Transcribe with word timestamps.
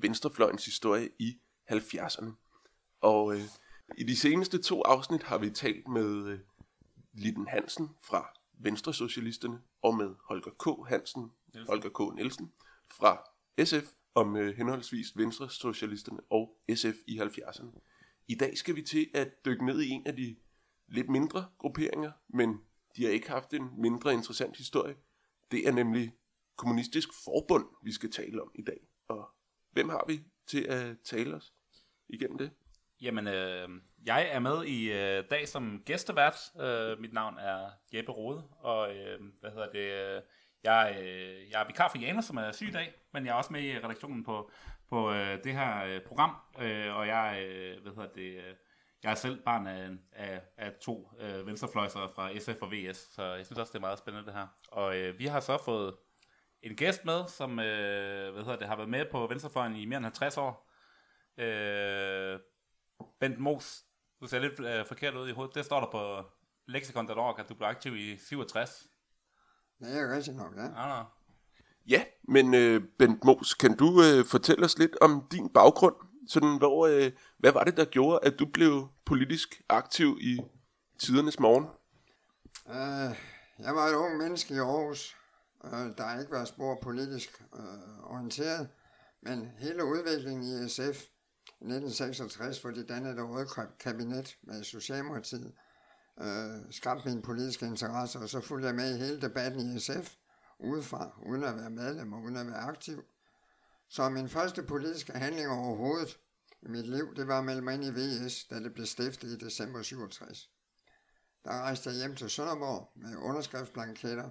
Venstrefløjens 0.00 0.64
historie 0.64 1.10
i 1.18 1.38
70'erne. 1.72 2.30
Og 3.00 3.34
øh, 3.34 3.42
i 3.98 4.04
de 4.04 4.16
seneste 4.16 4.62
to 4.62 4.82
afsnit 4.82 5.22
har 5.22 5.38
vi 5.38 5.50
talt 5.50 5.88
med 5.88 6.26
øh, 6.26 6.38
Litten 7.12 7.48
Hansen 7.48 7.88
fra 8.02 8.28
Venstresocialisterne 8.52 9.60
og 9.82 9.96
med 9.96 10.14
Holger 10.28 10.50
K. 10.50 10.88
Hansen, 10.88 11.32
Nielsen. 11.54 11.68
Holger 11.68 11.90
K. 12.10 12.14
Nielsen 12.14 12.52
fra 12.90 13.24
SF 13.64 13.92
om 14.14 14.36
øh, 14.36 14.56
henholdsvis 14.56 15.16
Venstresocialisterne 15.16 16.20
og 16.30 16.56
SF 16.74 16.96
i 17.06 17.20
70'erne. 17.20 17.80
I 18.28 18.34
dag 18.34 18.58
skal 18.58 18.76
vi 18.76 18.82
til 18.82 19.10
at 19.14 19.44
dykke 19.44 19.66
ned 19.66 19.80
i 19.80 19.88
en 19.88 20.06
af 20.06 20.16
de 20.16 20.36
lidt 20.88 21.08
mindre 21.08 21.46
grupperinger, 21.58 22.12
men 22.28 22.60
de 22.96 23.04
har 23.04 23.10
ikke 23.10 23.30
haft 23.30 23.54
en 23.54 23.80
mindre 23.80 24.12
interessant 24.12 24.56
historie. 24.56 24.96
Det 25.50 25.68
er 25.68 25.72
nemlig 25.72 26.12
Kommunistisk 26.56 27.08
Forbund, 27.24 27.66
vi 27.82 27.92
skal 27.92 28.10
tale 28.10 28.42
om 28.42 28.50
i 28.54 28.62
dag. 28.62 28.80
Og 29.08 29.30
hvem 29.78 29.88
har 29.88 30.04
vi 30.06 30.20
til 30.46 30.64
at 30.64 30.98
tale 31.04 31.34
os 31.34 31.52
igennem 32.08 32.38
det? 32.38 32.50
Jamen, 33.00 33.26
øh, 33.26 33.68
jeg 34.06 34.28
er 34.30 34.38
med 34.38 34.64
i 34.64 34.92
øh, 34.92 35.24
dag 35.30 35.48
som 35.48 35.82
gæstevært. 35.86 36.34
Øh, 36.60 37.00
mit 37.00 37.12
navn 37.12 37.38
er 37.38 37.70
Jeppe 37.94 38.12
Rode, 38.12 38.42
og 38.60 38.96
øh, 38.96 39.20
hvad 39.40 39.50
hedder 39.50 39.70
det? 39.70 40.16
Øh, 40.16 40.22
jeg, 40.64 40.96
øh, 41.00 41.50
jeg 41.50 41.62
er 41.62 41.66
vikar 41.66 41.88
for 41.88 41.98
Janus, 41.98 42.24
som 42.24 42.36
er 42.36 42.52
syg 42.52 42.68
i 42.68 42.70
dag, 42.70 42.92
men 43.12 43.26
jeg 43.26 43.30
er 43.30 43.34
også 43.34 43.52
med 43.52 43.62
i 43.62 43.78
redaktionen 43.78 44.24
på, 44.24 44.50
på 44.88 45.12
øh, 45.12 45.44
det 45.44 45.52
her 45.52 45.84
øh, 45.84 46.00
program, 46.00 46.36
øh, 46.60 46.96
og 46.96 47.06
jeg, 47.06 47.46
øh, 47.48 47.82
hvad 47.82 47.92
hedder 47.92 48.08
det, 48.14 48.36
øh, 48.36 48.54
jeg 49.02 49.10
er 49.10 49.14
selv 49.14 49.42
barn 49.42 49.66
af, 49.66 49.90
af, 50.12 50.40
af 50.56 50.72
to 50.80 51.10
øh, 51.20 51.46
venstrefløjsere 51.46 52.10
fra 52.14 52.38
SF 52.38 52.62
og 52.62 52.72
VS, 52.72 53.14
så 53.14 53.22
jeg 53.22 53.46
synes 53.46 53.58
også, 53.58 53.70
det 53.70 53.78
er 53.78 53.80
meget 53.80 53.98
spændende 53.98 54.26
det 54.26 54.34
her. 54.34 54.46
Og 54.72 54.96
øh, 54.96 55.18
vi 55.18 55.26
har 55.26 55.40
så 55.40 55.58
fået 55.64 55.94
en 56.62 56.76
gæst 56.76 57.04
med, 57.04 57.28
som 57.28 57.58
øh, 57.58 58.32
hvad 58.32 58.42
hedder 58.42 58.58
det, 58.58 58.68
har 58.68 58.76
været 58.76 58.90
med 58.90 59.04
på 59.10 59.26
venstrefløjen 59.26 59.76
i 59.76 59.84
mere 59.84 59.96
end 59.96 60.04
50 60.04 60.36
år. 60.36 60.70
Øh, 61.38 62.40
Bent 63.20 63.38
Mos, 63.38 63.84
du 64.20 64.26
ser 64.26 64.38
lidt 64.38 64.60
øh, 64.60 64.86
forkert 64.86 65.14
ud 65.14 65.28
i 65.28 65.32
hovedet. 65.32 65.54
Det 65.54 65.64
står 65.64 65.80
der 65.80 65.90
på 65.90 66.30
lexicon.org, 66.68 67.40
at 67.40 67.48
du 67.48 67.54
blev 67.54 67.68
aktiv 67.68 67.96
i 67.96 68.18
67. 68.18 68.86
Det 69.78 69.98
er 69.98 70.16
rigtigt 70.16 70.36
nok, 70.36 70.56
ja. 70.56 70.98
Ah, 70.98 71.04
Ja, 71.88 72.04
men 72.28 72.54
øh, 72.54 72.82
Bent 72.98 73.24
Mos, 73.24 73.54
kan 73.54 73.76
du 73.76 74.02
øh, 74.02 74.24
fortælle 74.24 74.64
os 74.64 74.78
lidt 74.78 74.96
om 75.00 75.28
din 75.32 75.48
baggrund? 75.48 75.94
Sådan, 76.28 76.58
hvor, 76.58 76.86
øh, 76.86 77.12
hvad 77.38 77.52
var 77.52 77.64
det, 77.64 77.76
der 77.76 77.84
gjorde, 77.84 78.20
at 78.22 78.38
du 78.38 78.46
blev 78.46 78.88
politisk 79.06 79.62
aktiv 79.68 80.18
i 80.20 80.38
tidernes 80.98 81.40
morgen? 81.40 81.64
Uh, 82.64 83.16
jeg 83.66 83.74
var 83.74 83.86
et 83.86 83.94
ung 83.94 84.16
menneske 84.16 84.54
i 84.54 84.58
Aarhus, 84.58 85.16
uh, 85.64 85.70
der 85.70 86.20
ikke 86.20 86.32
været 86.32 86.48
spor 86.48 86.78
politisk 86.82 87.44
øh, 87.54 88.12
orienteret, 88.12 88.68
men 89.20 89.52
hele 89.58 89.84
udviklingen 89.84 90.64
i 90.64 90.68
SF 90.68 91.04
i 91.60 91.64
1966, 91.64 92.62
hvor 92.62 92.70
de 92.70 92.86
dannede 92.86 93.16
det 93.16 93.28
røde 93.28 93.46
kabinet 93.80 94.36
med 94.42 94.64
Socialdemokratiet, 94.64 95.52
øh, 96.20 96.60
skabte 96.70 97.08
min 97.08 97.22
politiske 97.22 97.66
interesse, 97.66 98.18
og 98.18 98.28
så 98.28 98.40
fulgte 98.40 98.66
jeg 98.66 98.74
med 98.74 98.94
i 98.94 98.98
hele 98.98 99.20
debatten 99.20 99.76
i 99.76 99.80
SF, 99.80 100.14
udefra, 100.58 101.18
uden 101.26 101.44
at 101.44 101.56
være 101.56 101.70
medlem 101.70 102.12
og 102.12 102.22
uden 102.22 102.36
at 102.36 102.46
være 102.46 102.56
aktiv. 102.56 103.04
Så 103.88 104.08
min 104.08 104.28
første 104.28 104.62
politiske 104.62 105.12
handling 105.12 105.48
overhovedet 105.48 106.18
i 106.62 106.68
mit 106.68 106.86
liv, 106.86 107.14
det 107.14 107.28
var 107.28 107.38
at 107.38 107.44
melde 107.44 107.62
mig 107.62 107.74
ind 107.74 107.84
i 107.84 107.90
VS, 107.90 108.44
da 108.44 108.60
det 108.60 108.74
blev 108.74 108.86
stiftet 108.86 109.28
i 109.28 109.36
december 109.44 109.82
67. 109.82 110.50
Der 111.44 111.50
rejste 111.50 111.90
jeg 111.90 111.98
hjem 111.98 112.16
til 112.16 112.30
Sønderborg 112.30 112.92
med 112.94 113.16
underskriftsblanketter 113.16 114.30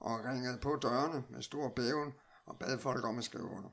og 0.00 0.24
ringede 0.24 0.58
på 0.62 0.78
dørene 0.82 1.24
med 1.30 1.42
stor 1.42 1.68
bæven 1.76 2.12
og 2.46 2.58
bad 2.58 2.78
folk 2.78 3.04
om 3.04 3.18
at 3.18 3.24
skrive 3.24 3.44
under. 3.44 3.68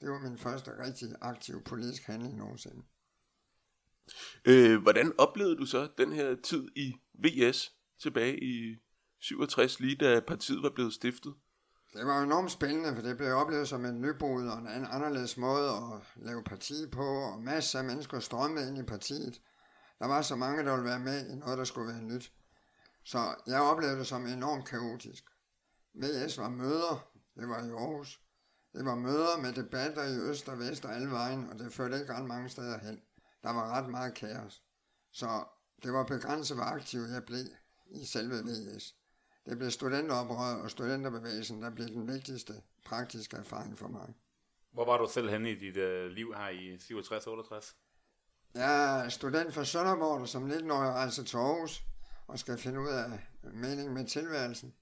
Det 0.00 0.10
var 0.10 0.18
min 0.18 0.38
første 0.38 0.70
rigtig 0.84 1.08
aktive 1.20 1.60
politisk 1.60 2.02
handling 2.02 2.36
nogensinde. 2.36 2.82
Øh, 4.44 4.82
hvordan 4.82 5.12
oplevede 5.18 5.56
du 5.56 5.66
så 5.66 5.88
den 5.98 6.12
her 6.12 6.36
tid 6.44 6.68
i 6.76 6.94
VS 7.14 7.72
tilbage 8.02 8.44
i 8.44 8.76
67, 9.18 9.80
lige 9.80 9.96
da 9.96 10.20
partiet 10.20 10.62
var 10.62 10.70
blevet 10.70 10.92
stiftet? 10.92 11.34
Det 11.92 12.06
var 12.06 12.22
enormt 12.22 12.50
spændende, 12.50 12.94
for 12.94 13.02
det 13.02 13.16
blev 13.16 13.32
oplevet 13.32 13.68
som 13.68 13.84
en 13.84 14.00
nybrud 14.00 14.46
og 14.46 14.58
en 14.58 14.86
anderledes 14.90 15.36
måde 15.36 15.68
at 15.70 16.22
lave 16.24 16.44
parti 16.44 16.86
på, 16.92 17.04
og 17.04 17.42
masser 17.42 17.78
af 17.78 17.84
mennesker 17.84 18.20
strømmede 18.20 18.68
ind 18.68 18.78
i 18.78 18.82
partiet. 18.82 19.40
Der 19.98 20.06
var 20.06 20.22
så 20.22 20.36
mange, 20.36 20.64
der 20.64 20.72
ville 20.72 20.88
være 20.88 20.98
med 20.98 21.30
i 21.30 21.34
noget, 21.34 21.58
der 21.58 21.64
skulle 21.64 21.92
være 21.92 22.02
nyt. 22.02 22.32
Så 23.04 23.34
jeg 23.46 23.60
oplevede 23.60 23.98
det 23.98 24.06
som 24.06 24.26
enormt 24.26 24.68
kaotisk. 24.68 25.24
VS 25.94 26.38
var 26.38 26.48
møder, 26.48 27.10
det 27.36 27.48
var 27.48 27.64
i 27.64 27.70
Aarhus. 27.70 28.20
Det 28.72 28.84
var 28.84 28.94
møder 28.94 29.40
med 29.42 29.52
debatter 29.52 30.04
i 30.04 30.30
øst 30.30 30.48
og 30.48 30.58
vest 30.58 30.84
og 30.84 30.94
alle 30.94 31.10
vejen, 31.10 31.50
og 31.50 31.58
det 31.58 31.72
førte 31.72 32.00
ikke 32.00 32.12
ret 32.14 32.26
mange 32.26 32.48
steder 32.48 32.78
hen. 32.78 33.00
Der 33.42 33.50
var 33.50 33.70
ret 33.70 33.90
meget 33.90 34.14
kaos. 34.14 34.62
Så 35.12 35.44
det 35.82 35.92
var 35.92 36.04
begrænset, 36.04 36.56
hvor 36.56 36.64
aktiv 36.64 37.00
jeg 37.00 37.24
blev 37.24 37.44
i 37.90 38.04
selve 38.04 38.34
VS. 38.34 38.94
Det 39.46 39.58
blev 39.58 39.70
studenteroprøret 39.70 40.60
og 40.60 40.70
studenterbevægelsen, 40.70 41.62
der 41.62 41.70
blev 41.70 41.86
den 41.86 42.08
vigtigste 42.08 42.54
praktiske 42.84 43.36
erfaring 43.36 43.78
for 43.78 43.88
mig. 43.88 44.14
Hvor 44.72 44.84
var 44.84 44.98
du 44.98 45.08
selv 45.12 45.30
henne 45.30 45.50
i 45.50 45.54
dit 45.54 45.76
øh, 45.76 46.10
liv 46.10 46.34
her 46.36 46.48
i 46.48 46.76
67-68? 46.76 47.74
Jeg 48.54 49.04
er 49.04 49.08
student 49.08 49.54
fra 49.54 49.64
Sønderborg, 49.64 50.28
som 50.28 50.50
19-årig 50.50 50.90
rejser 50.90 51.24
til 51.24 51.36
Aarhus 51.36 51.82
og 52.26 52.38
skal 52.38 52.58
finde 52.58 52.80
ud 52.80 52.88
af 52.88 53.18
meningen 53.42 53.94
med 53.94 54.04
tilværelsen. 54.06 54.74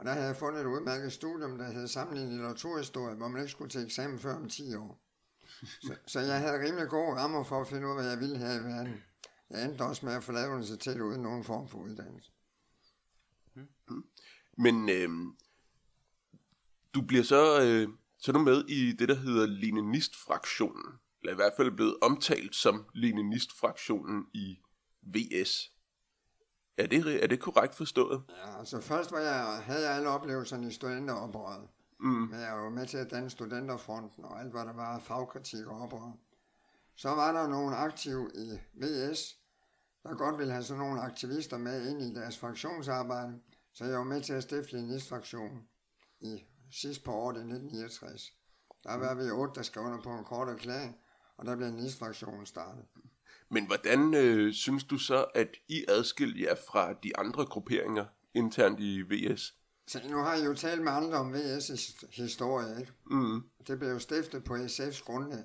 Og 0.00 0.06
der 0.06 0.12
havde 0.12 0.26
jeg 0.26 0.36
fundet 0.36 0.60
et 0.60 0.66
udmærket 0.66 1.12
studium, 1.12 1.58
der 1.58 1.72
hed 1.72 1.88
Sammenlignet 1.88 2.32
litteraturhistorie, 2.32 3.16
hvor 3.16 3.28
man 3.28 3.40
ikke 3.40 3.50
skulle 3.50 3.70
til 3.70 3.84
eksamen 3.84 4.18
før 4.18 4.36
om 4.36 4.48
10 4.48 4.74
år. 4.74 5.00
Så, 5.80 5.96
så 6.06 6.20
jeg 6.20 6.38
havde 6.38 6.64
rimelig 6.64 6.88
gode 6.88 7.16
rammer 7.16 7.44
for 7.44 7.60
at 7.60 7.68
finde 7.68 7.86
ud 7.86 7.90
af, 7.90 7.96
hvad 7.96 8.10
jeg 8.10 8.20
ville 8.20 8.38
have 8.38 8.60
i 8.60 8.64
verden. 8.64 9.02
Jeg 9.50 9.64
endte 9.64 9.82
også 9.82 10.06
med 10.06 10.14
at 10.14 10.24
forlade 10.24 10.48
universitetet 10.48 11.00
uden 11.00 11.22
nogen 11.22 11.44
form 11.44 11.68
for 11.68 11.78
uddannelse. 11.78 12.30
Hmm. 13.54 14.04
Men 14.58 14.88
øh, 14.88 15.08
du 16.94 17.02
bliver 17.02 17.22
så, 17.22 17.62
øh, 17.62 17.88
så 18.18 18.32
nu 18.32 18.38
med 18.38 18.64
i 18.68 18.92
det, 18.92 19.08
der 19.08 19.14
hedder 19.14 19.46
Leninist-fraktionen. 19.46 20.98
Eller 21.20 21.32
i 21.32 21.36
hvert 21.36 21.52
fald 21.56 21.70
blevet 21.70 21.96
omtalt 22.02 22.54
som 22.54 22.86
Leninist-fraktionen 22.94 24.26
i 24.34 24.58
VS. 25.02 25.72
Er 26.78 26.86
det, 26.86 27.24
er 27.24 27.26
det 27.26 27.40
korrekt 27.40 27.74
forstået? 27.74 28.22
Ja, 28.28 28.58
altså 28.58 28.80
først 28.80 29.12
var 29.12 29.18
jeg, 29.18 29.62
havde 29.62 29.88
jeg 29.88 29.96
alle 29.96 30.08
oplevelserne 30.08 30.68
i 30.68 30.70
studenteroprøret. 30.70 31.68
Mm. 32.00 32.08
Men 32.08 32.40
jeg 32.40 32.52
var 32.52 32.70
med 32.70 32.86
til 32.86 32.96
at 32.96 33.10
danne 33.10 33.30
studenterfronten 33.30 34.24
og 34.24 34.40
alt, 34.40 34.50
hvad 34.50 34.64
der 34.64 34.72
var 34.72 34.98
fagkritik 34.98 35.66
og 35.66 35.80
oprør. 35.82 36.12
Så 36.96 37.08
var 37.08 37.32
der 37.32 37.48
nogle 37.48 37.76
aktive 37.76 38.30
i 38.34 38.60
VS, 38.74 39.36
der 40.02 40.14
godt 40.14 40.38
ville 40.38 40.52
have 40.52 40.64
sådan 40.64 40.82
nogle 40.82 41.00
aktivister 41.00 41.58
med 41.58 41.90
ind 41.90 42.02
i 42.02 42.14
deres 42.14 42.38
fraktionsarbejde. 42.38 43.40
Så 43.72 43.84
jeg 43.84 43.98
var 43.98 44.04
med 44.04 44.22
til 44.22 44.32
at 44.32 44.42
stifte 44.42 44.78
en 44.78 45.00
fraktion 45.00 45.62
i 46.20 46.44
sidst 46.70 47.04
på 47.04 47.12
året 47.12 47.34
i 47.34 47.38
1969. 47.38 48.32
Der 48.84 48.94
var 48.94 49.14
vi 49.14 49.30
otte, 49.30 49.54
der 49.54 49.62
skrev 49.62 49.84
under 49.84 50.02
på 50.02 50.10
en 50.10 50.24
kort 50.24 50.48
erklæring, 50.48 50.96
og 51.36 51.46
der 51.46 51.56
blev 51.56 51.68
en 51.68 51.90
fraktion 51.98 52.46
startet. 52.46 52.84
Men 53.50 53.66
hvordan 53.66 54.14
øh, 54.14 54.52
synes 54.52 54.84
du 54.84 54.98
så, 54.98 55.26
at 55.34 55.48
I 55.68 55.84
adskiller 55.88 56.48
jer 56.48 56.54
fra 56.68 56.92
de 56.92 57.16
andre 57.18 57.46
grupperinger 57.46 58.04
internt 58.34 58.80
i 58.80 59.00
VS? 59.00 59.54
Så 59.86 60.00
nu 60.08 60.16
har 60.16 60.34
jeg 60.34 60.46
jo 60.46 60.54
talt 60.54 60.82
med 60.82 60.92
andre 60.92 61.18
om 61.18 61.34
VS' 61.34 62.06
historie, 62.22 62.80
ikke? 62.80 62.92
Mm. 63.10 63.42
Det 63.66 63.78
blev 63.78 63.90
jo 63.90 63.98
stiftet 63.98 64.44
på 64.44 64.54
SF's 64.54 65.04
grundlag, 65.04 65.44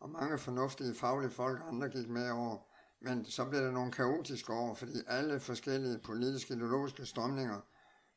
og 0.00 0.10
mange 0.10 0.38
fornuftige 0.38 0.94
faglige 0.94 1.30
folk 1.30 1.60
andre 1.72 1.88
gik 1.88 2.08
med 2.08 2.30
over. 2.30 2.58
Men 3.00 3.24
så 3.24 3.44
blev 3.44 3.60
der 3.60 3.70
nogle 3.70 3.92
kaotiske 3.92 4.52
år, 4.52 4.74
fordi 4.74 4.92
alle 5.06 5.40
forskellige 5.40 5.98
politiske 5.98 6.54
ideologiske 6.54 7.06
strømninger 7.06 7.60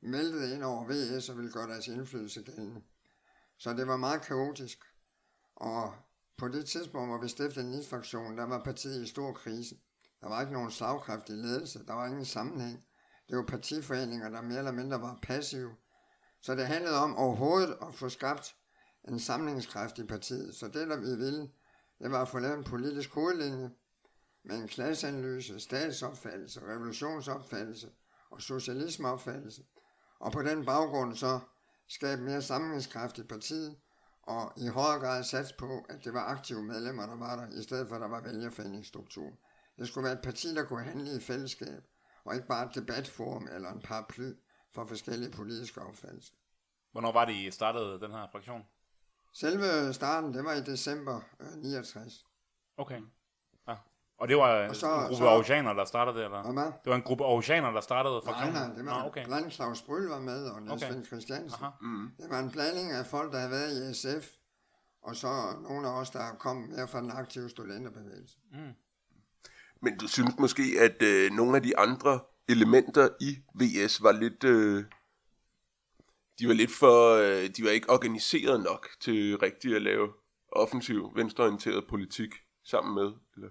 meldte 0.02 0.56
ind 0.56 0.64
over 0.64 0.86
VS 0.88 1.30
og 1.30 1.38
ville 1.38 1.52
gøre 1.52 1.68
deres 1.68 1.88
indflydelse 1.88 2.44
gældende. 2.44 2.82
Så 3.58 3.74
det 3.74 3.88
var 3.88 3.98
meget 3.98 4.22
kaotisk. 4.22 4.80
Og 5.56 5.94
på 6.38 6.48
det 6.48 6.66
tidspunkt, 6.66 7.10
hvor 7.10 7.22
vi 7.22 7.28
stiftede 7.28 7.78
en 7.78 7.84
fraktion, 7.84 8.38
der 8.38 8.44
var 8.44 8.64
partiet 8.64 9.04
i 9.04 9.08
stor 9.08 9.34
krise. 9.34 9.76
Der 10.22 10.30
var 10.30 10.42
ikke 10.42 10.54
nogen 10.54 10.72
slagkraftig 10.72 11.36
ledelse, 11.36 11.86
der 11.86 11.94
var 11.94 12.06
ingen 12.06 12.26
sammenhæng. 12.26 12.86
Det 13.30 13.38
var 13.38 13.44
partiforeninger, 13.44 14.30
der 14.30 14.42
mere 14.42 14.58
eller 14.58 14.72
mindre 14.72 15.02
var 15.02 15.20
passive. 15.22 15.76
Så 16.42 16.56
det 16.56 16.68
handlede 16.68 16.98
om 16.98 17.16
overhovedet 17.16 17.78
at 17.82 17.96
få 17.96 18.10
skabt 18.10 18.56
en 19.08 19.20
samlingskraft 19.20 20.00
i 20.00 20.04
partiet. 20.04 20.56
Så 20.56 20.68
det, 20.68 20.88
der 20.88 20.98
vi 20.98 21.16
ville, 21.16 21.50
det 22.00 22.12
var 22.12 22.22
at 22.22 22.28
få 22.28 22.40
lavet 22.40 22.58
en 22.58 22.64
politisk 22.64 23.10
hovedlinje 23.14 23.72
med 24.44 24.56
en 24.56 24.68
klasseanalyse, 24.68 25.60
statsopfattelse, 25.60 26.62
revolutionsopfattelse 26.62 27.90
og 28.32 28.42
socialismeopfattelse. 28.42 29.64
Og 30.20 30.32
på 30.32 30.42
den 30.42 30.66
baggrund 30.66 31.16
så 31.16 31.40
skabe 31.90 32.22
mere 32.22 32.42
samlingskraft 32.42 33.18
i 33.18 33.24
partiet, 33.24 33.76
og 34.24 34.54
i 34.58 34.68
højere 34.68 35.00
grad 35.00 35.24
sats 35.24 35.54
på, 35.54 35.86
at 35.90 36.06
det 36.06 36.14
var 36.14 36.24
aktive 36.24 36.64
medlemmer, 36.64 37.06
der 37.06 37.16
var 37.16 37.36
der, 37.36 37.60
i 37.60 37.64
stedet 37.64 37.88
for 37.88 37.96
at 37.96 38.02
der 38.02 38.08
var 38.08 38.22
vælgerforeningsstruktur. 38.22 39.32
Det 39.78 39.88
skulle 39.88 40.04
være 40.04 40.14
et 40.14 40.24
parti, 40.24 40.56
der 40.56 40.66
kunne 40.66 40.84
handle 40.84 41.16
i 41.18 41.20
fællesskab, 41.20 41.84
og 42.24 42.36
ikke 42.36 42.48
bare 42.48 42.66
et 42.66 42.76
debatforum 42.76 43.48
eller 43.52 43.72
en 43.72 43.82
paraply 43.82 44.32
for 44.72 44.86
forskellige 44.86 45.32
politiske 45.32 45.82
opfattelser. 45.82 46.34
Hvornår 46.92 47.12
var 47.12 47.26
det, 47.26 47.34
I 47.34 47.52
startede 47.52 48.00
den 48.00 48.12
her 48.12 48.28
fraktion? 48.32 48.62
Selve 49.34 49.94
starten, 49.94 50.34
det 50.34 50.44
var 50.44 50.54
i 50.54 50.62
december 50.62 51.22
øh, 51.40 51.58
69. 51.58 52.26
Okay. 52.78 53.02
Ja. 53.68 53.76
Og 54.18 54.28
det 54.28 54.38
var 54.38 54.70
Og 54.70 54.76
så- 54.76 54.88
en 54.94 55.00
gruppe 55.02 55.16
så- 55.16 55.28
aarhusianere, 55.28 55.76
der 55.76 55.86
startede 55.86 56.18
det, 56.18 56.26
eller? 56.26 56.54
Hvad? 56.54 56.64
Det 56.66 56.90
var 56.90 56.96
en 56.96 57.02
gruppe 57.02 57.24
aarhusianere, 57.26 57.74
der 57.74 57.82
startede 57.82 58.14
Nej, 58.14 58.24
fraktionen? 58.26 58.54
nej, 58.54 58.76
det 58.78 58.86
var 58.86 59.00
Nå, 59.02 59.08
okay. 59.08 59.26
blandt 59.26 59.54
Claus 59.54 59.82
Bryl 59.82 60.08
var 60.08 60.20
med, 60.20 60.46
og 60.50 60.62
Niels 60.62 60.84
Okay. 60.84 61.04
Christiansen. 61.06 61.64
Aha. 61.64 61.72
Mm. 61.82 62.10
Det 62.18 62.30
var 62.30 62.40
en 62.40 62.52
blanding 62.52 62.92
af 62.92 63.06
folk, 63.06 63.32
der 63.32 63.38
havde 63.40 63.52
været 63.52 63.90
i 63.92 63.94
SF, 63.94 64.28
og 65.04 65.16
så 65.16 65.28
nogle 65.70 65.88
af 65.88 65.92
os, 66.00 66.10
der 66.10 66.36
kom 66.40 66.56
mere 66.58 66.88
fra 66.88 67.02
den 67.02 67.12
aktive 67.12 67.50
studenterbevægelse. 67.50 68.38
Men 69.82 69.98
du 69.98 70.08
synes 70.08 70.34
måske, 70.40 70.64
at 70.80 71.02
øh, 71.02 71.32
nogle 71.32 71.56
af 71.58 71.64
de 71.64 71.78
andre 71.78 72.20
elementer 72.50 73.10
i 73.22 73.38
VS 73.56 74.04
var 74.04 74.12
lidt... 74.12 74.44
Øh, 74.44 74.84
de 76.40 76.48
var 76.48 76.54
lidt 76.54 76.72
for... 76.72 77.16
Øh, 77.16 77.50
de 77.58 77.64
var 77.64 77.70
ikke 77.70 77.90
organiseret 77.90 78.64
nok 78.64 78.88
til 79.02 79.38
rigtigt 79.38 79.76
at 79.76 79.82
lave 79.82 80.14
offensiv, 80.52 81.12
venstreorienteret 81.16 81.86
politik 81.90 82.30
sammen 82.66 82.96
med. 82.96 83.12
Eller? 83.36 83.50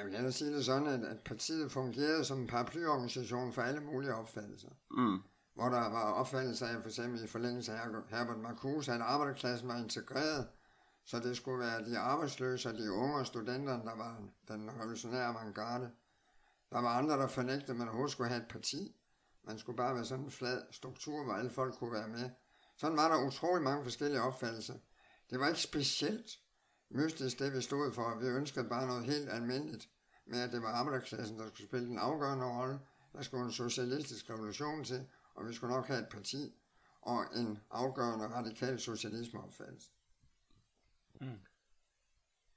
Jeg 0.00 0.06
vil 0.08 0.14
gerne 0.14 0.32
sige 0.32 0.56
det 0.56 0.64
sådan, 0.64 0.86
at, 0.86 1.04
at 1.04 1.20
partiet 1.24 1.72
fungerede 1.72 2.24
som 2.24 2.40
en 2.40 2.46
paraplyorganisation 2.46 3.52
for 3.52 3.62
alle 3.62 3.80
mulige 3.80 4.14
opfattelser. 4.14 4.68
Mm. 4.90 5.18
Hvor 5.54 5.68
der 5.68 5.90
var 5.90 6.12
opfattelser 6.12 6.66
af, 6.66 6.80
for 6.82 6.88
eksempel 6.88 7.24
i 7.24 7.26
forlængelse 7.26 7.72
af 7.72 7.78
Her- 7.78 8.16
Herbert 8.16 8.38
Marcuse, 8.38 8.92
at 8.92 9.00
arbejderklassen 9.00 9.68
var 9.68 9.76
integreret, 9.76 10.48
så 11.04 11.20
det 11.20 11.36
skulle 11.36 11.58
være 11.58 11.84
de 11.84 11.98
arbejdsløse 11.98 12.68
og 12.68 12.74
de 12.74 12.92
unge 12.92 13.16
og 13.16 13.26
studenterne, 13.26 13.84
der 13.84 13.96
var 13.96 14.22
den 14.48 14.70
revolutionære 14.70 15.24
avantgarde. 15.24 15.90
Der 16.72 16.80
var 16.80 16.98
andre, 16.98 17.14
der 17.14 17.28
fornægtede, 17.28 17.72
at 17.72 17.76
man 17.76 17.88
overhovedet 17.88 18.12
skulle 18.12 18.30
have 18.30 18.42
et 18.42 18.48
parti. 18.48 18.96
Man 19.44 19.58
skulle 19.58 19.76
bare 19.76 19.94
være 19.94 20.04
sådan 20.04 20.24
en 20.24 20.30
flad 20.30 20.62
struktur, 20.70 21.24
hvor 21.24 21.32
alle 21.32 21.50
folk 21.50 21.74
kunne 21.74 21.92
være 21.92 22.08
med. 22.08 22.30
Sådan 22.76 22.96
var 22.96 23.08
der 23.16 23.26
utrolig 23.26 23.62
mange 23.64 23.84
forskellige 23.84 24.22
opfattelser. 24.22 24.74
Det 25.30 25.40
var 25.40 25.48
ikke 25.48 25.60
specielt 25.60 26.39
mystisk, 26.90 27.38
det 27.38 27.52
vi 27.52 27.60
stod 27.60 27.92
for. 27.92 28.18
Vi 28.20 28.26
ønskede 28.26 28.68
bare 28.68 28.86
noget 28.86 29.04
helt 29.04 29.28
almindeligt 29.28 29.88
med, 30.26 30.40
at 30.40 30.52
det 30.52 30.62
var 30.62 30.68
arbejderklassen, 30.68 31.38
der 31.38 31.48
skulle 31.48 31.68
spille 31.68 31.86
den 31.86 31.98
afgørende 31.98 32.44
rolle. 32.44 32.78
Der 33.12 33.22
skulle 33.22 33.44
en 33.44 33.52
socialistisk 33.52 34.30
revolution 34.30 34.84
til, 34.84 35.06
og 35.34 35.48
vi 35.48 35.54
skulle 35.54 35.74
nok 35.74 35.86
have 35.86 36.00
et 36.00 36.08
parti 36.08 36.54
og 37.02 37.24
en 37.36 37.58
afgørende 37.70 38.26
radikal 38.26 38.80
socialismeopfattelse. 38.80 39.90
Mm. 41.20 41.38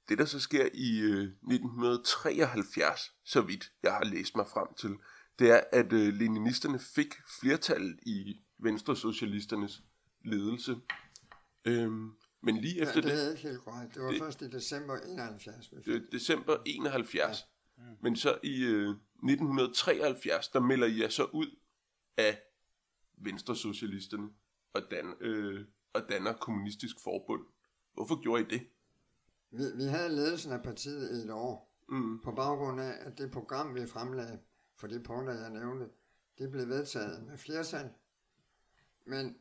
Det, 0.08 0.18
der 0.18 0.24
så 0.24 0.40
sker 0.40 0.68
i 0.74 0.98
øh, 1.00 1.22
1973, 1.22 3.12
så 3.24 3.40
vidt 3.40 3.72
jeg 3.82 3.92
har 3.92 4.04
læst 4.04 4.36
mig 4.36 4.46
frem 4.48 4.74
til, 4.74 4.96
det 5.38 5.50
er, 5.50 5.60
at 5.72 5.92
øh, 5.92 6.14
leninisterne 6.14 6.78
fik 6.78 7.14
flertal 7.40 7.98
i 8.02 8.40
Venstresocialisternes 8.58 9.82
ledelse. 10.24 10.76
Øhm, 11.64 12.16
men 12.44 12.56
lige 12.56 12.74
Ja, 12.76 12.82
efter 12.82 13.00
det 13.00 13.04
det, 13.10 13.26
er 13.26 13.30
ikke 13.30 13.42
helt 13.42 13.60
korrekt. 13.60 13.94
Det 13.94 14.02
var 14.02 14.10
Det- 14.10 14.18
først 14.18 14.42
i 14.42 14.48
december 14.50 14.96
71. 14.96 15.72
vi 15.72 15.76
fik. 15.76 15.86
det 15.86 16.08
december 16.12 16.56
71, 16.66 17.44
men 18.02 18.16
så 18.16 18.38
i 18.42 18.64
øh, 18.64 18.88
1973, 19.22 20.48
der 20.48 20.60
melder 20.60 20.86
I 20.86 21.00
jer 21.00 21.08
så 21.08 21.24
ud 21.24 21.58
af 22.16 22.38
Venstresocialisterne 23.18 24.28
og, 24.72 24.82
dan, 24.90 25.14
øh, 25.20 25.66
og 25.92 26.02
danner 26.08 26.32
Kommunistisk 26.32 26.96
Forbund. 27.04 27.42
Hvorfor 27.94 28.22
gjorde 28.22 28.42
I 28.42 28.46
det? 28.46 28.66
Vi, 29.50 29.64
vi 29.76 29.84
havde 29.84 30.08
ledelsen 30.08 30.52
af 30.52 30.62
partiet 30.62 31.10
i 31.10 31.24
et 31.26 31.30
år, 31.32 31.70
Mm. 31.88 32.20
på 32.24 32.32
baggrund 32.32 32.80
af, 32.80 32.92
at 33.00 33.18
det 33.18 33.30
program, 33.30 33.74
vi 33.74 33.86
fremlagde 33.86 34.38
for 34.76 34.86
de 34.86 35.00
punkter, 35.02 35.34
jeg 35.34 35.50
nævnte, 35.50 35.86
det 36.38 36.50
blev 36.50 36.68
vedtaget 36.68 37.26
med 37.26 37.38
flertal. 37.38 37.90
Men 39.06 39.36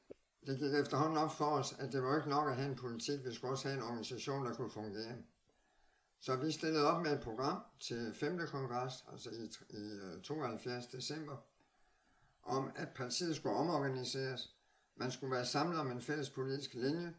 det 0.47 0.59
gik 0.59 0.73
efterhånden 0.73 1.17
op 1.17 1.31
for 1.31 1.45
os, 1.45 1.75
at 1.79 1.91
det 1.91 2.03
var 2.03 2.15
ikke 2.17 2.29
nok 2.29 2.49
at 2.49 2.55
have 2.55 2.69
en 2.69 2.75
politik, 2.75 3.25
vi 3.25 3.33
skulle 3.33 3.53
også 3.53 3.67
have 3.67 3.77
en 3.77 3.83
organisation, 3.83 4.45
der 4.45 4.53
kunne 4.53 4.71
fungere. 4.71 5.15
Så 6.19 6.35
vi 6.35 6.51
stillede 6.51 6.87
op 6.87 7.01
med 7.01 7.13
et 7.13 7.21
program 7.21 7.63
til 7.79 8.13
5. 8.15 8.39
kongres, 8.47 9.05
altså 9.11 9.29
i, 9.29 9.51
i 9.69 9.91
øh, 9.91 10.21
72 10.21 10.87
december, 10.87 11.37
om 12.43 12.71
at 12.75 12.89
partiet 12.95 13.35
skulle 13.35 13.55
omorganiseres. 13.55 14.55
Man 14.95 15.11
skulle 15.11 15.35
være 15.35 15.45
samlet 15.45 15.79
om 15.79 15.91
en 15.91 16.01
fælles 16.01 16.29
politisk 16.29 16.73
linje. 16.73 17.13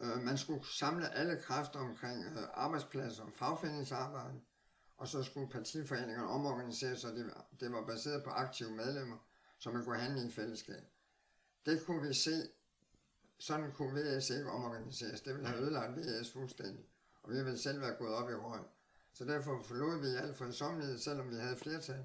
Øh, 0.00 0.22
man 0.22 0.38
skulle 0.38 0.66
samle 0.66 1.14
alle 1.14 1.40
kræfter 1.42 1.78
omkring 1.78 2.24
øh, 2.24 2.42
arbejdspladser 2.54 3.22
og 3.22 3.32
fagforeningsarbejde. 3.32 4.40
Og 4.96 5.08
så 5.08 5.22
skulle 5.22 5.50
partiforeningerne 5.50 6.28
omorganiseres, 6.28 7.00
så 7.00 7.08
det, 7.08 7.32
det 7.60 7.72
var 7.72 7.86
baseret 7.86 8.24
på 8.24 8.30
aktive 8.30 8.70
medlemmer, 8.70 9.16
så 9.58 9.70
man 9.70 9.84
kunne 9.84 9.98
handle 9.98 10.28
i 10.28 10.30
fællesskab. 10.30 10.84
Det 11.66 11.86
kunne 11.86 12.08
vi 12.08 12.14
se, 12.14 12.48
sådan 13.38 13.72
kunne 13.72 14.00
VS 14.00 14.30
ikke 14.30 14.50
omorganiseres. 14.50 15.20
Det 15.20 15.34
ville 15.34 15.48
have 15.48 15.60
ødelagt 15.60 15.96
VS 15.96 16.32
fuldstændig. 16.32 16.84
Og 17.22 17.30
vi 17.30 17.36
ville 17.36 17.58
selv 17.58 17.80
være 17.80 17.94
gået 17.94 18.14
op 18.14 18.30
i 18.30 18.34
røg. 18.34 18.60
Så 19.12 19.24
derfor 19.24 19.62
forlod 19.62 20.00
vi 20.00 20.06
i 20.06 20.16
al 20.16 20.34
fredsommelighed, 20.34 20.98
selvom 20.98 21.30
vi 21.30 21.36
havde 21.36 21.56
flertal, 21.56 22.04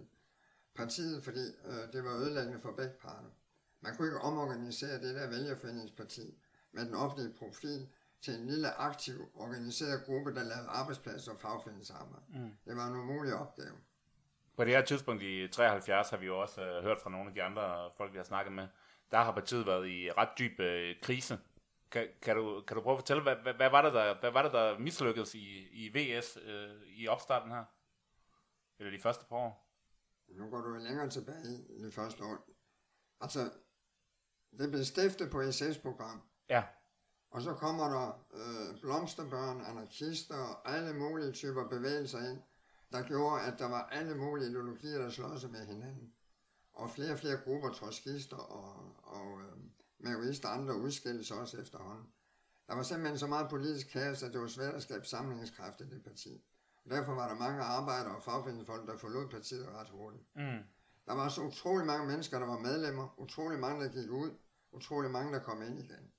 partiet, 0.76 1.24
fordi 1.24 1.46
øh, 1.66 1.94
det 1.94 2.04
var 2.04 2.16
ødelæggende 2.16 2.62
for 2.62 2.72
begge 2.72 2.96
parter. 3.02 3.30
Man 3.82 3.96
kunne 3.96 4.08
ikke 4.08 4.22
omorganisere 4.22 5.02
det 5.02 5.16
der 5.16 5.30
vælgerforeningsparti 5.30 6.38
med 6.72 6.86
den 6.86 6.96
offentlige 6.96 7.34
profil 7.34 7.88
til 8.22 8.34
en 8.34 8.48
lille 8.48 8.74
aktiv, 8.74 9.32
organiseret 9.36 10.06
gruppe, 10.06 10.36
der 10.36 10.44
lavede 10.44 10.68
arbejdspladser 10.68 11.32
og 11.32 11.40
fagforeningsarbejde. 11.40 12.26
Mm. 12.30 12.52
Det 12.66 12.76
var 12.76 12.88
en 12.88 12.96
umulig 12.96 13.34
opgave. 13.36 13.76
På 14.56 14.64
det 14.66 14.74
her 14.74 14.86
tidspunkt 14.86 15.24
i 15.24 15.48
73 15.48 16.10
har 16.10 16.18
vi 16.18 16.26
jo 16.26 16.42
også 16.42 16.62
øh, 16.62 16.84
hørt 16.84 17.02
fra 17.02 17.10
nogle 17.10 17.28
af 17.30 17.34
de 17.34 17.44
andre 17.44 17.92
folk, 17.98 18.12
vi 18.14 18.18
har 18.18 18.24
snakket 18.24 18.54
med. 18.54 18.68
Der 19.12 19.18
har 19.18 19.32
partiet 19.32 19.66
været 19.66 19.88
i 19.88 20.12
ret 20.12 20.30
dyb 20.40 20.60
øh, 20.60 20.96
krise. 21.02 21.40
Kan, 21.92 22.08
kan, 22.22 22.36
du, 22.36 22.64
kan 22.68 22.76
du 22.78 22.82
prøve 22.84 22.94
at 22.94 23.00
fortælle, 23.00 23.24
hvad, 23.24 23.36
hvad, 23.36 23.54
hvad, 23.54 23.70
var, 23.70 23.82
det, 23.82 23.94
der, 23.94 24.20
hvad 24.20 24.32
var 24.32 24.42
det, 24.44 24.52
der 24.54 24.80
mislykkedes 24.80 25.36
i, 25.36 25.68
i 25.72 25.90
VS 25.98 26.38
øh, 26.42 26.82
i 26.88 27.08
opstarten 27.08 27.52
her? 27.52 27.64
Eller 28.80 28.92
de 28.92 29.02
første 29.02 29.26
par 29.30 29.36
år? 29.36 29.72
Nu 30.28 30.50
går 30.50 30.62
du 30.62 30.74
længere 30.74 31.10
tilbage 31.10 31.66
i 31.70 31.84
det 31.84 31.94
første 31.94 32.24
år. 32.24 32.50
Altså, 33.22 33.52
det 34.60 34.72
blev 34.72 34.84
stiftet 34.84 35.32
på 35.32 35.52
SS-program, 35.52 36.22
Ja. 36.50 36.64
og 37.32 37.42
så 37.42 37.54
kommer 37.54 37.84
der 37.90 38.26
øh, 38.34 38.82
blomsterbørn, 38.82 39.62
anarkister 39.62 40.38
og 40.38 40.70
alle 40.72 40.94
mulige 40.94 41.32
typer 41.32 41.68
bevægelser 41.68 42.30
ind, 42.32 42.42
der 42.92 43.04
gjorde, 43.08 43.42
at 43.42 43.60
der 43.60 43.70
var 43.70 43.84
alle 43.92 44.16
mulige 44.18 44.50
ideologier, 44.50 44.98
der 44.98 45.10
slås 45.10 45.46
med 45.48 45.66
hinanden. 45.68 46.15
Og 46.76 46.90
flere 46.90 47.12
og 47.12 47.20
flere 47.20 47.38
grupper, 47.38 47.70
trotskister 47.72 48.38
og, 48.38 48.96
og 49.04 49.42
øh, 49.42 49.58
maoister 50.00 50.48
og 50.50 50.56
andre 50.56 50.78
udskilles 50.78 51.32
også 51.32 51.58
efterhånden. 51.62 52.08
Der 52.68 52.76
var 52.76 52.84
simpelthen 52.84 53.20
så 53.20 53.28
meget 53.28 53.50
politisk 53.50 53.88
kaos, 53.88 54.24
at 54.24 54.34
det 54.34 54.42
var 54.42 54.48
svært 54.48 54.76
at 54.76 54.84
skabe 54.84 55.06
samlingskraft 55.06 55.82
i 55.82 55.84
det 55.90 56.04
parti. 56.04 56.44
Og 56.86 56.92
derfor 56.92 57.14
var 57.14 57.28
der 57.28 57.36
mange 57.36 57.62
arbejdere 57.64 58.16
og 58.16 58.24
fagforeningsfolk, 58.24 58.88
der 58.88 58.98
forlod 58.98 59.30
partiet 59.30 59.68
ret 59.68 59.90
hurtigt. 59.90 60.24
Mm. 60.36 60.60
Der 61.06 61.14
var 61.14 61.30
så 61.30 61.42
utrolig 61.42 61.86
mange 61.86 62.08
mennesker, 62.08 62.40
der 62.40 62.48
var 62.48 62.60
medlemmer, 62.60 63.20
utrolig 63.20 63.60
mange, 63.60 63.86
der 63.86 63.92
gik 63.92 64.10
ud, 64.10 64.32
utrolig 64.72 65.12
mange, 65.12 65.34
der 65.34 65.40
kom 65.40 65.62
ind 65.62 65.80
igen. 65.80 66.12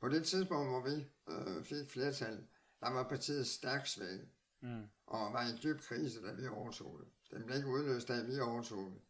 På 0.00 0.08
det 0.08 0.24
tidspunkt, 0.26 0.68
hvor 0.68 0.80
vi 0.80 1.06
øh, 1.28 1.64
fik 1.64 1.90
flertal, 1.90 2.46
der 2.80 2.90
var 2.90 3.08
partiet 3.08 3.46
stærkt 3.46 3.88
svækket, 3.88 4.28
Mm. 4.64 4.82
og 5.06 5.32
var 5.32 5.42
i 5.42 5.58
dyb 5.62 5.80
krise, 5.80 6.22
da 6.22 6.32
vi 6.32 6.46
overtog 6.46 7.00
det. 7.00 7.08
Den 7.30 7.46
blev 7.46 7.56
ikke 7.56 7.68
udløst, 7.68 8.08
da 8.08 8.22
vi 8.22 8.40
overtog 8.40 8.90
det. 8.90 9.00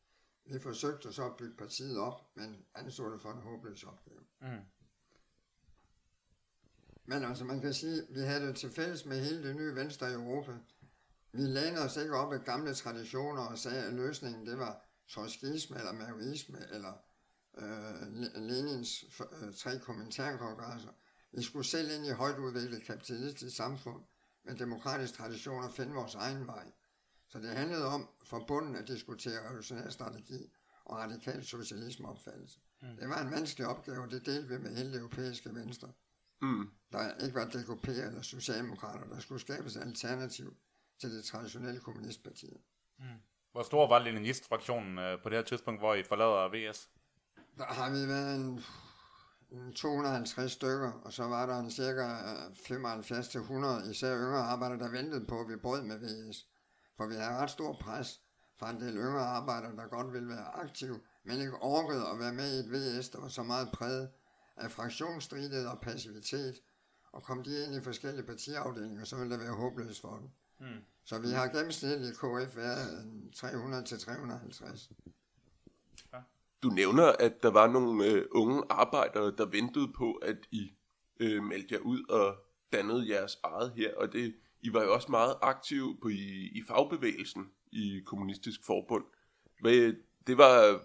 Vi 0.44 0.58
forsøgte 0.61 1.12
så 1.12 1.26
at 1.26 1.37
bygge 1.37 1.56
partiet 1.56 1.99
op, 1.99 2.37
men 2.37 2.64
anså 2.75 3.11
det 3.12 3.22
for 3.22 3.30
en 3.32 3.42
håbløs 3.42 3.84
opgave. 3.84 4.20
Mm. 4.40 4.61
Men 7.04 7.25
altså, 7.25 7.44
man 7.44 7.61
kan 7.61 7.75
sige, 7.75 8.06
vi 8.11 8.20
havde 8.20 8.46
det 8.46 8.56
til 8.56 8.70
fælles 8.70 9.04
med 9.06 9.25
hele 9.25 9.49
det 9.49 9.56
nye 9.56 9.75
venstre 9.75 10.11
i 10.11 10.14
Europa. 10.14 10.52
Vi 11.32 11.42
lænede 11.42 11.84
os 11.84 11.96
ikke 11.96 12.16
op 12.16 12.32
af 12.32 12.44
gamle 12.44 12.75
traditioner 12.75 13.42
og 13.42 13.58
sagde, 13.58 13.84
at 13.84 13.94
løsningen 13.94 14.46
det 14.46 14.58
var 14.58 14.84
trotskisme 15.08 15.78
eller 15.78 15.92
maoisme 15.92 16.58
eller 16.72 16.92
øh, 17.58 18.02
Le- 18.02 18.40
Lenins 18.40 19.04
øh, 19.42 19.54
tre 19.54 19.78
kommentarkongresser. 19.78 20.90
Vi 21.32 21.42
skulle 21.42 21.66
selv 21.66 21.90
ind 21.90 22.06
i 22.06 22.11
højt 22.11 22.38
udviklet 22.38 22.84
kapitalistisk 22.84 23.56
samfund 23.56 24.04
med 24.44 24.56
demokratisk 24.56 25.14
tradition 25.14 25.64
og 25.64 25.70
finde 25.70 25.94
vores 25.94 26.14
egen 26.14 26.46
vej. 26.46 26.72
Så 27.33 27.39
det 27.39 27.51
handlede 27.51 27.87
om 27.87 28.09
fra 28.25 28.39
bunden 28.49 28.77
at 28.77 28.89
diskutere 28.89 29.45
revolutionær 29.47 29.89
strategi, 29.89 30.51
og 30.85 30.99
radikal 30.99 31.45
socialisme 31.45 32.09
opfattelse. 32.09 32.59
Mm. 32.81 32.97
Det 32.97 33.09
var 33.09 33.23
en 33.23 33.31
vanskelig 33.31 33.67
opgave, 33.67 34.11
det 34.11 34.27
delte 34.27 34.49
vi 34.49 34.59
med 34.59 34.77
hele 34.77 34.99
europæiske 34.99 35.55
venstre. 35.55 35.89
Mm. 36.43 36.71
Der 36.93 37.25
ikke 37.25 37.35
var 37.35 37.45
DKP 37.45 37.89
eller 37.89 38.23
Socialdemokrater, 38.23 39.09
der 39.09 39.21
skulle 39.21 39.41
skabes 39.41 39.77
alternativ 39.77 40.57
til 41.01 41.11
det 41.11 41.25
traditionelle 41.25 41.81
kommunistparti. 41.81 42.47
Hvor 43.53 43.62
stor 43.62 43.89
var 43.89 43.99
Leninist-fraktionen 43.99 44.99
øh, 44.99 45.23
på 45.23 45.29
det 45.29 45.39
her 45.39 45.45
tidspunkt, 45.45 45.81
hvor 45.81 45.95
I 45.95 46.03
forlader 46.03 46.71
VS? 46.71 46.89
Der 47.59 47.65
har 47.65 47.91
vi 47.91 48.09
været 48.09 48.37
en, 48.37 48.61
en 49.51 49.73
250 49.73 50.53
stykker, 50.53 50.93
og 50.93 51.12
så 51.12 51.25
var 51.25 51.47
der 51.47 51.59
en 51.59 51.71
cirka 51.71 52.07
75-100, 53.85 53.91
især 53.91 54.17
yngre 54.17 54.43
arbejdere, 54.43 54.79
der 54.79 54.91
ventede 54.91 55.27
på, 55.27 55.41
at 55.41 55.49
vi 55.49 55.57
brød 55.57 55.83
med 55.83 55.99
VS. 55.99 56.47
For 56.96 57.06
vi 57.06 57.14
havde 57.14 57.37
ret 57.37 57.50
stor 57.50 57.72
pres 57.80 58.20
fra 58.58 58.70
en 58.70 58.80
del 58.80 58.96
yngre 58.96 59.20
arbejdere, 59.20 59.76
der 59.76 59.87
godt 59.87 60.12
ville 60.12 60.28
være 60.28 60.54
aktive, 60.54 61.00
men 61.25 61.40
ikke 61.40 61.62
orkede 61.62 62.08
at 62.08 62.18
være 62.18 62.32
med 62.32 62.56
i 62.56 62.58
et 62.58 62.72
VS, 62.72 63.08
der 63.08 63.20
var 63.20 63.28
så 63.28 63.42
meget 63.42 63.68
præget 63.72 64.11
af 64.56 64.70
fraktionsstridighed 64.70 65.66
og 65.66 65.80
passivitet. 65.80 66.54
Og 67.12 67.22
kom 67.22 67.42
de 67.42 67.64
ind 67.64 67.75
i 67.75 67.80
forskellige 67.80 68.26
partiafdelinger, 68.26 69.04
så 69.04 69.16
ville 69.16 69.32
det 69.32 69.40
være 69.40 69.54
håbløst 69.54 70.00
for 70.00 70.16
dem. 70.16 70.28
Mm. 70.61 70.84
Så 71.04 71.18
vi 71.18 71.28
har 71.28 71.49
gennemsnitligt 71.49 72.18
KF 72.18 72.56
været 72.56 73.04
en 73.04 73.32
300-350. 73.37 74.92
Du 76.62 76.68
nævner, 76.68 77.12
at 77.18 77.42
der 77.42 77.50
var 77.50 77.66
nogle 77.66 78.06
øh, 78.06 78.25
unge 78.30 78.62
arbejdere, 78.70 79.37
der 79.38 79.46
ventede 79.46 79.92
på, 79.92 80.12
at 80.12 80.37
I 80.50 80.72
øh, 81.20 81.42
meldte 81.42 81.75
jer 81.75 81.80
ud 81.80 82.04
og 82.08 82.37
dannede 82.72 83.08
jeres 83.08 83.38
eget 83.42 83.72
her, 83.76 83.94
og 83.96 84.12
det, 84.12 84.34
I 84.62 84.73
var 84.73 84.83
jo 84.83 84.95
også 84.95 85.11
meget 85.11 85.35
aktive 85.42 85.99
på 86.02 86.09
i, 86.09 86.50
i 86.54 86.62
fagbevægelsen 86.69 87.50
i 87.73 88.02
Kommunistisk 88.07 88.61
Forbund. 88.66 89.04
Hvad, 89.61 89.95
det, 90.26 90.38
var, 90.38 90.81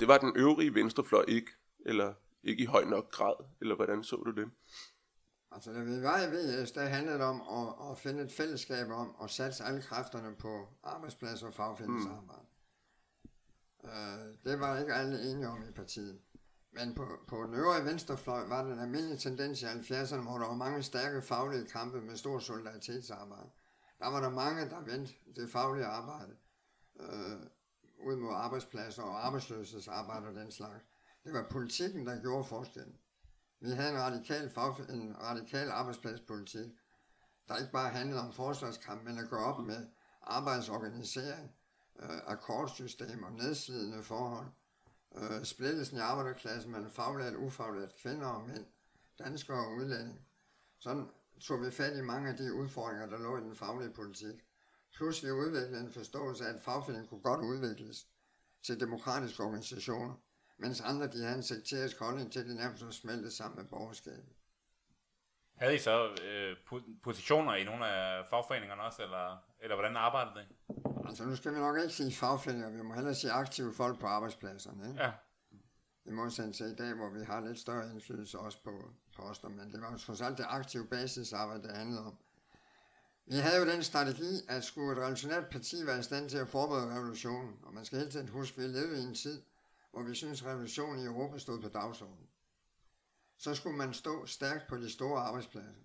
det 0.00 0.08
var 0.08 0.18
den 0.18 0.32
øvrige 0.36 0.74
venstrefløj 0.74 1.24
ikke, 1.28 1.50
eller 1.86 2.14
ikke 2.42 2.62
i 2.62 2.66
høj 2.66 2.84
nok 2.84 3.10
grad, 3.10 3.34
eller 3.60 3.76
hvordan 3.76 4.04
så 4.04 4.16
du 4.16 4.30
det? 4.30 4.50
Altså, 5.52 5.72
da 5.72 5.80
vi 5.80 6.02
var 6.02 6.22
i 6.22 6.26
VS, 6.26 6.72
der 6.72 6.84
handlede 6.84 7.18
det 7.18 7.26
om 7.26 7.40
at, 7.40 7.90
at 7.90 7.98
finde 7.98 8.22
et 8.22 8.32
fællesskab 8.32 8.90
om 8.90 9.16
at 9.22 9.30
satse 9.30 9.64
alle 9.64 9.82
kræfterne 9.82 10.36
på 10.36 10.68
arbejdspladser 10.82 11.46
og 11.46 11.54
fagfællesarbejde. 11.54 12.42
Mm. 12.42 12.50
Uh, 13.84 14.50
det 14.50 14.60
var 14.60 14.78
ikke 14.78 14.94
alle 14.94 15.30
enige 15.30 15.48
om 15.48 15.62
i 15.68 15.72
partiet. 15.72 16.20
Men 16.72 16.94
på, 16.94 17.06
på 17.28 17.42
den 17.42 17.54
øvrige 17.54 17.84
venstrefløj 17.84 18.46
var 18.46 18.64
den 18.64 18.78
almindelige 18.78 19.18
tendens 19.18 19.62
i 19.62 19.64
70'erne, 19.64 20.20
hvor 20.20 20.38
der 20.38 20.46
var 20.46 20.54
mange 20.54 20.82
stærke 20.82 21.22
faglige 21.22 21.66
kampe 21.66 22.00
med 22.00 22.16
stor 22.16 22.38
solidaritetsarbejde. 22.38 23.50
Der 23.98 24.10
var 24.10 24.20
der 24.20 24.30
mange, 24.30 24.70
der 24.70 24.80
vendte 24.80 25.12
det 25.36 25.50
faglige 25.50 25.86
arbejde 25.86 26.36
øh, 27.00 27.40
ud 27.98 28.16
mod 28.16 28.34
arbejdspladser 28.34 29.02
og 29.02 29.26
arbejdsløshedsarbejde 29.26 30.26
og 30.26 30.34
den 30.34 30.50
slags. 30.50 30.84
Det 31.24 31.32
var 31.32 31.46
politikken, 31.50 32.06
der 32.06 32.20
gjorde 32.20 32.44
forskellen. 32.44 32.96
Vi 33.60 33.70
havde 33.70 33.90
en 33.90 33.98
radikal, 33.98 34.50
fag, 34.50 34.74
en 34.88 35.16
radikal 35.20 35.70
arbejdspladspolitik, 35.70 36.70
der 37.48 37.56
ikke 37.56 37.72
bare 37.72 37.88
handlede 37.88 38.20
om 38.20 38.32
forsvarskamp, 38.32 39.04
men 39.04 39.18
at 39.18 39.28
gøre 39.30 39.44
op 39.44 39.66
med 39.66 39.86
arbejdsorganisering, 40.22 41.50
øh, 41.98 42.18
akkordsystemer, 42.26 43.30
nedslidende 43.30 44.02
forhold, 44.02 44.46
øh, 45.16 45.44
splittelsen 45.44 45.96
i 45.96 46.00
arbejderklassen 46.00 46.72
mellem 46.72 46.90
faglært 46.90 47.34
ufaglært 47.34 47.96
kvinder 48.02 48.26
og 48.26 48.48
mænd, 48.48 48.66
danskere 49.18 49.66
og 49.66 49.72
udlændinge. 49.72 50.20
Sådan 50.78 51.08
tog 51.40 51.60
vi 51.60 51.70
fat 51.70 51.96
i 51.96 52.00
mange 52.00 52.30
af 52.30 52.36
de 52.36 52.54
udfordringer, 52.54 53.06
der 53.06 53.18
lå 53.18 53.38
i 53.38 53.40
den 53.40 53.56
faglige 53.56 53.92
politik. 53.92 54.44
Plus 54.94 55.24
vi 55.24 55.30
udviklede 55.30 55.80
en 55.80 55.92
forståelse 55.92 56.44
af, 56.46 56.54
at 56.54 56.60
fagforeningen 56.60 57.08
kunne 57.08 57.22
godt 57.22 57.40
udvikles 57.40 58.06
til 58.62 58.80
demokratiske 58.80 59.42
organisationer, 59.42 60.14
mens 60.58 60.80
andre 60.80 61.06
de 61.06 61.22
havde 61.22 61.36
en 61.36 61.42
sekterisk 61.42 61.98
holdning 61.98 62.32
til, 62.32 62.40
at 62.40 62.46
de 62.46 62.54
nærmest 62.54 62.84
var 62.84 62.90
smeltet 62.90 63.32
sammen 63.32 63.56
med 63.56 63.64
borgerskabet. 63.70 64.34
Havde 65.60 65.74
I 65.74 65.78
så 65.78 66.08
øh, 66.24 66.56
po- 66.72 67.00
positioner 67.02 67.54
i 67.54 67.64
nogle 67.64 67.86
af 67.86 68.26
fagforeningerne 68.30 68.82
også, 68.82 69.02
eller, 69.02 69.44
eller 69.60 69.76
hvordan 69.76 69.96
arbejdede 69.96 70.34
det? 70.34 70.46
Altså 71.06 71.24
nu 71.24 71.36
skal 71.36 71.54
vi 71.54 71.58
nok 71.58 71.76
ikke 71.78 71.94
sige 71.94 72.12
fagforeninger, 72.12 72.70
vi 72.70 72.82
må 72.82 72.94
hellere 72.94 73.14
sige 73.14 73.32
aktive 73.32 73.72
folk 73.74 74.00
på 74.00 74.06
arbejdspladserne. 74.06 74.88
Ikke? 74.88 75.02
Ja. 75.02 75.12
I 76.04 76.10
modsætning 76.10 76.54
til 76.54 76.66
i 76.66 76.74
dag, 76.74 76.94
hvor 76.94 77.08
vi 77.08 77.24
har 77.24 77.40
lidt 77.40 77.58
større 77.58 77.90
indflydelse 77.90 78.38
også 78.38 78.62
på 78.64 78.70
poster, 79.16 79.48
men 79.48 79.72
det 79.72 79.80
var 79.80 79.92
jo 79.92 79.98
trods 79.98 80.20
alt 80.20 80.38
det 80.38 80.46
aktive 80.48 80.86
basisarbejde, 80.86 81.62
det 81.62 81.76
handlede 81.76 82.06
om. 82.06 82.18
Vi 83.26 83.36
havde 83.36 83.56
jo 83.64 83.72
den 83.72 83.82
strategi, 83.82 84.32
at 84.48 84.64
skulle 84.64 84.92
et 84.92 84.98
revolutionært 84.98 85.46
parti 85.46 85.86
være 85.86 85.98
i 85.98 86.02
stand 86.02 86.30
til 86.30 86.38
at 86.38 86.48
forberede 86.48 86.94
revolutionen, 86.94 87.58
og 87.62 87.74
man 87.74 87.84
skal 87.84 87.98
hele 87.98 88.10
tiden 88.10 88.28
huske, 88.28 88.62
at 88.62 88.68
vi 88.68 88.68
levede 88.68 89.02
i 89.02 89.04
en 89.04 89.14
tid, 89.14 89.42
hvor 89.92 90.02
vi 90.02 90.14
synes, 90.14 90.46
revolutionen 90.46 90.98
i 91.02 91.06
Europa 91.06 91.38
stod 91.38 91.60
på 91.62 91.68
dagsordenen. 91.68 92.29
Så 93.40 93.54
skulle 93.54 93.76
man 93.76 93.94
stå 93.94 94.26
stærkt 94.26 94.68
på 94.68 94.76
de 94.76 94.90
store 94.90 95.20
arbejdspladser. 95.20 95.80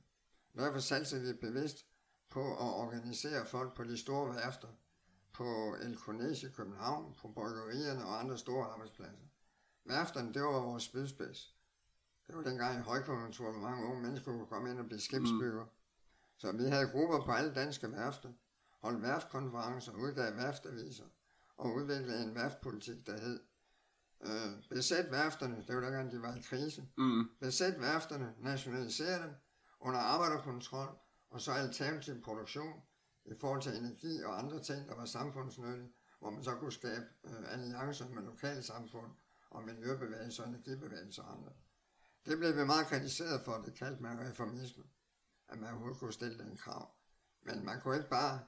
Derfor 0.55 0.79
satte 0.79 1.19
vi 1.19 1.33
bevidst 1.33 1.85
på 2.29 2.51
at 2.53 2.73
organisere 2.83 3.45
folk 3.45 3.75
på 3.75 3.83
de 3.83 3.97
store 3.97 4.35
værfter, 4.35 4.67
på 5.33 5.75
El 5.81 5.97
Cornege 5.97 6.47
i 6.47 6.51
København, 6.51 7.15
på 7.21 7.27
bryggerierne 7.27 8.05
og 8.05 8.19
andre 8.19 8.37
store 8.37 8.67
arbejdspladser. 8.67 9.25
Værfterne, 9.85 10.33
det 10.33 10.41
var 10.41 10.59
vores 10.59 10.83
spydspids. 10.83 11.55
Det 12.27 12.35
var 12.37 12.43
dengang 12.43 12.79
i 12.79 12.81
højkonjunktur, 12.81 13.51
hvor 13.51 13.61
mange 13.61 13.85
unge 13.85 14.01
mennesker 14.01 14.31
kunne 14.31 14.47
komme 14.47 14.71
ind 14.71 14.79
og 14.79 14.85
blive 14.85 15.01
skibsbygger. 15.01 15.63
Mm. 15.63 15.69
Så 16.37 16.51
vi 16.51 16.63
havde 16.63 16.87
grupper 16.87 17.25
på 17.25 17.31
alle 17.31 17.53
danske 17.53 17.91
værfter, 17.91 18.33
holdt 18.81 19.01
værftkonferencer, 19.01 19.91
udgav 19.91 20.35
værftaviser 20.35 21.05
og 21.57 21.73
udviklede 21.73 22.23
en 22.23 22.35
værftpolitik, 22.35 23.07
der 23.07 23.19
hed 23.19 23.39
øh, 24.21 24.63
Besæt 24.69 25.11
værfterne, 25.11 25.63
det 25.67 25.75
var 25.75 25.81
dengang, 25.81 26.11
de 26.11 26.21
var 26.21 26.35
i 26.35 26.41
krise. 26.41 26.87
Mm. 26.97 27.29
Besæt 27.39 27.81
værfterne, 27.81 28.33
nationalisere 28.39 29.23
dem 29.23 29.31
under 29.79 29.99
arbejderkontrol, 29.99 30.97
og 31.29 31.41
så 31.41 31.51
alternativ 31.51 32.21
produktion 32.21 32.81
i 33.25 33.33
forhold 33.41 33.61
til 33.61 33.77
energi 33.77 34.23
og 34.23 34.39
andre 34.39 34.63
ting, 34.63 34.87
der 34.87 34.95
var 34.95 35.05
samfundsnyttige, 35.05 35.93
hvor 36.19 36.29
man 36.29 36.43
så 36.43 36.55
kunne 36.55 36.71
skabe 36.71 37.05
øh, 37.23 37.53
alliancer 37.53 38.09
med 38.09 38.23
lokalsamfund 38.23 39.11
og 39.49 39.63
miljøbevægelser 39.63 40.43
og 40.43 40.49
energibevægelser 40.49 41.23
og 41.23 41.31
andre. 41.37 41.51
Det 42.25 42.37
blev 42.37 42.57
vi 42.57 42.65
meget 42.65 42.87
kritiseret 42.87 43.41
for, 43.45 43.61
det 43.65 43.73
kaldte 43.73 44.03
man 44.03 44.19
reformisme, 44.19 44.83
at 45.49 45.59
man 45.59 45.69
overhovedet 45.69 45.99
kunne 45.99 46.13
stille 46.13 46.37
den 46.37 46.57
krav. 46.57 46.91
Men 47.41 47.65
man 47.65 47.81
kunne 47.81 47.95
ikke 47.95 48.09
bare 48.09 48.39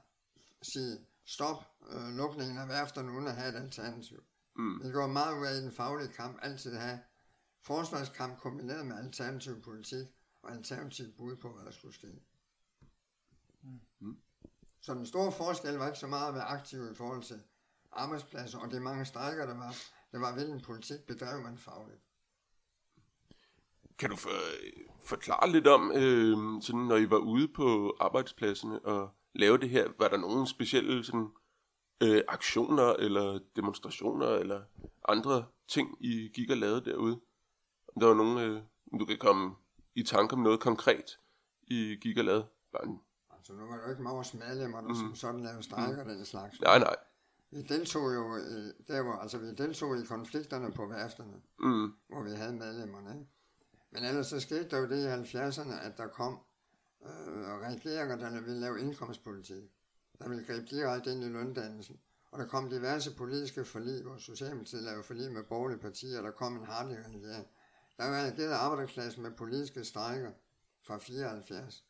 sige, 0.62 0.98
stop 1.26 1.64
øh, 1.90 2.10
lukningen 2.10 2.58
af 2.58 2.68
værfterne 2.68 3.12
uden 3.12 3.28
at 3.28 3.36
have 3.36 3.50
et 3.50 3.56
alternativ. 3.56 4.24
Mm. 4.58 4.82
Vi 4.84 4.92
går 4.92 5.08
meget 5.08 5.40
ud 5.40 5.46
af 5.46 5.54
i 5.54 5.62
den 5.62 5.72
faglige 5.72 6.08
kamp 6.08 6.40
altid 6.42 6.74
at 6.74 6.82
have 6.82 7.00
forsvarskamp 7.62 8.40
kombineret 8.40 8.86
med 8.86 8.98
alternativ 8.98 9.62
politik 9.62 10.08
og 10.44 10.52
alternativ 10.52 11.06
bud 11.18 11.36
på, 11.36 11.54
hvad 11.54 11.66
der 11.66 11.72
skulle 11.72 11.94
ske. 11.94 12.08
Mm. 14.00 14.18
Så 14.82 14.94
den 14.94 15.06
store 15.06 15.32
forskel 15.32 15.76
var 15.76 15.88
ikke 15.88 16.00
så 16.00 16.08
meget 16.08 16.28
at 16.28 16.34
være 16.34 16.44
aktiv 16.44 16.92
i 16.92 16.96
forhold 16.96 17.24
til 17.24 17.42
arbejdspladser 17.92 18.60
og 18.60 18.72
de 18.72 18.80
mange 18.80 19.06
strækker, 19.06 19.46
der 19.46 19.58
var. 19.58 19.76
Det 20.12 20.22
var, 20.22 20.34
hvilken 20.34 20.62
politik 20.62 21.00
bedrev 21.08 21.42
man 21.42 21.58
fagligt. 21.58 22.02
Kan 24.00 24.10
du 24.10 24.16
for, 24.16 24.30
forklare 25.06 25.52
lidt 25.52 25.68
om, 25.68 25.92
øh, 25.92 26.62
sådan, 26.62 26.80
når 26.80 26.96
I 26.96 27.10
var 27.10 27.18
ude 27.18 27.48
på 27.48 27.98
arbejdspladserne 28.00 28.86
og 28.86 29.10
lave 29.34 29.58
det 29.58 29.70
her, 29.70 29.88
var 30.00 30.08
der 30.08 30.18
nogle 30.18 30.48
specielle 30.48 31.04
sådan, 31.04 31.20
øh, 31.22 31.28
aktioner 32.28 32.94
eller 32.94 33.40
demonstrationer 33.56 34.28
eller 34.28 34.64
andre 35.08 35.46
ting, 35.68 35.98
I 36.00 36.32
gik 36.34 36.50
og 36.50 36.58
lavede 36.58 36.86
derude? 36.86 37.20
Om 37.96 38.02
der 38.02 38.08
var 38.08 38.14
nogen, 38.14 38.38
øh, 38.38 38.62
du 39.00 39.06
kan 39.06 39.18
komme 39.18 39.56
i 39.96 40.04
tanke 40.04 40.34
om 40.34 40.40
noget 40.40 40.60
konkret, 40.60 41.20
I 41.62 41.98
gik 42.02 42.18
og 42.18 42.24
lavede? 42.24 42.48
Bare 42.72 42.86
en, 42.86 43.00
Altså 43.32 43.54
nu 43.54 43.66
var 43.68 43.76
det 43.78 43.84
jo 43.84 43.90
ikke 43.90 44.04
vores 44.04 44.34
medlemmer, 44.34 44.82
der 44.82 44.88
mm. 44.88 44.96
som 44.96 45.16
sådan 45.16 45.44
lavede 45.44 45.64
strækker 45.64 46.04
mm. 46.04 46.10
den 46.10 46.26
slags. 46.26 46.62
nej, 46.62 46.80
nej. 46.80 46.96
Vi 47.52 47.62
deltog 47.62 48.14
jo 48.14 48.36
i, 48.38 48.72
der 48.88 49.02
var, 49.02 49.20
altså 49.20 49.38
vi 49.38 49.54
deltog 49.54 50.00
i 50.02 50.06
konflikterne 50.06 50.72
på 50.72 50.86
værfterne, 50.86 51.42
Mm, 51.60 51.94
hvor 52.10 52.24
vi 52.24 52.30
havde 52.30 52.54
medlemmerne. 52.54 53.14
Ikke? 53.14 53.28
Men 53.92 54.04
ellers 54.04 54.28
så 54.28 54.40
skete 54.40 54.70
der 54.70 54.78
jo 54.78 54.88
det 54.88 55.04
i 55.04 55.38
70'erne, 55.38 55.86
at 55.86 55.98
der 55.98 56.08
kom 56.08 56.40
øh, 57.04 57.44
regeringer, 57.68 58.16
der 58.16 58.42
ville 58.42 58.60
lave 58.60 58.80
indkomstpolitik. 58.80 59.64
Der 60.20 60.30
ville 60.30 60.46
gribe 60.46 60.66
direkte 60.66 61.12
ind 61.12 61.24
i 61.24 61.28
løndannelsen. 61.28 62.00
Og 62.32 62.40
der 62.40 62.48
kom 62.48 62.70
diverse 62.70 63.16
politiske 63.16 63.66
forlig, 63.66 64.04
hvor 64.04 64.18
Socialdemokratiet 64.18 64.84
lavede 64.84 65.04
forlig 65.04 65.32
med 65.32 65.44
borgerlige 65.44 65.80
partier, 65.80 66.18
og 66.18 66.24
der 66.24 66.32
kom 66.32 66.56
en 66.58 66.66
hardlig 66.66 66.98
regering. 66.98 67.48
Der 67.98 68.04
reagerede 68.04 68.56
arbejderklassen 68.56 69.24
med 69.24 69.32
politiske 69.32 69.84
strækker 69.84 70.32
fra 70.88 70.98
74, 70.98 71.86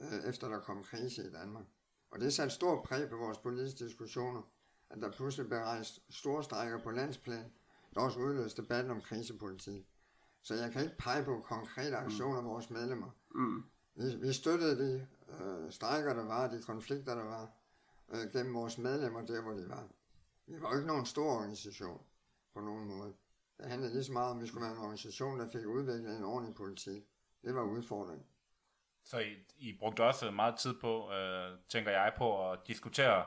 øh, 0.00 0.24
efter 0.28 0.48
der 0.48 0.60
kom 0.60 0.84
krise 0.84 1.26
i 1.26 1.30
Danmark. 1.30 1.64
Og 2.10 2.20
det 2.20 2.34
satte 2.34 2.54
stor 2.54 2.82
præg 2.84 3.10
på 3.10 3.16
vores 3.16 3.38
politiske 3.38 3.84
diskussioner, 3.84 4.42
at 4.90 4.98
der 5.02 5.10
pludselig 5.10 5.48
blev 5.48 5.58
rejst 5.58 6.00
store 6.10 6.44
strækker 6.44 6.82
på 6.82 6.90
landsplan, 6.90 7.52
der 7.94 8.00
også 8.00 8.18
udløste 8.18 8.62
debatten 8.62 8.90
om 8.90 9.00
krisepolitik. 9.00 9.86
Så 10.42 10.54
jeg 10.54 10.72
kan 10.72 10.82
ikke 10.82 10.98
pege 10.98 11.24
på 11.24 11.40
konkrete 11.40 11.96
aktioner 11.96 12.38
af 12.38 12.44
vores 12.44 12.70
medlemmer. 12.70 13.10
mm, 13.34 13.64
Vi, 13.94 14.16
vi 14.16 14.32
støttede 14.32 14.78
de 14.78 15.06
øh, 15.28 15.72
strækker, 15.72 16.14
der 16.14 16.24
var, 16.24 16.48
de 16.48 16.62
konflikter, 16.62 17.14
der 17.14 17.24
var, 17.24 17.50
øh, 18.12 18.32
gennem 18.32 18.54
vores 18.54 18.78
medlemmer 18.78 19.26
der, 19.26 19.42
hvor 19.42 19.52
de 19.52 19.68
var. 19.68 19.88
Vi 20.46 20.62
var 20.62 20.70
jo 20.70 20.76
ikke 20.76 20.86
nogen 20.86 21.06
stor 21.06 21.32
organisation. 21.32 22.00
på 22.54 22.60
nogen 22.60 22.88
måde. 22.88 23.14
Det 23.58 23.66
handlede 23.66 23.92
lige 23.92 24.04
så 24.04 24.12
meget 24.12 24.30
om, 24.30 24.36
at 24.36 24.42
vi 24.42 24.48
skulle 24.48 24.64
være 24.64 24.72
en 24.72 24.78
organisation, 24.78 25.40
der 25.40 25.48
fik 25.52 25.66
udviklet 25.66 26.16
en 26.16 26.24
ordentlig 26.24 26.54
politik. 26.54 27.02
Det 27.44 27.54
var 27.54 27.62
udfordringen. 27.62 28.26
Så 29.04 29.18
I, 29.18 29.36
I 29.58 29.78
brugte 29.78 30.04
også 30.04 30.30
meget 30.30 30.58
tid 30.58 30.74
på, 30.80 31.12
øh, 31.12 31.58
tænker 31.68 31.90
jeg, 31.90 32.12
på 32.16 32.50
at 32.50 32.58
diskutere 32.66 33.26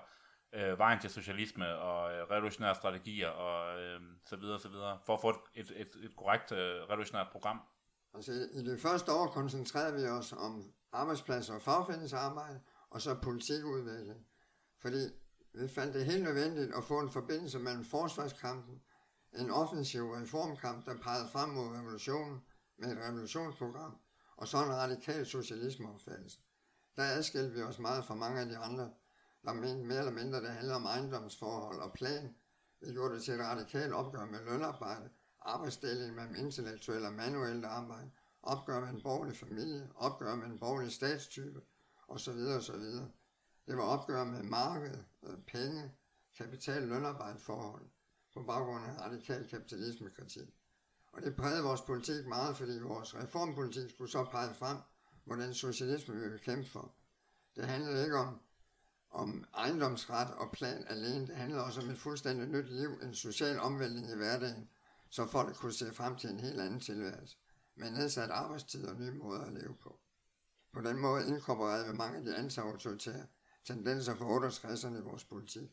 øh, 0.53 0.77
vejen 0.77 1.00
til 1.00 1.10
socialisme 1.10 1.75
og 1.75 2.13
øh, 2.13 2.29
revolutionære 2.31 2.75
strategier 2.75 3.29
og 3.29 3.81
øh, 3.81 4.01
så 4.25 4.36
videre, 4.36 4.60
så 4.60 4.70
videre, 4.70 5.00
for 5.05 5.13
at 5.13 5.22
få 5.22 5.29
et, 5.55 5.72
et, 5.75 5.96
et 6.03 6.15
korrekt 6.15 6.51
øh, 6.51 6.60
revolutionært 6.60 7.27
program. 7.31 7.62
Altså 8.13 8.31
i 8.53 8.63
det 8.63 8.81
første 8.81 9.12
år 9.12 9.27
koncentrerede 9.27 10.01
vi 10.01 10.08
os 10.08 10.34
om 10.34 10.74
arbejdspladser 10.91 11.53
og 11.53 11.62
fagforeningsarbejde, 11.62 12.62
og 12.89 13.01
så 13.01 13.15
politikudvikling. 13.24 14.25
Fordi 14.81 15.10
vi 15.53 15.67
fandt 15.67 15.93
det 15.93 16.05
helt 16.05 16.24
nødvendigt 16.24 16.75
at 16.75 16.83
få 16.83 17.00
en 17.00 17.10
forbindelse 17.10 17.60
mellem 17.60 17.86
forsvarskampen, 17.86 18.81
en 19.33 19.51
offensiv 19.51 20.12
reformkamp, 20.12 20.86
der 20.86 20.98
pegede 20.98 21.29
frem 21.29 21.50
mod 21.50 21.77
revolutionen 21.77 22.41
med 22.77 22.91
et 22.91 22.98
revolutionsprogram, 22.98 23.98
og 24.38 24.48
så 24.48 24.57
en 24.57 24.75
radikal 24.75 25.25
socialismeopfattelse. 25.25 26.39
Der 26.95 27.03
adskilte 27.03 27.51
vi 27.51 27.62
os 27.62 27.79
meget 27.79 28.05
fra 28.05 28.15
mange 28.15 28.41
af 28.41 28.45
de 28.45 28.57
andre, 28.57 28.91
der 29.43 29.53
mente 29.53 29.86
mere 29.86 30.00
eller 30.00 30.12
mindre, 30.12 30.41
det 30.41 30.50
handler 30.50 30.75
om 30.75 30.86
ejendomsforhold 30.86 31.79
og 31.79 31.93
plan. 31.93 32.36
Vi 32.81 32.91
gjorde 32.91 33.15
det 33.15 33.24
til 33.24 33.33
et 33.33 33.39
radikalt 33.39 33.93
opgør 33.93 34.25
med 34.25 34.39
lønarbejde, 34.45 35.10
arbejdsdeling 35.41 36.15
mellem 36.15 36.36
intellektuelle 36.36 37.07
og 37.07 37.13
manuelle 37.13 37.67
arbejde, 37.67 38.12
opgør 38.43 38.79
med 38.79 38.89
en 38.89 39.01
borgerlig 39.01 39.38
familie, 39.38 39.89
opgør 39.95 40.36
med 40.36 40.45
en 40.45 40.60
borgerlig 40.60 40.91
statstype, 40.91 41.62
osv. 42.07 42.39
osv. 42.57 42.83
Det 43.67 43.77
var 43.77 43.83
opgør 43.83 44.24
med 44.24 44.43
marked, 44.43 44.98
øh, 45.24 45.38
penge, 45.48 45.91
kapital, 46.38 46.83
lønarbejdsforhold 46.83 47.86
på 48.33 48.43
baggrund 48.43 48.86
af 48.86 49.01
radikal 49.01 49.48
kapitalismekritik. 49.50 50.48
Og 51.12 51.21
det 51.21 51.36
prægede 51.36 51.63
vores 51.63 51.81
politik 51.81 52.27
meget, 52.27 52.57
fordi 52.57 52.79
vores 52.79 53.15
reformpolitik 53.15 53.89
skulle 53.89 54.12
så 54.12 54.24
pege 54.24 54.53
frem, 54.53 54.77
hvordan 55.24 55.53
socialisme 55.53 56.15
vi 56.15 56.21
ville 56.21 56.39
kæmpe 56.39 56.69
for. 56.69 56.93
Det 57.55 57.65
handlede 57.65 58.03
ikke 58.03 58.17
om, 58.17 58.39
om 59.10 59.45
ejendomsret 59.53 60.33
og 60.33 60.51
plan 60.51 60.86
alene. 60.88 61.27
Det 61.27 61.36
handlede 61.36 61.63
også 61.63 61.81
om 61.81 61.89
et 61.89 62.00
fuldstændig 62.00 62.48
nyt 62.48 62.69
liv, 62.69 62.89
en 63.03 63.15
social 63.15 63.60
omvæltning 63.60 64.10
i 64.10 64.15
hverdagen, 64.15 64.69
så 65.10 65.25
folk 65.25 65.55
kunne 65.55 65.74
se 65.74 65.93
frem 65.93 66.15
til 66.15 66.29
en 66.29 66.39
helt 66.39 66.62
anden 66.62 66.79
tilværelse, 66.79 67.38
med 67.82 67.92
nedsat 67.92 68.30
arbejdstid 68.30 68.88
og 68.88 68.96
nye 68.96 69.12
måder 69.12 69.46
at 69.46 69.54
leve 69.54 69.76
på. 69.76 70.00
På 70.74 70.82
den 70.82 71.00
måde 71.00 71.28
inkorporerede 71.28 71.88
vi 71.92 71.98
mange 71.98 72.18
af 72.18 72.24
de 72.26 72.36
antiautoritære 72.36 73.28
tendenser 73.66 74.16
fra 74.16 74.26
68'erne 74.26 74.98
i 74.98 75.02
vores 75.02 75.24
politik, 75.24 75.70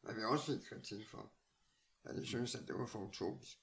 hvad 0.00 0.14
vi 0.14 0.24
også 0.24 0.46
fik 0.46 0.68
kritik 0.68 1.08
for, 1.08 1.32
at 2.04 2.16
de 2.16 2.26
synes, 2.26 2.54
at 2.54 2.68
det 2.68 2.78
var 2.78 2.86
for 2.86 2.98
utopisk. 2.98 3.58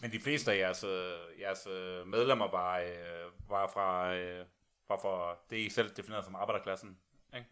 Men 0.00 0.12
de 0.12 0.20
fleste 0.20 0.52
af 0.52 0.58
jeres, 0.58 0.84
øh, 0.84 1.40
jeres 1.40 1.66
øh, 1.66 2.06
medlemmer 2.06 2.50
var, 2.50 2.78
øh, 2.78 3.48
var 3.48 3.66
fra, 3.66 4.14
var 4.88 4.98
fra 5.02 5.38
det, 5.50 5.56
I 5.56 5.70
selv 5.70 5.96
definerede 5.96 6.24
som 6.24 6.34
arbejderklassen, 6.34 6.98
ikke? 7.34 7.48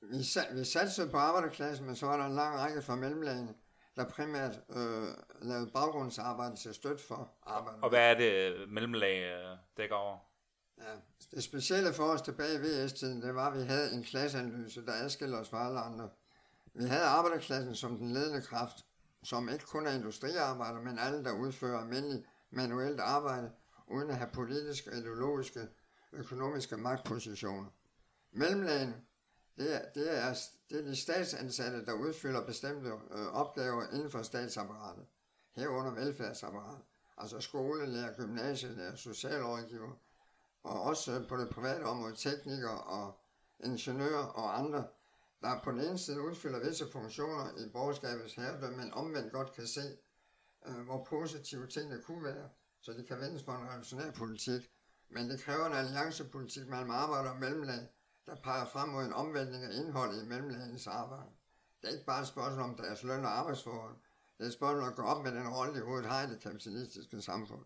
Vi, 0.00 0.16
vi 0.58 0.64
satte 0.64 1.10
på 1.10 1.16
arbejderklassen, 1.16 1.86
men 1.86 1.96
så 1.96 2.06
var 2.06 2.16
der 2.16 2.26
en 2.26 2.34
lang 2.34 2.58
række 2.58 2.82
fra 2.82 2.96
mellemlagene, 2.96 3.54
der 3.96 4.04
primært 4.08 4.60
øh, 4.70 5.08
lavede 5.42 5.70
baggrundsarbejde 5.74 6.56
til 6.56 6.74
støtte 6.74 7.04
for 7.04 7.30
arbejde. 7.42 7.78
Og 7.82 7.88
hvad 7.88 8.10
er 8.10 8.14
det, 8.14 8.68
mellemlag 8.68 9.40
dækker 9.76 9.96
over? 9.96 10.18
Ja, 10.78 10.92
det 11.30 11.44
specielle 11.44 11.92
for 11.92 12.04
os 12.04 12.22
tilbage 12.22 12.54
i 12.54 12.58
VS-tiden, 12.58 13.22
det 13.22 13.34
var, 13.34 13.50
at 13.50 13.58
vi 13.58 13.62
havde 13.62 13.92
en 13.92 14.02
klasseanalyse, 14.02 14.86
der 14.86 14.92
adskilte 14.92 15.34
os 15.34 15.48
fra 15.48 15.66
alle 15.66 15.80
andre. 15.80 16.08
Vi 16.74 16.84
havde 16.84 17.04
arbejderklassen 17.04 17.74
som 17.74 17.96
den 17.98 18.10
ledende 18.10 18.42
kraft, 18.42 18.84
som 19.22 19.48
ikke 19.48 19.64
kun 19.64 19.86
er 19.86 19.90
industriarbejdere, 19.90 20.82
men 20.82 20.98
alle, 20.98 21.24
der 21.24 21.32
udfører 21.32 21.80
almindelig 21.80 22.24
manuelt 22.50 23.00
arbejde, 23.00 23.50
uden 23.86 24.10
at 24.10 24.16
have 24.16 24.30
politiske, 24.32 24.90
ideologiske, 24.90 25.60
økonomiske 26.12 26.76
magtpositioner. 26.76 27.68
Mellemlagene, 28.32 28.94
det 29.56 29.74
er, 29.74 29.82
det, 29.94 30.18
er, 30.18 30.34
det 30.70 30.78
er 30.78 30.82
de 30.82 30.96
statsansatte, 30.96 31.86
der 31.86 31.92
udfylder 31.92 32.46
bestemte 32.46 32.88
øh, 32.88 33.26
opgaver 33.26 33.82
inden 33.92 34.10
for 34.10 34.22
statsapparatet, 34.22 35.06
herunder 35.54 35.94
velfærdsapparatet, 35.94 36.84
altså 37.18 37.40
skolelærer, 37.40 38.16
gymnasielærer, 38.16 38.96
socialrådgiver, 38.96 39.92
og 40.62 40.82
også 40.82 41.24
på 41.28 41.36
det 41.36 41.50
private 41.50 41.82
område 41.82 42.16
teknikere 42.16 42.80
og 42.80 43.20
ingeniører 43.60 44.24
og 44.24 44.58
andre, 44.58 44.84
der 45.40 45.60
på 45.64 45.70
den 45.70 45.80
ene 45.80 45.98
side 45.98 46.20
udfylder 46.20 46.68
visse 46.68 46.90
funktioner 46.92 47.66
i 47.66 47.68
borgerskabets 47.68 48.34
herredømme, 48.34 48.76
men 48.76 48.94
omvendt 48.94 49.32
godt 49.32 49.52
kan 49.52 49.66
se, 49.66 49.96
øh, 50.66 50.74
hvor 50.74 51.04
positive 51.04 51.66
tingene 51.66 52.02
kunne 52.02 52.24
være, 52.24 52.48
så 52.80 52.92
de 52.92 53.04
kan 53.04 53.20
vendes 53.20 53.42
på 53.42 53.50
en 53.50 53.68
revolutionær 53.68 54.10
politik. 54.10 54.70
Men 55.08 55.30
det 55.30 55.40
kræver 55.40 55.66
en 55.66 55.72
alliancepolitik 55.72 56.68
mellem 56.68 56.90
arbejder 56.90 57.30
og 57.30 57.40
mellemlag, 57.40 57.88
der 58.26 58.36
peger 58.36 58.64
frem 58.64 58.88
mod 58.88 59.04
en 59.04 59.12
omvæltning 59.12 59.64
af 59.64 59.72
indholdet 59.74 60.22
i 60.22 60.26
mellemlagens 60.26 60.86
arbejde. 60.86 61.30
Det 61.80 61.88
er 61.88 61.92
ikke 61.92 62.06
bare 62.06 62.20
et 62.20 62.28
spørgsmål 62.28 62.64
om 62.64 62.76
deres 62.76 63.02
løn 63.02 63.24
og 63.24 63.38
arbejdsforhold. 63.38 63.96
Det 64.38 64.44
er 64.44 64.48
et 64.48 64.52
spørgsmål 64.52 64.82
om 64.82 64.88
at 64.88 64.96
gå 64.96 65.02
op 65.02 65.24
med 65.24 65.32
den 65.32 65.48
rolle, 65.48 65.74
de 65.74 65.84
hovedet 65.84 66.10
har 66.10 66.22
i 66.22 66.30
det 66.30 66.40
kapitalistiske 66.40 67.22
samfund. 67.22 67.64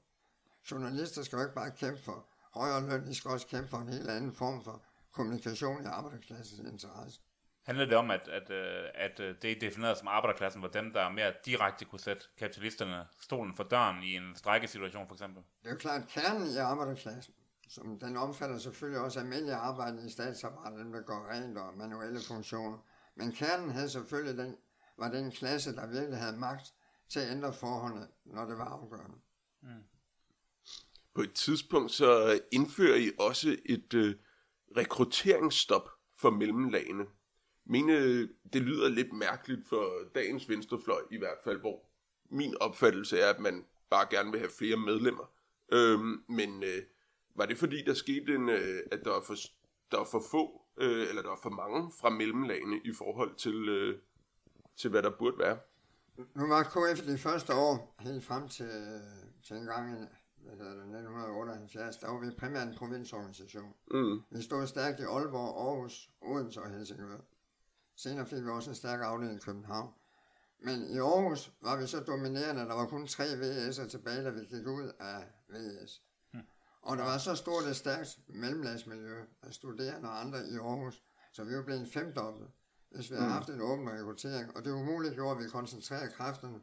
Journalister 0.71 1.23
skal 1.23 1.37
jo 1.37 1.43
ikke 1.43 1.55
bare 1.55 1.71
kæmpe 1.71 2.03
for 2.03 2.27
højere 2.55 2.89
løn, 2.89 3.07
de 3.07 3.15
skal 3.15 3.31
også 3.31 3.47
kæmpe 3.47 3.69
for 3.69 3.79
en 3.79 3.89
helt 3.89 4.11
anden 4.11 4.33
form 4.33 4.65
for 4.65 4.85
kommunikation 5.13 5.83
i 5.83 5.87
arbejderklassens 5.87 6.73
interesse. 6.73 7.21
Handler 7.67 7.85
det 7.85 7.97
om, 7.97 8.11
at, 8.11 8.29
at, 8.29 8.51
øh, 8.51 8.85
at 8.95 9.21
øh, 9.21 9.35
det 9.43 9.61
defineret 9.61 9.99
som 9.99 10.09
arbejderklassen 10.09 10.63
var 10.63 10.69
dem, 10.69 10.93
der 10.93 11.09
mere 11.09 11.33
direkte 11.45 11.85
kunne 11.85 12.01
sætte 12.01 12.27
kapitalisterne 12.39 13.07
stolen 13.21 13.55
for 13.55 13.65
døren 13.65 14.03
i 14.03 14.17
en 14.17 14.37
strækkesituation 14.37 15.07
for 15.07 15.15
eksempel? 15.15 15.43
Det 15.63 15.69
er 15.69 15.73
jo 15.73 15.79
klart, 15.79 16.09
kernen 16.09 16.47
i 16.55 16.57
arbejderklassen, 16.57 17.35
som 17.71 17.99
den 17.99 18.17
omfatter 18.17 18.59
selvfølgelig 18.59 19.01
også 19.01 19.21
almindelige 19.21 19.55
arbejde 19.55 20.07
i 20.07 20.11
statsapparatet, 20.11 20.93
der 20.93 21.01
går 21.01 21.29
rent 21.31 21.59
og 21.59 21.77
manuelle 21.77 22.21
funktioner. 22.29 22.79
Men 23.15 23.33
kernen 23.33 23.71
havde 23.71 23.91
selvfølgelig 23.91 24.45
den, 24.45 24.57
var 24.99 25.11
den 25.11 25.31
klasse, 25.31 25.75
der 25.75 25.87
virkelig 25.87 26.19
havde 26.19 26.37
magt 26.39 26.75
til 27.09 27.21
at 27.21 27.31
ændre 27.31 27.53
forholdene, 27.53 28.09
når 28.25 28.45
det 28.45 28.59
var 28.59 28.65
afgørende. 28.65 29.17
Mm. 29.63 29.69
På 31.15 31.23
et 31.23 31.33
tidspunkt 31.33 31.91
så 31.91 32.41
indfører 32.53 32.97
I 32.97 33.11
også 33.19 33.57
et 33.65 33.95
øh, 33.95 34.15
rekrutteringsstop 34.77 35.89
for 36.15 36.31
mellemlagene 36.31 37.07
mine, 37.71 38.23
det 38.53 38.63
lyder 38.63 38.89
lidt 38.89 39.13
mærkeligt 39.13 39.69
for 39.69 39.93
dagens 40.15 40.49
venstrefløj 40.49 41.01
i 41.11 41.19
hvert 41.19 41.39
fald, 41.45 41.61
hvor 41.61 41.85
min 42.31 42.55
opfattelse 42.61 43.19
er, 43.19 43.31
at 43.31 43.41
man 43.41 43.65
bare 43.91 44.07
gerne 44.11 44.31
vil 44.31 44.41
have 44.41 44.51
flere 44.59 44.77
medlemmer. 44.77 45.33
Øhm, 45.73 46.25
men 46.29 46.63
øh, 46.63 46.83
var 47.35 47.47
det 47.47 47.59
fordi, 47.59 47.85
der 47.85 47.95
skete 47.95 48.35
en, 48.35 48.49
øh, 48.49 48.83
at 48.93 49.01
der 49.05 49.11
var 49.11 49.21
for, 49.21 49.35
der 49.91 49.97
var 49.97 50.09
for 50.11 50.23
få, 50.31 50.63
øh, 50.81 51.09
eller 51.09 51.23
der 51.23 51.29
var 51.29 51.41
for 51.43 51.51
mange 51.51 51.93
fra 52.01 52.11
mellemlagene 52.11 52.81
i 52.85 52.93
forhold 52.93 53.37
til, 53.37 53.69
øh, 53.69 53.99
til 54.77 54.91
hvad 54.91 55.03
der 55.03 55.11
burde 55.19 55.39
være? 55.39 55.59
Nu 56.35 56.49
var 56.49 56.63
KF 56.63 57.07
de 57.07 57.19
første 57.19 57.55
år, 57.55 57.97
helt 58.01 58.25
frem 58.25 58.49
til, 58.49 58.71
til 59.43 59.57
en 59.57 59.65
gang 59.65 60.03
i 60.03 60.05
hvad 60.45 60.53
det, 60.53 60.67
1978, 60.67 61.97
der 61.97 62.11
var 62.11 62.21
vi 62.21 62.31
primært 62.39 62.69
en 62.69 62.75
provinsorganisation. 62.75 63.75
Mm. 63.91 64.21
Vi 64.31 64.43
stod 64.43 64.67
stærkt 64.67 65.01
i 65.01 65.03
Aalborg, 65.03 65.69
Aarhus, 65.69 66.11
Odense 66.21 66.63
og 66.63 66.71
Helsingør. 66.71 67.21
Senere 67.97 68.27
fik 68.27 68.43
vi 68.45 68.49
også 68.49 68.71
en 68.71 68.77
stærk 68.77 69.01
afdeling 69.01 69.37
i 69.37 69.45
København. 69.45 69.93
Men 70.63 70.91
i 70.91 70.99
Aarhus 70.99 71.53
var 71.63 71.81
vi 71.81 71.87
så 71.87 72.01
dominerende, 72.01 72.63
at 72.63 72.69
der 72.69 72.75
var 72.75 72.87
kun 72.87 73.07
tre 73.07 73.25
VS'er 73.25 73.89
tilbage, 73.89 74.25
da 74.25 74.31
vi 74.31 74.41
gik 74.41 74.67
ud 74.67 74.93
af 75.01 75.25
VS. 75.49 76.03
Og 76.83 76.97
der 76.97 77.05
var 77.05 77.19
så 77.19 77.35
stort 77.35 77.65
et 77.65 77.77
stærkt 77.77 78.19
mellemlagsmiljø 78.29 79.25
af 79.43 79.55
studerende 79.55 80.09
og 80.09 80.21
andre 80.21 80.39
i 80.49 80.57
Aarhus, 80.57 81.03
så 81.33 81.45
vi 81.45 81.57
var 81.57 81.63
blevet 81.63 81.89
femdoblet, 81.93 82.51
hvis 82.91 83.11
vi 83.11 83.15
havde 83.15 83.27
hmm. 83.27 83.35
haft 83.35 83.49
en 83.49 83.61
åben 83.61 83.91
rekruttering. 83.91 84.57
Og 84.57 84.65
det 84.65 84.71
umuligt 84.71 85.15
gjorde, 85.15 85.39
at 85.39 85.45
vi 85.45 85.49
koncentrerede 85.49 86.13
kræfterne 86.13 86.61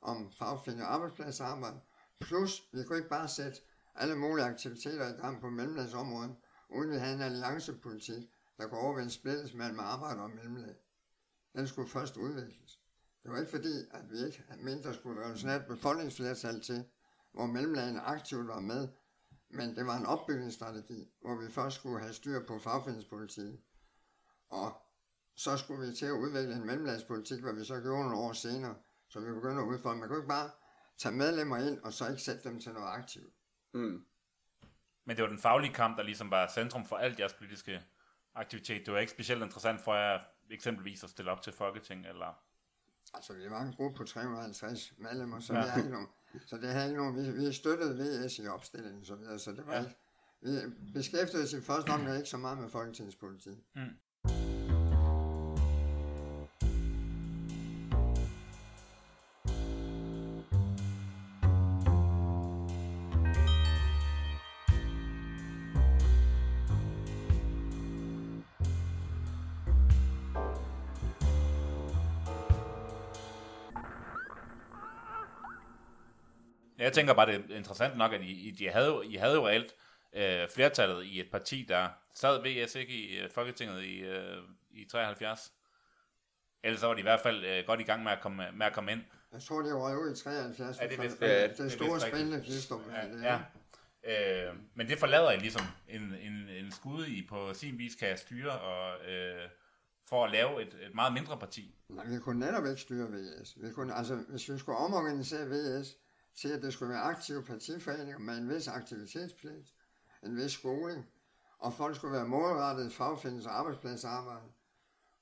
om 0.00 0.32
fagfinde 0.38 0.84
arbejdspladsarbejde. 0.84 1.80
Plus, 2.20 2.62
vi 2.72 2.84
kunne 2.84 2.98
ikke 2.98 3.08
bare 3.08 3.28
sætte 3.28 3.60
alle 3.94 4.16
mulige 4.16 4.46
aktiviteter 4.46 5.08
i 5.08 5.20
gang 5.20 5.40
på 5.40 5.50
mellemlandsområdet, 5.50 6.36
uden 6.68 6.90
vi 6.90 6.96
havde 6.96 7.14
en 7.14 7.20
alliancepolitik, 7.20 8.30
der 8.58 8.66
går 8.66 8.76
over 8.76 8.98
en 8.98 9.10
splittelse 9.10 9.56
mellem 9.56 9.78
arbejde 9.80 10.20
og 10.20 10.30
mellemlag. 10.30 10.74
Den 11.56 11.68
skulle 11.68 11.88
først 11.88 12.16
udvikles. 12.16 12.80
Det 13.22 13.30
var 13.30 13.38
ikke 13.38 13.50
fordi, 13.50 13.74
at 13.90 14.10
vi 14.10 14.26
ikke 14.26 14.44
mente, 14.58 14.88
der 14.88 14.92
skulle 14.92 15.20
et 15.20 15.24
revolutionært 15.24 15.66
befolkningsflertal 15.66 16.60
til, 16.60 16.84
hvor 17.32 17.46
mellemlagene 17.46 18.00
aktivt 18.00 18.48
var 18.48 18.60
med, 18.60 18.88
men 19.50 19.76
det 19.76 19.86
var 19.86 19.96
en 19.96 20.06
opbygningsstrategi, 20.06 21.10
hvor 21.20 21.36
vi 21.36 21.52
først 21.52 21.76
skulle 21.76 22.00
have 22.00 22.12
styr 22.12 22.46
på 22.46 22.58
fagfindspolitikken. 22.58 23.60
Og 24.48 24.82
så 25.36 25.56
skulle 25.56 25.86
vi 25.86 25.94
til 25.94 26.06
at 26.06 26.12
udvikle 26.12 26.54
en 26.54 26.66
mellemlagspolitik, 26.66 27.42
hvad 27.42 27.52
vi 27.52 27.64
så 27.64 27.80
gjorde 27.80 28.02
nogle 28.02 28.16
år 28.16 28.32
senere, 28.32 28.74
så 29.08 29.20
vi 29.20 29.32
begyndte 29.32 29.62
at 29.62 29.66
udfolde. 29.66 29.98
Man 29.98 30.08
kunne 30.08 30.18
ikke 30.18 30.28
bare 30.28 30.50
tage 30.98 31.14
medlemmer 31.14 31.56
ind, 31.56 31.80
og 31.80 31.92
så 31.92 32.08
ikke 32.08 32.22
sætte 32.22 32.48
dem 32.48 32.60
til 32.60 32.72
noget 32.72 32.88
aktivt. 32.88 33.34
Mm. 33.74 34.04
Men 35.04 35.16
det 35.16 35.22
var 35.22 35.28
den 35.28 35.38
faglige 35.38 35.74
kamp, 35.74 35.96
der 35.96 36.02
ligesom 36.02 36.30
var 36.30 36.48
centrum 36.54 36.84
for 36.84 36.96
alt 36.96 37.20
jeres 37.20 37.34
politiske 37.34 37.82
aktivitet. 38.34 38.86
Det 38.86 38.94
var 38.94 39.00
ikke 39.00 39.12
specielt 39.12 39.42
interessant 39.42 39.80
for 39.80 39.94
jer 39.94 40.20
eksempelvis 40.50 41.04
at 41.04 41.10
stille 41.10 41.30
op 41.30 41.42
til 41.42 41.52
Folketing, 41.52 42.06
eller? 42.06 42.42
Altså, 43.14 43.32
vi 43.34 43.50
var 43.50 43.62
en 43.62 43.72
gruppe 43.72 43.96
på 43.96 44.04
350 44.04 44.92
medlemmer, 44.98 45.40
så, 45.40 45.54
Ja. 45.54 45.74
vi, 45.74 45.80
ikke 45.80 45.90
nogen, 45.90 46.08
så 46.46 46.56
det 46.56 46.68
havde 46.68 46.94
nogen, 46.94 47.16
vi, 47.16 47.46
vi 47.46 47.52
støttede 47.52 48.24
VS 48.24 48.38
i 48.38 48.46
opstillingen, 48.46 49.04
så, 49.04 49.14
videre, 49.14 49.38
så 49.38 49.52
det 49.52 49.66
var 49.66 49.74
Ja. 49.74 49.80
ikke, 49.80 49.96
vi 50.40 50.92
beskæftigede 50.94 51.44
os 51.44 51.52
i 51.52 51.60
første 51.60 51.90
omgang 51.90 52.16
ikke 52.16 52.28
så 52.28 52.36
meget 52.36 52.58
med 52.58 52.68
folketingspolitik. 52.68 53.56
Jeg 76.86 76.92
tænker 76.94 77.14
bare, 77.14 77.26
det 77.32 77.50
er 77.50 77.56
interessant 77.56 77.96
nok, 77.96 78.12
at 78.12 78.20
I, 78.22 78.48
I, 78.48 78.50
de 78.50 78.68
havde, 78.68 78.86
jo- 78.86 79.02
I 79.02 79.14
havde 79.14 79.34
jo 79.34 79.46
reelt 79.48 79.74
øh, 80.12 80.48
flertallet 80.54 81.04
i 81.04 81.20
et 81.20 81.30
parti, 81.30 81.66
der 81.68 81.88
sad 82.14 82.42
VS 82.64 82.74
ikke 82.74 82.92
i 82.92 83.18
øh, 83.18 83.30
Folketinget 83.30 83.82
i, 83.82 83.98
øh, 83.98 84.36
i 84.70 84.84
73. 84.90 85.52
Ellers 86.64 86.80
så 86.80 86.86
var 86.86 86.94
de 86.94 87.00
i 87.00 87.02
hvert 87.02 87.20
fald 87.20 87.44
øh, 87.44 87.64
godt 87.66 87.80
i 87.80 87.82
gang 87.82 88.02
med 88.02 88.12
at 88.12 88.20
komme, 88.20 88.42
med 88.54 88.66
at 88.66 88.72
komme 88.72 88.92
ind. 88.92 89.00
Jeg 89.32 89.42
tror, 89.42 89.62
det 89.62 89.74
var 89.74 89.96
ud 89.98 90.12
i 90.12 90.22
73. 90.22 90.78
Ja, 90.80 90.86
det 90.88 90.98
er 90.98 91.02
vist- 91.02 91.20
ja, 91.20 91.48
det, 91.48 91.58
det 91.58 91.72
store 91.72 92.00
spændende 92.00 92.40
klister. 92.44 92.76
Ja, 93.22 93.38
ja. 94.04 94.48
Øh, 94.48 94.54
men 94.74 94.88
det 94.88 94.98
forlader 94.98 95.30
I 95.30 95.36
ligesom 95.38 95.62
en, 95.88 96.02
en, 96.20 96.48
en 96.48 96.72
skud, 96.72 97.06
I 97.06 97.26
på 97.28 97.54
sin 97.54 97.78
vis 97.78 97.94
kan 97.94 98.18
styre 98.18 98.50
og, 98.60 99.10
øh, 99.10 99.48
for 100.08 100.24
at 100.24 100.32
lave 100.32 100.62
et, 100.62 100.74
et 100.88 100.94
meget 100.94 101.12
mindre 101.12 101.38
parti. 101.38 101.74
Nej, 101.88 102.06
vi 102.06 102.18
kunne 102.18 102.40
netop 102.46 102.66
ikke 102.66 102.80
styre 102.80 103.06
VS. 103.10 103.54
Vi 103.62 103.72
kunne, 103.72 103.94
altså, 103.94 104.14
hvis 104.28 104.48
vi 104.52 104.58
skulle 104.58 104.78
omorganisere 104.78 105.46
VS 105.48 105.96
til, 106.36 106.48
at 106.48 106.62
det 106.62 106.72
skulle 106.72 106.92
være 106.92 107.02
aktive 107.02 107.42
partiforeninger 107.42 108.18
med 108.18 108.38
en 108.38 108.48
vis 108.48 108.68
aktivitetspligt, 108.68 109.74
en 110.22 110.36
vis 110.36 110.52
skoling, 110.52 111.06
og 111.58 111.74
folk 111.74 111.96
skulle 111.96 112.12
være 112.12 112.28
målrettet 112.28 112.92
fagfindes- 112.92 113.46
og 113.46 113.58
arbejdspladsarbejde, 113.58 114.46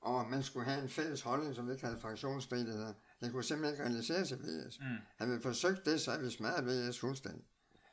og 0.01 0.31
man 0.31 0.43
skulle 0.43 0.67
have 0.67 0.83
en 0.83 0.89
fælles 0.89 1.21
holdning, 1.21 1.55
som 1.55 1.69
vi 1.69 1.77
kalder 1.77 1.99
fraktionsstridigheder. 1.99 2.93
Det 3.21 3.33
kunne 3.33 3.45
simpelthen 3.45 3.75
ikke 3.75 3.85
realiseres 3.85 4.31
i 4.31 4.35
VS. 4.35 4.81
Mm. 4.81 4.87
Havde 5.19 5.37
vi 5.37 5.43
forsøgt 5.43 5.85
det, 5.85 6.01
så 6.01 6.11
havde 6.11 6.25
vi 6.25 6.31
smadret 6.31 6.67
VS 6.67 6.99
fuldstændig. 7.01 7.45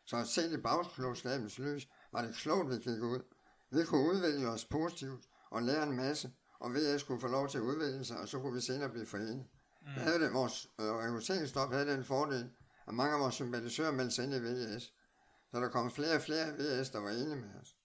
Så 0.05 0.17
at 0.17 0.27
se 0.27 0.53
i 0.53 0.57
bagklogskabens 0.57 1.59
lys, 1.59 1.87
var 2.11 2.21
det 2.21 2.35
klogt, 2.35 2.69
vi 2.69 2.75
gik 2.75 3.01
ud. 3.01 3.21
Vi 3.71 3.83
kunne 3.85 4.09
udvikle 4.09 4.49
os 4.49 4.65
positivt 4.65 5.25
og 5.49 5.63
lære 5.63 5.83
en 5.83 5.95
masse, 5.95 6.31
og 6.59 6.73
VS 6.73 7.03
kunne 7.03 7.19
få 7.19 7.27
lov 7.27 7.49
til 7.49 7.57
at 7.57 7.61
udvikle 7.61 8.05
sig, 8.05 8.17
og 8.17 8.27
så 8.27 8.39
kunne 8.39 8.53
vi 8.53 8.61
senere 8.61 8.89
blive 8.89 9.05
forenet. 9.05 9.45
Mm. 9.81 9.87
Der 9.95 10.01
havde 10.01 10.19
det, 10.19 10.33
vores 10.33 10.67
øh, 10.79 10.85
rekrutteringsstop 10.85 11.71
havde 11.71 11.91
den 11.91 12.03
fordel, 12.03 12.49
at 12.91 12.95
mange 12.95 13.13
af 13.13 13.19
vores 13.19 13.35
sympatisører 13.35 13.91
meldte 13.91 14.15
sig 14.15 14.23
ind 14.23 14.33
i 14.33 14.39
VS. 14.39 14.93
Så 15.51 15.59
der 15.59 15.69
kom 15.69 15.91
flere 15.91 16.15
og 16.15 16.21
flere 16.21 16.47
VS, 16.57 16.89
der 16.89 16.99
var 16.99 17.09
enige 17.09 17.35
med 17.35 17.49
os. 17.61 17.77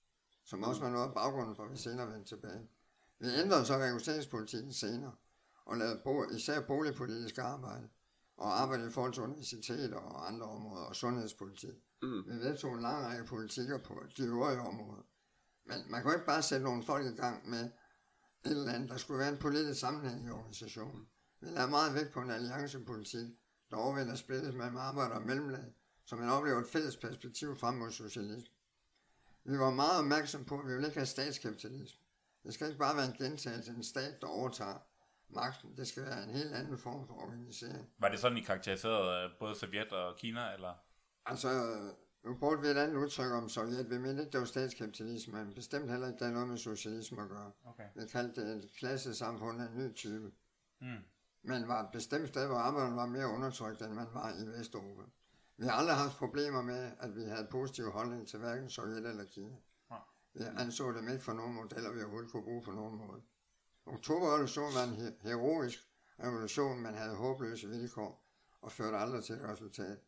Som 0.44 0.62
også 0.62 0.80
var 0.80 0.90
noget 0.90 1.08
af 1.08 1.14
baggrunden 1.14 1.56
for, 1.56 1.64
at 1.64 1.72
vi 1.72 1.76
senere 1.76 2.12
vendte 2.12 2.28
tilbage. 2.28 2.68
Vi 3.18 3.26
ændrede 3.26 3.66
så 3.66 3.76
rekrutteringspolitikken 3.76 4.72
senere, 4.72 5.12
og 5.64 5.76
lavede 5.76 6.00
bo, 6.04 6.30
især 6.30 6.60
boligpolitisk 6.60 7.38
arbejde, 7.38 7.88
og 8.36 8.60
arbejde 8.60 8.86
i 8.86 8.90
forhold 8.90 9.12
til 9.12 9.22
universiteter 9.22 9.96
og 9.96 10.28
andre 10.28 10.46
områder, 10.46 10.84
og 10.84 10.96
sundhedspolitik. 10.96 11.74
Mm. 12.02 12.24
Vi 12.26 12.32
vedtog 12.32 12.74
en 12.74 12.80
lang 12.80 13.04
række 13.04 13.24
politikker 13.24 13.78
på 13.78 14.02
de 14.16 14.22
øvrige 14.22 14.60
områder. 14.60 15.02
Men 15.64 15.90
man 15.90 16.02
kan 16.02 16.10
jo 16.10 16.14
ikke 16.14 16.26
bare 16.26 16.42
sætte 16.42 16.64
nogle 16.64 16.82
folk 16.82 17.06
i 17.06 17.16
gang 17.16 17.48
med 17.48 17.64
et 18.44 18.50
eller 18.50 18.72
andet. 18.72 18.90
Der 18.90 18.96
skulle 18.96 19.18
være 19.18 19.32
en 19.32 19.38
politisk 19.38 19.80
sammenhæng 19.80 20.26
i 20.26 20.30
organisationen. 20.30 21.08
Vi 21.40 21.46
lader 21.46 21.68
meget 21.68 21.94
vægt 21.94 22.12
på 22.12 22.20
en 22.20 22.30
alliancepolitik, 22.30 23.26
der 23.70 23.76
overvinder 23.76 24.14
splittes 24.14 24.54
mellem 24.54 24.76
arbejder 24.76 25.14
og 25.14 25.22
mellemlag, 25.22 25.64
så 26.04 26.16
man 26.16 26.28
oplever 26.28 26.60
et 26.60 26.66
fælles 26.66 26.96
perspektiv 26.96 27.56
frem 27.56 27.74
mod 27.74 27.90
socialisme. 27.90 28.54
Vi 29.44 29.58
var 29.58 29.70
meget 29.70 29.98
opmærksom 29.98 30.44
på, 30.44 30.58
at 30.58 30.66
vi 30.66 30.72
ville 30.72 30.86
ikke 30.86 30.98
have 30.98 31.06
statskapitalisme. 31.06 32.00
Det 32.44 32.54
skal 32.54 32.66
ikke 32.66 32.78
bare 32.78 32.96
være 32.96 33.06
en 33.06 33.12
gentagelse 33.12 33.70
af 33.70 33.74
en 33.74 33.84
stat, 33.84 34.20
der 34.20 34.26
overtager 34.26 34.78
magten. 35.28 35.76
Det 35.76 35.88
skal 35.88 36.02
være 36.02 36.24
en 36.24 36.30
helt 36.30 36.54
anden 36.54 36.78
form 36.78 37.06
for 37.06 37.14
organisering. 37.14 37.86
Var 37.98 38.08
det 38.08 38.18
sådan, 38.18 38.38
I 38.38 38.40
karakteriserede 38.40 39.24
øh, 39.24 39.38
både 39.38 39.54
Sovjet 39.54 39.92
og 39.92 40.16
Kina? 40.16 40.52
Eller? 40.52 40.74
Altså, 41.26 41.48
nu 42.24 42.34
brugte 42.38 42.62
vi 42.62 42.68
et 42.68 42.76
andet 42.76 42.96
udtryk 42.96 43.32
om 43.32 43.48
Sovjet. 43.48 43.90
Vi 43.90 43.98
mente 43.98 44.22
ikke, 44.22 44.32
det 44.32 44.40
var 44.40 44.46
statskapitalisme, 44.46 45.44
men 45.44 45.54
bestemt 45.54 45.90
heller 45.90 46.06
ikke, 46.06 46.18
der 46.18 46.26
er 46.26 46.32
noget 46.32 46.48
med 46.48 46.58
socialisme 46.58 47.22
at 47.22 47.28
gøre. 47.28 47.52
Okay. 47.64 47.88
Vi 47.94 48.06
kaldte 48.12 48.40
det 48.40 48.64
et 48.64 48.70
klassesamfund 48.78 49.62
af 49.62 49.66
en 49.66 49.78
ny 49.78 49.94
type. 49.94 50.32
Mm. 50.80 51.04
Men 51.48 51.68
var 51.68 51.80
et 51.82 51.88
bestemt 51.92 52.28
sted, 52.28 52.46
hvor 52.46 52.56
arbejderne 52.56 52.96
var 52.96 53.06
mere 53.06 53.28
undertrykt, 53.28 53.82
end 53.82 53.92
man 53.92 54.06
var 54.14 54.30
i 54.30 54.58
Vesteuropa. 54.58 55.02
Vi 55.56 55.66
har 55.66 55.72
aldrig 55.72 55.96
haft 55.96 56.16
problemer 56.16 56.62
med, 56.62 56.92
at 57.00 57.16
vi 57.16 57.22
havde 57.22 57.48
positiv 57.50 57.90
holdning 57.90 58.28
til 58.28 58.38
hverken 58.38 58.70
Sovjet 58.70 59.06
eller 59.06 59.24
Kina. 59.24 59.56
Vi 60.34 60.44
anså 60.58 60.92
dem 60.92 61.08
ikke 61.08 61.24
for 61.24 61.32
nogen 61.32 61.54
modeller, 61.54 61.92
vi 61.92 62.00
overhovedet 62.00 62.30
kunne 62.32 62.42
bruge 62.42 62.62
på 62.62 62.70
nogen 62.70 62.98
måde. 62.98 63.22
Oktoberrevolutionen 63.86 64.74
var 64.74 64.84
en 64.84 64.94
he- 65.06 65.28
heroisk 65.28 65.78
revolution, 66.24 66.82
men 66.82 66.94
havde 66.94 67.16
håbløse 67.16 67.68
vilkår 67.68 68.26
og 68.62 68.72
førte 68.72 68.96
aldrig 68.96 69.24
til 69.24 69.34
et 69.34 69.48
resultat. 69.48 69.98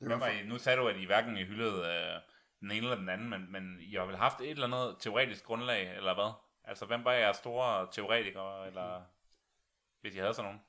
Det 0.00 0.20
var 0.20 0.28
I, 0.28 0.46
nu 0.46 0.58
sagde 0.58 0.78
du, 0.78 0.88
at 0.88 0.96
I 0.96 1.04
hverken 1.04 1.36
hyldede 1.36 1.80
øh, 1.80 2.20
den 2.60 2.70
ene 2.70 2.76
eller 2.76 2.96
den 2.96 3.08
anden, 3.08 3.30
men, 3.30 3.52
men 3.52 3.80
I 3.80 3.94
har 3.94 4.06
vel 4.06 4.16
haft 4.16 4.40
et 4.40 4.50
eller 4.50 4.66
andet 4.66 4.96
teoretisk 5.00 5.44
grundlag, 5.44 5.96
eller 5.96 6.14
hvad? 6.14 6.32
Altså, 6.64 6.86
hvem 6.86 7.04
var 7.04 7.12
jeres 7.12 7.36
store 7.36 7.88
teoretikere, 7.92 8.66
eller 8.66 9.02
hvis 10.06 10.14
I 10.14 10.18
havde 10.18 10.34
sådan 10.34 10.44
nogen? 10.44 10.60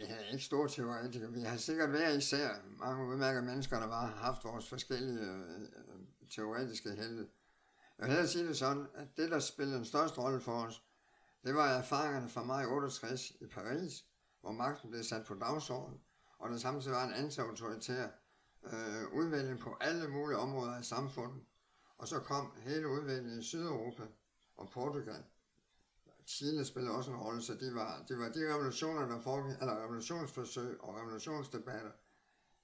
Jeg 0.00 0.08
havde 0.08 0.26
ikke 0.32 0.44
store 0.44 0.68
teoretikere. 0.68 1.32
Vi 1.32 1.40
har 1.40 1.56
sikkert 1.56 1.90
hver 1.90 2.08
især 2.08 2.48
mange 2.66 3.06
udmærkede 3.06 3.44
mennesker, 3.44 3.80
der 3.80 3.86
har 3.86 4.06
haft 4.06 4.44
vores 4.44 4.68
forskellige 4.68 5.20
øh, 5.20 5.68
teoretiske 6.30 6.90
helte. 6.90 7.28
Jeg 7.98 8.06
vil 8.06 8.06
hellere 8.06 8.28
sige 8.28 8.48
det 8.48 8.56
sådan, 8.56 8.86
at 8.94 9.16
det, 9.16 9.30
der 9.30 9.38
spillede 9.38 9.76
den 9.76 9.84
største 9.84 10.20
rolle 10.20 10.40
for 10.40 10.52
os, 10.52 10.82
det 11.44 11.54
var 11.54 11.66
erfaringerne 11.66 12.28
fra 12.28 12.44
maj 12.44 12.64
68 12.64 13.30
i 13.30 13.46
Paris, 13.46 14.04
hvor 14.40 14.52
magten 14.52 14.90
blev 14.90 15.02
sat 15.02 15.26
på 15.26 15.34
dagsordenen, 15.34 16.00
og 16.38 16.50
der 16.50 16.56
samtidig 16.56 16.96
var 16.96 17.04
en 17.04 17.12
antiautoritær 17.12 18.08
øh, 18.62 19.12
udvikling 19.12 19.58
på 19.58 19.76
alle 19.80 20.08
mulige 20.08 20.38
områder 20.38 20.74
af 20.74 20.84
samfundet. 20.84 21.42
Og 21.98 22.08
så 22.08 22.18
kom 22.20 22.52
hele 22.62 22.88
udviklingen 22.88 23.40
i 23.40 23.42
Sydeuropa 23.42 24.02
og 24.56 24.70
Portugal. 24.70 25.24
Chile 26.26 26.64
spillede 26.64 26.94
også 26.94 27.10
en 27.10 27.16
rolle, 27.16 27.42
så 27.42 27.54
det 27.54 27.74
var, 27.74 28.04
det 28.08 28.18
var 28.18 28.28
de 28.28 28.54
revolutioner, 28.54 29.06
der 29.06 29.20
foregik, 29.20 29.56
eller 29.60 29.82
revolutionsforsøg 29.84 30.80
og 30.80 30.96
revolutionsdebatter 30.96 31.90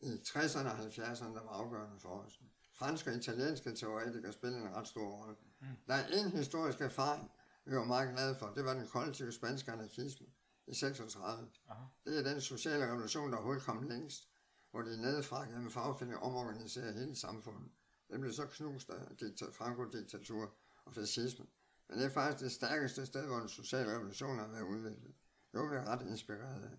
i 0.01 0.13
60'erne 0.29 0.69
og 0.69 0.79
70'erne, 0.79 1.35
der 1.35 1.43
var 1.43 1.51
afgørende 1.51 2.01
for 2.01 2.09
os. 2.09 2.41
Franske 2.73 3.11
og 3.11 3.17
italienske 3.17 3.75
teoretikere 3.75 4.33
spillede 4.33 4.63
en 4.63 4.75
ret 4.75 4.89
stor 4.89 5.09
rolle. 5.09 5.37
Mm. 5.61 5.67
Der 5.87 5.95
er 5.95 6.07
en 6.07 6.31
historisk 6.31 6.81
erfaring, 6.81 7.31
vi 7.65 7.77
var 7.77 7.85
meget 7.85 8.11
glade 8.13 8.35
for. 8.39 8.47
Det 8.47 8.65
var 8.65 8.75
den 8.75 8.87
kollektive 8.89 9.33
spanske 9.33 9.73
anarkisme 9.73 10.27
i 10.67 10.75
36. 10.75 11.49
Aha. 11.69 11.85
Det 12.05 12.19
er 12.19 12.33
den 12.33 12.41
sociale 12.41 12.87
revolution, 12.87 13.31
der 13.31 13.37
overhovedet 13.37 13.65
kom 13.65 13.83
længst, 13.89 14.29
hvor 14.71 14.83
de 14.83 15.03
nedefra 15.03 15.45
gennem 15.45 15.71
fagforeninger 15.71 16.21
omorganiserer 16.21 16.93
hele 16.93 17.17
samfundet. 17.17 17.71
Det 18.11 18.21
blev 18.21 18.33
så 18.33 18.47
knust 18.47 18.91
af 18.91 19.03
dikta- 19.23 19.53
Franco-diktatur 19.53 20.55
og 20.85 20.95
fascisme. 20.95 21.47
Men 21.91 21.99
det 21.99 22.07
er 22.07 22.11
faktisk 22.11 22.45
det 22.45 22.53
stærkeste 22.53 23.07
sted, 23.07 23.27
hvor 23.27 23.37
den 23.37 23.49
sociale 23.49 23.95
revolution 23.95 24.39
har 24.39 24.49
været 24.49 24.63
udviklet. 24.63 25.15
Det 25.53 25.61
var 25.61 25.71
vi 25.71 25.77
ret 25.77 26.11
inspireret 26.11 26.63
af. 26.63 26.79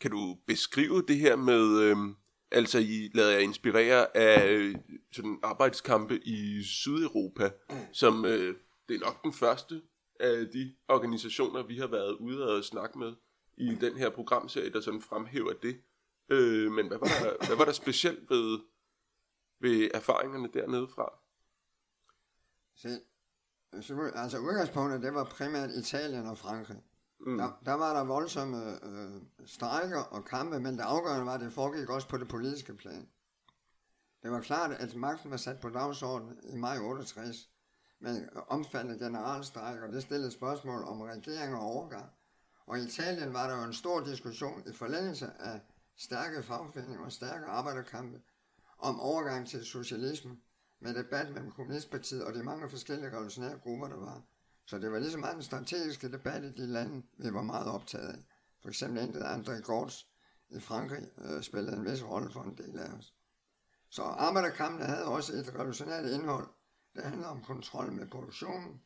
Kan 0.00 0.10
du 0.10 0.38
beskrive 0.46 1.02
det 1.08 1.18
her 1.18 1.36
med, 1.36 1.80
øhm, 1.80 2.16
altså 2.50 2.78
I 2.78 3.10
lader 3.14 3.30
jer 3.30 3.38
inspirere 3.38 4.16
af 4.16 4.48
øh, 4.48 4.74
sådan 5.12 5.38
arbejdskampe 5.42 6.20
i 6.24 6.62
Sydeuropa, 6.62 7.50
som 7.92 8.24
øh, 8.24 8.56
det 8.88 8.96
er 8.96 9.00
nok 9.00 9.24
den 9.24 9.32
første 9.32 9.82
af 10.20 10.46
de 10.52 10.74
organisationer, 10.88 11.66
vi 11.66 11.78
har 11.78 11.86
været 11.86 12.12
ude 12.12 12.56
og 12.56 12.64
snakke 12.64 12.98
med 12.98 13.12
i 13.56 13.74
den 13.74 13.96
her 13.96 14.10
programserie, 14.10 14.72
der 14.72 14.80
sådan 14.80 15.02
fremhæver 15.02 15.52
det. 15.52 15.82
Øh, 16.28 16.72
men 16.72 16.88
hvad 16.88 16.98
var, 16.98 17.06
der, 17.06 17.46
hvad 17.46 17.56
var 17.56 17.64
der 17.64 17.72
specielt 17.72 18.30
ved, 18.30 18.58
ved 19.60 19.90
erfaringerne 19.94 20.48
dernede 20.54 20.88
fra? 20.88 21.18
Se, 22.76 22.88
så, 23.80 24.10
altså 24.14 24.38
udgangspunktet, 24.38 25.02
det 25.02 25.14
var 25.14 25.24
primært 25.24 25.70
Italien 25.70 26.26
og 26.26 26.38
Frankrig. 26.38 26.82
Mm. 27.26 27.38
Der, 27.38 27.60
der 27.64 27.72
var 27.72 27.94
der 27.94 28.04
voldsomme 28.04 28.86
øh, 28.86 29.22
strejker 29.46 29.98
og 29.98 30.24
kampe, 30.24 30.60
men 30.60 30.74
det 30.74 30.82
afgørende 30.82 31.26
var, 31.26 31.34
at 31.34 31.40
det 31.40 31.52
foregik 31.52 31.90
også 31.90 32.08
på 32.08 32.16
det 32.16 32.28
politiske 32.28 32.74
plan. 32.74 33.08
Det 34.22 34.30
var 34.30 34.40
klart, 34.40 34.70
at 34.70 34.96
magten 34.96 35.30
var 35.30 35.36
sat 35.36 35.60
på 35.60 35.68
dagsordenen 35.68 36.38
i 36.44 36.56
maj 36.56 36.78
68 36.78 37.48
med 38.00 38.28
omfattende 38.48 38.98
generalstrejker, 38.98 39.86
og 39.86 39.92
det 39.92 40.02
stillede 40.02 40.30
spørgsmål 40.30 40.84
om 40.84 41.00
regering 41.00 41.54
og 41.54 41.60
overgang. 41.60 42.10
Og 42.66 42.78
i 42.78 42.82
Italien 42.82 43.32
var 43.32 43.48
der 43.48 43.56
jo 43.56 43.62
en 43.62 43.72
stor 43.72 44.00
diskussion 44.00 44.62
i 44.66 44.72
forlængelse 44.72 45.30
af 45.40 45.60
stærke 45.96 46.42
fagforeninger 46.42 47.04
og 47.04 47.12
stærke 47.12 47.46
arbejderkampe 47.46 48.20
om 48.78 49.00
overgang 49.00 49.48
til 49.48 49.64
socialisme 49.64 50.36
med 50.82 50.94
debat 50.94 51.32
mellem 51.32 51.50
Kommunistpartiet 51.50 52.24
og 52.24 52.34
de 52.34 52.42
mange 52.42 52.70
forskellige 52.70 53.10
revolutionære 53.10 53.58
grupper, 53.58 53.88
der 53.88 53.96
var. 53.96 54.22
Så 54.66 54.78
det 54.78 54.92
var 54.92 54.98
ligesom 54.98 55.20
meget 55.20 55.34
den 55.34 55.42
strategiske 55.42 56.12
debat 56.12 56.44
i 56.44 56.52
de 56.52 56.66
lande, 56.66 57.02
vi 57.18 57.34
var 57.34 57.42
meget 57.42 57.66
optaget 57.66 58.08
af. 58.08 58.24
For 58.62 58.68
eksempel 58.68 59.02
en, 59.02 59.22
andre 59.22 59.34
André 59.34 59.60
Gortz 59.60 60.02
i 60.50 60.60
Frankrig, 60.60 61.06
øh, 61.18 61.42
spillede 61.42 61.76
en 61.76 61.84
vis 61.84 62.04
rolle 62.04 62.30
for 62.30 62.42
en 62.42 62.56
del 62.56 62.78
af 62.78 62.88
os. 62.98 63.14
Så 63.88 64.02
arbejderkampen 64.02 64.86
havde 64.86 65.04
også 65.04 65.32
et 65.32 65.54
revolutionært 65.54 66.04
indhold. 66.04 66.48
Det 66.94 67.02
handler 67.02 67.26
om 67.26 67.42
kontrol 67.42 67.92
med 67.92 68.06
produktionen. 68.06 68.80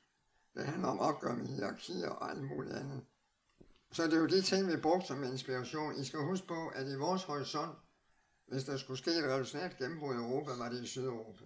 Det 0.55 0.65
handler 0.65 0.89
om 0.89 0.99
opgør 0.99 1.35
med 1.35 1.47
hierarkier 1.47 2.09
og 2.09 2.31
alt 2.31 2.43
muligt 2.43 2.75
andet. 2.75 3.05
Så 3.93 4.05
det 4.05 4.13
er 4.13 4.19
jo 4.19 4.27
de 4.27 4.43
ting, 4.43 4.69
vi 4.69 4.77
brugte 4.77 5.07
som 5.07 5.25
inspiration. 5.25 5.97
I 5.97 6.05
skal 6.05 6.21
huske 6.21 6.47
på, 6.47 6.69
at 6.69 6.87
i 6.87 6.95
vores 6.95 7.23
horisont, 7.23 7.79
hvis 8.47 8.65
der 8.65 8.77
skulle 8.77 8.99
ske 8.99 9.11
et 9.11 9.25
revolutionært 9.25 9.77
gennembrud 9.79 10.15
i 10.15 10.19
Europa, 10.19 10.53
var 10.53 10.69
det 10.69 10.83
i 10.83 10.87
Sydeuropa. 10.87 11.45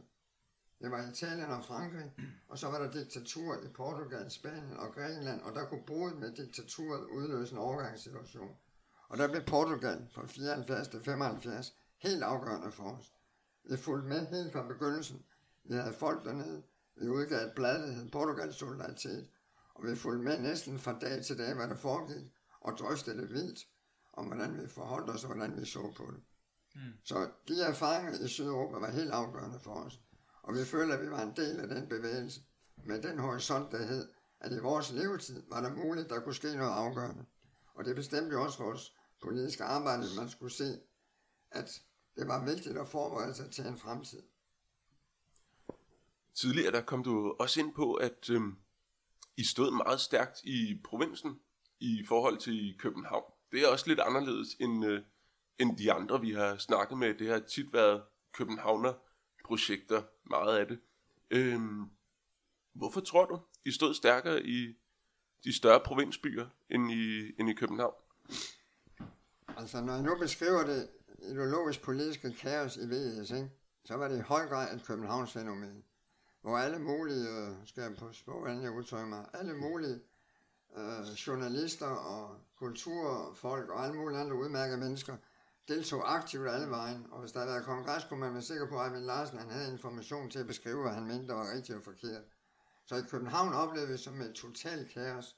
Det 0.80 0.90
var 0.90 1.08
Italien 1.10 1.50
og 1.50 1.64
Frankrig, 1.64 2.12
og 2.48 2.58
så 2.58 2.70
var 2.70 2.78
der 2.78 2.90
diktatur 2.90 3.54
i 3.64 3.68
Portugal, 3.68 4.30
Spanien 4.30 4.76
og 4.76 4.94
Grækenland, 4.94 5.40
og 5.40 5.54
der 5.54 5.66
kunne 5.66 5.86
bruget 5.86 6.16
med 6.16 6.32
diktaturet 6.32 7.04
udløse 7.04 7.52
en 7.52 7.58
overgangssituation. 7.58 8.56
Og 9.08 9.18
der 9.18 9.28
blev 9.28 9.42
Portugal 9.42 10.08
fra 10.12 10.26
74 10.26 10.88
til 10.88 11.00
75 11.04 11.74
helt 11.98 12.22
afgørende 12.22 12.72
for 12.72 12.84
os. 12.84 13.14
Vi 13.70 13.76
fulgte 13.76 14.08
med 14.08 14.26
helt 14.26 14.52
fra 14.52 14.66
begyndelsen. 14.66 15.24
Vi 15.64 15.74
havde 15.74 15.92
folk 15.92 16.24
dernede. 16.24 16.62
Vi 16.96 17.08
udgav 17.08 17.46
et 17.46 17.52
blad, 17.56 17.82
der 17.82 17.92
hed 17.92 18.10
Portugals 18.10 18.56
Solidaritet. 18.56 19.28
Og 19.74 19.86
vi 19.86 19.96
fulgte 19.96 20.24
med 20.24 20.38
næsten 20.38 20.78
fra 20.78 20.98
dag 20.98 21.24
til 21.24 21.38
dag, 21.38 21.54
hvad 21.54 21.68
der 21.68 21.76
foregik, 21.76 22.26
og 22.60 22.78
drøftede 22.78 23.20
det 23.20 23.30
vildt 23.30 23.66
om, 24.12 24.26
hvordan 24.26 24.62
vi 24.62 24.68
forholdt 24.68 25.10
os 25.10 25.24
og 25.24 25.34
hvordan 25.34 25.60
vi 25.60 25.64
så 25.64 25.92
på 25.96 26.10
det. 26.10 26.22
Mm. 26.74 26.92
Så 27.04 27.30
de 27.48 27.62
erfaringer 27.62 28.24
i 28.24 28.28
Sydeuropa 28.28 28.78
var 28.78 28.90
helt 28.90 29.10
afgørende 29.10 29.60
for 29.60 29.74
os. 29.74 30.00
Og 30.42 30.54
vi 30.54 30.64
følte, 30.64 30.94
at 30.94 31.02
vi 31.02 31.10
var 31.10 31.22
en 31.22 31.36
del 31.36 31.60
af 31.60 31.68
den 31.68 31.88
bevægelse, 31.88 32.40
med 32.84 33.02
den 33.02 33.18
horisont, 33.18 33.72
der 33.72 33.86
hed, 33.86 34.08
at 34.40 34.52
i 34.52 34.58
vores 34.58 34.92
levetid 34.92 35.42
var 35.48 35.60
der 35.60 35.74
muligt, 35.74 36.10
der 36.10 36.20
kunne 36.20 36.34
ske 36.34 36.56
noget 36.56 36.72
afgørende. 36.72 37.24
Og 37.74 37.84
det 37.84 37.96
bestemte 37.96 38.32
jo 38.32 38.42
også 38.42 38.62
vores 38.62 38.94
politiske 39.22 39.64
arbejde, 39.64 40.02
at 40.02 40.16
man 40.16 40.28
skulle 40.28 40.52
se, 40.52 40.80
at 41.50 41.82
det 42.16 42.28
var 42.28 42.44
vigtigt 42.44 42.78
at 42.78 42.88
forberede 42.88 43.34
sig 43.34 43.50
til 43.50 43.66
en 43.66 43.78
fremtid. 43.78 44.22
Tidligere 46.34 46.72
der 46.72 46.80
kom 46.82 47.04
du 47.04 47.36
også 47.38 47.60
ind 47.60 47.74
på, 47.74 47.94
at 47.94 48.30
øhm, 48.30 48.56
I 49.36 49.44
stod 49.44 49.70
meget 49.70 50.00
stærkt 50.00 50.40
i 50.44 50.80
provinsen 50.84 51.40
i 51.80 52.04
forhold 52.08 52.38
til 52.38 52.76
København. 52.78 53.32
Det 53.52 53.62
er 53.62 53.68
også 53.68 53.88
lidt 53.88 54.00
anderledes 54.00 54.48
end, 54.60 54.84
øh, 54.84 55.02
end 55.58 55.78
de 55.78 55.92
andre, 55.92 56.20
vi 56.20 56.32
har 56.32 56.56
snakket 56.56 56.98
med. 56.98 57.14
Det 57.14 57.28
har 57.28 57.38
tit 57.38 57.72
været 57.72 58.02
projekter, 59.50 60.02
meget 60.24 60.58
af 60.58 60.66
det. 60.66 60.78
Øhm, 61.30 61.90
hvorfor 62.72 63.00
tror 63.00 63.26
du, 63.26 63.38
I 63.64 63.70
stod 63.70 63.94
stærkere 63.94 64.42
i 64.46 64.76
de 65.44 65.56
større 65.56 65.80
provinsbyer 65.80 66.46
end 66.70 66.92
i, 66.92 67.32
end 67.38 67.50
i 67.50 67.54
København? 67.54 67.94
Altså, 69.56 69.80
når 69.80 69.92
jeg 69.92 70.02
nu 70.02 70.18
beskriver 70.18 70.62
det 70.64 70.88
ideologisk 71.30 71.82
politiske 71.82 72.32
kaos 72.32 72.76
i 72.76 72.86
VS, 72.86 73.30
ikke? 73.30 73.50
så 73.84 73.96
var 73.96 74.08
det 74.08 74.18
i 74.18 74.20
høj 74.20 74.46
grad 74.46 74.76
et 74.76 74.84
Københavns 74.86 75.32
fænomen, 75.32 75.84
hvor 76.42 76.58
alle 76.58 76.78
mulige, 76.78 77.28
øh, 77.28 77.52
skal 77.66 77.82
jeg 77.82 77.96
på 77.96 78.32
hvordan 78.38 78.62
jeg 78.62 78.70
udtrykker 78.70 79.08
mig, 79.08 79.26
alle 79.32 79.54
mulige 79.54 80.00
øh, 80.76 81.04
journalister 81.26 81.86
og 81.86 82.40
kulturfolk 82.58 83.68
og 83.70 83.84
alle 83.84 83.96
mulige 83.96 84.18
andre 84.18 84.36
udmærkede 84.36 84.78
mennesker 84.78 85.16
deltog 85.70 86.14
aktivt 86.16 86.48
alle 86.48 86.70
vejen, 86.70 87.06
og 87.10 87.20
hvis 87.20 87.32
der 87.32 87.40
havde 87.40 87.52
været 87.52 87.64
kongres, 87.64 88.04
kunne 88.04 88.20
man 88.20 88.32
være 88.32 88.42
sikker 88.42 88.68
på, 88.68 88.80
at 88.80 88.86
Eivind 88.86 89.04
Larsen 89.04 89.38
han 89.38 89.50
havde 89.50 89.72
information 89.72 90.30
til 90.30 90.38
at 90.38 90.46
beskrive, 90.46 90.82
hvad 90.82 90.92
han 90.92 91.06
mente, 91.06 91.28
der 91.28 91.34
var 91.34 91.52
rigtigt 91.54 91.78
og 91.78 91.84
forkert. 91.84 92.22
Så 92.86 92.96
i 92.96 93.02
København 93.10 93.52
oplevede 93.52 93.90
vi 93.92 93.96
som 93.96 94.20
et 94.20 94.34
totalt 94.34 94.90
kaos, 94.90 95.36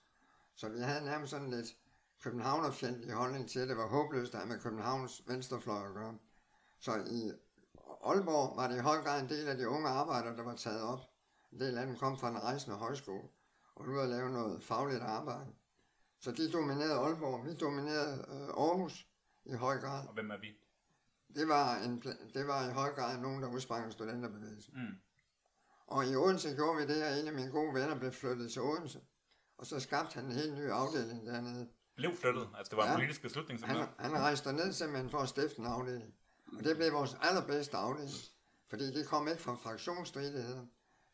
så 0.55 0.69
vi 0.69 0.79
havde 0.81 1.05
nærmest 1.05 1.31
sådan 1.31 1.51
lidt 1.51 1.77
københavnerfjendtlig 2.23 3.15
holdning 3.15 3.51
til, 3.51 3.61
at 3.61 3.69
det 3.69 3.77
var 3.77 3.87
håbløst 3.87 4.35
at 4.35 4.41
have 4.41 4.49
med 4.49 4.61
Københavns 4.61 5.23
venstrefløj 5.27 5.87
at 5.87 5.95
gøre. 5.95 6.19
Så 6.81 6.93
i 7.11 7.33
Aalborg 8.05 8.57
var 8.57 8.69
det 8.69 8.77
i 8.77 8.81
høj 8.81 9.03
grad 9.03 9.23
en 9.23 9.29
del 9.29 9.49
af 9.49 9.57
de 9.57 9.69
unge 9.69 9.89
arbejdere, 9.89 10.37
der 10.37 10.43
var 10.43 10.57
taget 10.57 10.83
op. 10.83 11.01
En 11.53 11.61
del 11.61 11.79
af 11.79 11.87
dem 11.87 11.97
kom 11.97 12.19
fra 12.19 12.29
en 12.29 12.43
rejsende 12.43 12.77
højskole 12.77 13.29
og 13.75 13.87
nu 13.87 14.01
at 14.01 14.09
lave 14.09 14.31
noget 14.31 14.63
fagligt 14.63 15.03
arbejde. 15.03 15.53
Så 16.21 16.33
de 16.33 16.53
dominerede 16.53 16.95
Aalborg, 16.95 17.47
vi 17.47 17.55
dominerede 17.55 18.25
øh, 18.29 18.65
Aarhus 18.65 19.07
i 19.45 19.55
høj 19.55 19.79
grad. 19.79 20.07
Og 20.09 20.15
hvem 20.15 20.31
er 20.31 20.37
vi? 20.37 20.57
Det 21.35 21.49
var, 21.49 21.77
en, 21.77 22.03
det 22.35 22.47
var 22.47 22.69
i 22.69 22.73
høj 22.73 22.91
grad 22.91 23.19
nogen, 23.19 23.43
der 23.43 23.49
udsprang 23.49 23.93
studenterbevægelsen. 23.93 24.75
Mm. 24.75 24.97
Og 25.87 26.07
i 26.07 26.17
Odense 26.17 26.55
gjorde 26.55 26.77
vi 26.77 26.95
det, 26.95 27.03
at 27.03 27.21
en 27.21 27.27
af 27.27 27.33
mine 27.33 27.51
gode 27.51 27.75
venner 27.75 27.99
blev 27.99 28.13
flyttet 28.13 28.53
til 28.53 28.63
Odense. 28.63 29.01
Og 29.59 29.67
så 29.67 29.81
skabte 29.81 30.15
han 30.15 30.25
en 30.25 30.33
helt 30.33 30.55
ny 30.55 30.71
afdeling 30.71 31.27
dernede. 31.27 31.69
Blev 31.97 32.17
flyttet? 32.17 32.49
Altså 32.59 32.71
det 32.71 32.77
var 32.77 32.85
ja. 32.85 32.91
en 32.91 32.97
politisk 32.97 33.23
beslutning? 33.23 33.67
Han, 33.67 33.87
han 33.99 34.13
rejste 34.13 34.53
ned 34.53 34.73
simpelthen 34.73 35.11
for 35.11 35.19
at 35.19 35.29
stifte 35.29 35.59
en 35.59 35.67
afdeling. 35.67 36.15
Og 36.59 36.65
det 36.65 36.77
blev 36.77 36.93
vores 36.93 37.17
allerbedste 37.23 37.77
afdeling. 37.77 38.19
Fordi 38.69 38.93
det 38.93 39.07
kom 39.07 39.29
ikke 39.29 39.43
fra 39.43 39.55
fraktionsstridigheder. 39.55 40.67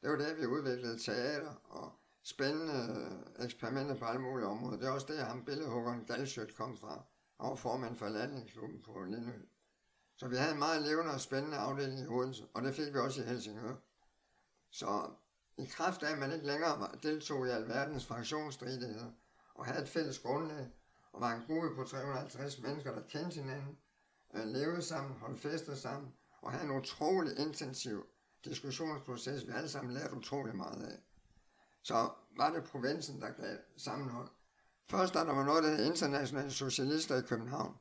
Det 0.03 0.11
var 0.11 0.17
det, 0.17 0.37
vi 0.41 0.47
udviklede 0.47 0.99
teater 0.99 1.55
og 1.65 1.93
spændende 2.23 3.09
eksperimenter 3.39 3.95
på 3.95 4.05
alle 4.05 4.21
mulige 4.21 4.47
områder. 4.47 4.77
Det 4.77 4.87
er 4.87 4.91
også 4.91 5.07
det, 5.07 5.19
ham 5.19 5.45
billedhuggeren 5.45 6.05
Galsjøt 6.05 6.55
kom 6.55 6.77
fra 6.77 7.05
og 7.39 7.51
var 7.51 7.57
formand 7.57 7.97
for 7.97 8.09
landingsklubben 8.09 8.83
på 8.83 9.05
Lindø. 9.05 9.39
Så 10.17 10.29
vi 10.29 10.37
havde 10.37 10.53
en 10.53 10.59
meget 10.59 10.83
levende 10.83 11.13
og 11.13 11.21
spændende 11.21 11.57
afdeling 11.57 12.01
i 12.01 12.07
Odense, 12.07 12.47
og 12.55 12.63
det 12.63 12.75
fik 12.75 12.95
vi 12.95 12.99
også 12.99 13.23
i 13.23 13.25
Helsingør. 13.25 13.75
Så 14.71 15.11
i 15.59 15.65
kraft 15.65 16.03
af, 16.03 16.13
at 16.13 16.19
man 16.19 16.33
ikke 16.33 16.47
længere 16.47 16.91
deltog 17.03 17.47
i 17.47 17.51
alverdens 17.51 18.07
fraktionsstridigheder, 18.07 19.11
og 19.55 19.67
havde 19.67 19.83
et 19.83 19.89
fælles 19.89 20.19
grundlag, 20.19 20.71
og 21.13 21.21
var 21.21 21.35
en 21.35 21.47
gruppe 21.47 21.75
på 21.75 21.85
350 21.85 22.59
mennesker, 22.59 22.95
der 22.95 23.03
kendte 23.03 23.41
hinanden, 23.41 23.79
øh, 24.35 24.47
levede 24.47 24.83
sammen, 24.83 25.19
holdt 25.19 25.41
fester 25.41 25.75
sammen, 25.75 26.15
og 26.41 26.53
havde 26.53 26.65
en 26.65 26.77
utrolig 26.77 27.39
intensiv 27.39 28.07
diskussionsproces, 28.45 29.47
vi 29.47 29.53
alle 29.53 29.69
sammen 29.69 29.95
lærte 29.95 30.17
utrolig 30.17 30.57
meget 30.57 30.83
af. 30.83 30.99
Så 31.83 32.11
var 32.37 32.53
det 32.53 32.65
provinsen, 32.65 33.21
der 33.21 33.31
gav 33.31 33.57
sammenhold. 33.77 34.29
Først 34.91 35.15
da 35.15 35.19
der 35.19 35.35
var 35.35 35.45
noget, 35.45 35.65
der 35.65 35.71
hed 35.77 35.87
internationale 35.87 36.51
socialister 36.51 37.17
i 37.17 37.23
København, 37.23 37.77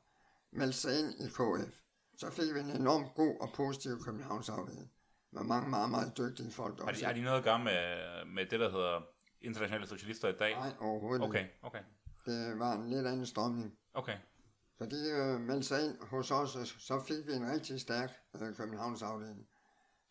meldte 0.51 0.77
sig 0.77 0.99
ind 0.99 1.13
i 1.19 1.27
KF. 1.27 1.79
Så 2.17 2.29
fik 2.29 2.53
vi 2.53 2.59
en 2.59 2.69
enormt 2.71 3.15
god 3.15 3.37
og 3.41 3.49
positiv 3.55 4.03
Københavnsafdeling 4.03 4.91
med 5.31 5.43
mange 5.43 5.69
meget, 5.69 5.89
meget 5.89 6.17
dygtige 6.17 6.51
folk. 6.51 6.83
Har 6.83 6.91
de, 6.91 7.05
har 7.05 7.13
de 7.13 7.21
noget 7.21 7.37
at 7.37 7.43
gøre 7.43 7.59
med, 7.59 8.25
med 8.25 8.45
det, 8.45 8.59
der 8.59 8.71
hedder 8.71 9.01
internationale 9.41 9.87
socialister 9.87 10.27
i 10.27 10.37
dag? 10.39 10.51
Nej, 10.55 10.71
overhovedet 10.79 11.23
okay, 11.27 11.39
ikke. 11.39 11.59
Okay, 11.61 11.79
Det 12.25 12.59
var 12.59 12.73
en 12.73 12.89
lidt 12.89 13.07
anden 13.07 13.25
strømning. 13.25 13.77
okay. 13.93 14.17
Så 14.77 14.85
de 14.85 15.09
øh, 15.09 15.39
meldte 15.41 15.67
sig 15.67 15.85
ind 15.85 15.97
hos 16.01 16.31
os, 16.31 16.55
og 16.55 16.67
så 16.67 17.03
fik 17.07 17.27
vi 17.27 17.33
en 17.33 17.51
rigtig 17.51 17.81
stærk 17.81 18.11
øh, 18.41 18.55
Københavnsafdeling, 18.55 19.47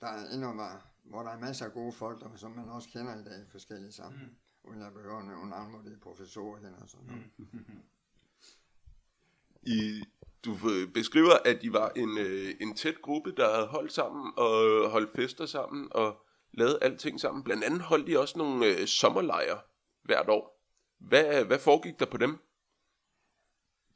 der 0.00 0.30
endnu 0.34 0.56
var, 0.56 0.86
hvor 1.04 1.22
der 1.22 1.30
er 1.30 1.38
masser 1.38 1.66
af 1.66 1.72
gode 1.72 1.92
folk, 1.92 2.20
der, 2.20 2.36
som 2.36 2.50
man 2.50 2.68
også 2.68 2.88
kender 2.88 3.20
i 3.20 3.24
dag 3.24 3.38
i 3.42 3.50
forskellige 3.50 3.92
sammen. 3.92 4.20
Mm. 4.22 4.36
Uden 4.66 4.82
at 4.82 4.92
behøve 4.94 5.18
at 5.18 5.24
nævne 5.24 5.50
navn, 5.50 5.70
hvor 5.70 5.78
det 5.78 5.92
er 5.92 5.98
professorer 6.02 6.60
kender 6.60 6.80
og 6.82 6.88
sådan 6.88 7.06
noget. 7.06 7.22
Mm. 7.38 7.82
I, 9.62 10.04
du 10.44 10.56
beskriver, 10.94 11.34
at 11.44 11.58
I 11.62 11.72
var 11.72 11.88
en, 11.96 12.18
øh, 12.18 12.54
en 12.60 12.74
tæt 12.74 13.02
gruppe, 13.02 13.32
der 13.36 13.54
havde 13.54 13.66
holdt 13.66 13.92
sammen 13.92 14.32
og 14.36 14.50
holdt 14.90 15.16
fester 15.16 15.46
sammen 15.46 15.88
og 15.90 16.26
lavet 16.52 16.78
alting 16.82 17.20
sammen. 17.20 17.44
Blandt 17.44 17.64
andet 17.64 17.80
holdt 17.80 18.08
I 18.08 18.16
også 18.16 18.38
nogle 18.38 18.66
øh, 18.66 18.86
sommerlejre 18.86 19.58
hvert 20.02 20.28
år. 20.28 20.62
Hvad, 20.98 21.44
hvad 21.44 21.58
foregik 21.58 22.00
der 22.00 22.06
på 22.06 22.16
dem? 22.16 22.38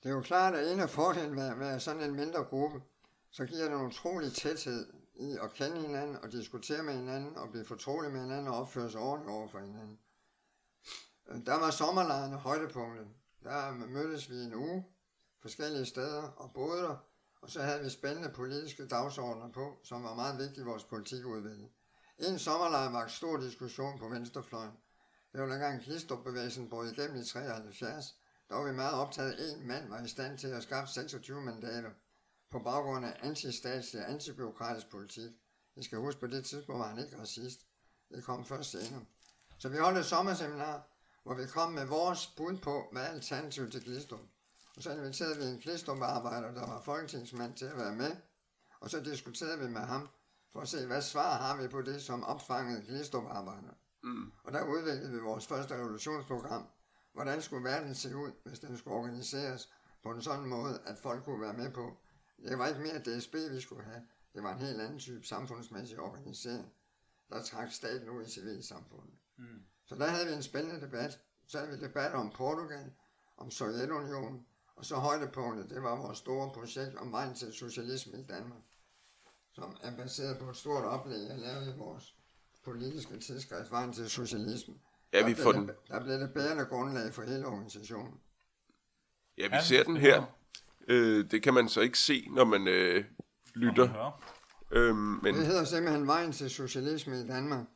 Det 0.03 0.11
er 0.11 0.15
jo 0.15 0.21
klart, 0.21 0.55
at 0.55 0.73
en 0.73 0.81
af 0.81 0.91
fordelen 0.91 1.35
med, 1.35 1.55
med 1.55 1.81
sådan 1.81 2.03
en 2.03 2.17
mindre 2.17 2.45
gruppe, 2.45 2.83
så 3.31 3.45
giver 3.45 3.69
det 3.69 3.81
en 3.81 3.87
utrolig 3.87 4.33
tæthed 4.33 4.93
i 5.15 5.37
at 5.43 5.53
kende 5.53 5.81
hinanden 5.81 6.17
og 6.17 6.33
diskutere 6.33 6.83
med 6.83 6.95
hinanden 6.95 7.37
og 7.37 7.51
blive 7.51 7.65
fortrolig 7.65 8.11
med 8.11 8.21
hinanden 8.21 8.49
og 8.49 8.55
opføre 8.61 8.91
sig 8.91 9.01
ordentligt 9.01 9.35
over 9.37 9.49
for 9.49 9.59
hinanden. 9.59 9.99
Der 11.31 11.55
var 11.55 11.71
sommerlejrene 11.71 12.37
højdepunktet. 12.37 13.09
Der 13.43 13.73
mødtes 13.73 14.31
vi 14.31 14.35
en 14.35 14.55
uge 14.55 14.87
forskellige 15.43 15.87
steder 15.87 16.23
og 16.23 16.53
boede 16.53 16.83
der, 16.83 16.97
og 17.43 17.51
så 17.51 17.62
havde 17.62 17.83
vi 17.83 17.90
spændende 17.90 18.31
politiske 18.31 18.87
dagsordner 18.87 19.53
på, 19.53 19.79
som 19.83 20.05
var 20.05 20.14
meget 20.14 20.38
vigtige 20.38 20.61
i 20.61 20.64
vores 20.64 20.85
politikudvikling. 20.85 21.71
En 22.19 22.38
sommerlejr 22.38 22.90
var 22.90 23.03
en 23.03 23.11
stor 23.11 23.37
diskussion 23.37 23.99
på 23.99 24.09
venstrefløjen. 24.09 24.73
Det 25.33 25.40
var 25.40 25.47
dengang 25.47 25.83
Klistrup-bevægelsen 25.83 26.69
brød 26.69 26.93
igennem 26.93 27.16
i 27.16 27.25
73. 27.25 28.16
Der 28.49 28.55
var 28.55 28.64
vi 28.64 28.73
meget 28.73 28.95
optaget, 28.95 29.33
at 29.33 29.57
en 29.57 29.66
mand 29.66 29.88
var 29.88 30.05
i 30.05 30.09
stand 30.09 30.38
til 30.38 30.49
at 30.49 30.62
skaffe 30.62 30.95
26 30.95 31.40
mandater 31.40 31.90
på 32.51 32.59
baggrund 32.59 33.07
af 33.07 33.16
antistatslig 33.23 34.03
og 34.03 34.11
antibiokratisk 34.11 34.90
politik. 34.90 35.31
Vi 35.77 35.83
skal 35.83 35.99
huske, 35.99 36.21
på 36.21 36.27
det 36.27 36.45
tidspunkt 36.45 36.79
var 36.79 36.88
han 36.88 37.05
ikke 37.05 37.19
racist. 37.19 37.61
Det 38.11 38.25
kom 38.25 38.45
først 38.45 38.71
senere. 38.71 39.05
Så 39.59 39.69
vi 39.69 39.77
holdt 39.77 39.99
et 39.99 40.07
sommerseminar, 40.07 40.89
hvor 41.31 41.37
vi 41.37 41.47
kom 41.47 41.73
med 41.73 41.87
vores 41.87 42.27
bud 42.27 42.57
på, 42.57 42.88
hvad 42.93 43.03
alternativet 43.03 43.73
til 43.73 43.85
Glistrup. 43.85 44.21
Og 44.77 44.83
så 44.83 44.93
inviterede 44.93 45.38
vi 45.38 45.45
en 45.45 45.59
Glistrup-arbejder, 45.59 46.55
der 46.55 46.66
var 46.66 46.81
folketingsmand 46.81 47.55
til 47.55 47.64
at 47.64 47.77
være 47.77 47.95
med. 47.95 48.16
Og 48.81 48.90
så 48.90 49.01
diskuterede 49.01 49.59
vi 49.59 49.69
med 49.69 49.81
ham, 49.81 50.09
for 50.53 50.61
at 50.61 50.69
se, 50.69 50.87
hvad 50.87 51.03
svar 51.03 51.37
har 51.37 51.62
vi 51.62 51.69
på 51.69 51.83
det, 51.83 52.03
som 52.03 52.25
opfangede 52.25 52.83
Glistrup-arbejdere. 52.83 53.75
Mm. 54.03 54.33
Og 54.45 54.53
der 54.53 54.64
udviklede 54.64 55.12
vi 55.12 55.19
vores 55.19 55.47
første 55.47 55.75
revolutionsprogram. 55.75 56.69
Hvordan 57.12 57.43
skulle 57.43 57.64
verden 57.64 57.95
se 57.95 58.16
ud, 58.16 58.33
hvis 58.45 58.59
den 58.59 58.79
skulle 58.79 58.97
organiseres? 58.97 59.69
på 60.03 60.11
en 60.11 60.23
sådan 60.23 60.49
måde, 60.49 60.81
at 60.87 60.99
folk 60.99 61.25
kunne 61.25 61.40
være 61.40 61.55
med 61.55 61.73
på. 61.73 61.97
Det 62.49 62.59
var 62.59 62.66
ikke 62.66 62.81
mere 62.81 62.99
DSB, 62.99 63.35
vi 63.35 63.61
skulle 63.61 63.85
have. 63.85 64.03
Det 64.35 64.43
var 64.43 64.55
en 64.55 64.61
helt 64.61 64.81
anden 64.81 64.99
type 64.99 65.27
samfundsmæssig 65.27 66.01
organisering, 66.01 66.73
der 67.29 67.43
trak 67.43 67.73
staten 67.73 68.09
ud 68.09 68.27
i 68.27 68.31
civilsamfundet. 68.31 69.14
Mm. 69.37 69.64
Så 69.90 69.96
der 69.96 70.07
havde 70.07 70.26
vi 70.26 70.33
en 70.33 70.42
spændende 70.42 70.81
debat. 70.87 71.18
Så 71.46 71.59
havde 71.59 71.70
vi 71.79 71.85
debat 71.87 72.12
om 72.14 72.31
Portugal, 72.31 72.90
om 73.37 73.50
Sovjetunionen, 73.50 74.46
og 74.76 74.85
så 74.85 74.94
højdepunktet, 74.96 75.70
det 75.70 75.83
var 75.83 75.96
vores 75.96 76.18
store 76.18 76.50
projekt 76.55 76.96
om 76.96 77.12
vejen 77.12 77.35
til 77.35 77.53
socialisme 77.53 78.18
i 78.18 78.22
Danmark, 78.22 78.61
som 79.53 79.76
er 79.83 79.96
baseret 79.96 80.38
på 80.38 80.50
et 80.50 80.57
stort 80.57 80.85
oplæg, 80.85 81.18
jeg 81.29 81.38
lavede 81.38 81.70
i 81.70 81.79
vores 81.79 82.14
politiske 82.64 83.18
tidsskrift, 83.18 83.70
vejen 83.70 83.92
til 83.92 84.11
socialisme. 84.11 84.74
Ja, 85.12 85.26
vi 85.26 85.33
der 85.35 85.42
får 85.42 85.53
blev 85.53 85.61
den. 85.61 85.68
det- 85.68 85.76
Der 85.88 86.00
blev 86.05 86.14
det 86.20 86.33
bærende 86.35 86.64
grundlag 86.64 87.14
for 87.14 87.22
hele 87.22 87.46
organisationen. 87.46 88.20
Ja, 89.38 89.48
vi 89.48 89.55
Ja, 89.55 89.62
ser 89.62 89.83
den 89.85 89.96
her. 89.96 90.24
Øh, 90.88 91.31
det 91.31 91.42
kan 91.42 91.55
man 91.55 91.68
så 91.68 91.81
ikke 91.81 91.98
se, 91.98 92.29
når 92.35 92.44
man 92.44 92.68
øh, 92.68 93.05
lytter. 93.55 94.20
Øhm, 94.70 94.96
men 94.96 95.35
Det 95.35 95.46
hedder 95.46 95.64
simpelthen 95.64 96.07
vejen 96.07 96.33
til 96.33 96.50
socialisme 96.50 97.20
i 97.20 97.26
Danmark. 97.26 97.66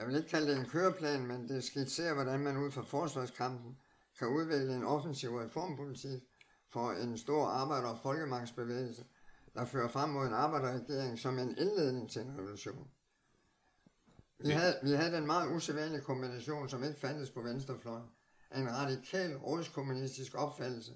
Jeg 0.00 0.08
vil 0.08 0.16
ikke 0.16 0.28
kalde 0.28 0.50
det 0.50 0.56
en 0.56 0.68
køreplan, 0.68 1.26
men 1.26 1.48
det 1.48 1.64
skitserer, 1.64 2.14
hvordan 2.14 2.40
man 2.40 2.56
ud 2.56 2.70
fra 2.70 2.82
forsvarskampen 2.82 3.78
kan 4.18 4.28
udvikle 4.28 4.76
en 4.76 4.84
offensiv 4.84 5.36
reformpolitik 5.36 6.22
for 6.72 6.92
en 6.92 7.18
stor 7.18 7.46
arbejder- 7.46 7.88
og 7.88 7.98
folkemagtsbevægelse, 8.02 9.04
der 9.54 9.64
fører 9.64 9.88
frem 9.88 10.10
mod 10.10 10.26
en 10.26 10.32
arbejderregering 10.32 11.18
som 11.18 11.38
en 11.38 11.58
indledning 11.58 12.10
til 12.10 12.22
en 12.22 12.38
revolution. 12.38 12.90
Vi 14.38 14.50
havde, 14.50 14.78
vi 14.82 14.90
havde 14.90 15.12
den 15.12 15.26
meget 15.26 15.56
usædvanlige 15.56 16.02
kombination, 16.02 16.68
som 16.68 16.84
ikke 16.84 17.00
fandtes 17.00 17.30
på 17.30 17.42
venstrefløjen, 17.42 18.10
af 18.50 18.60
en 18.60 18.70
radikal 18.70 19.36
rådskommunistisk 19.36 20.34
opfattelse 20.34 20.92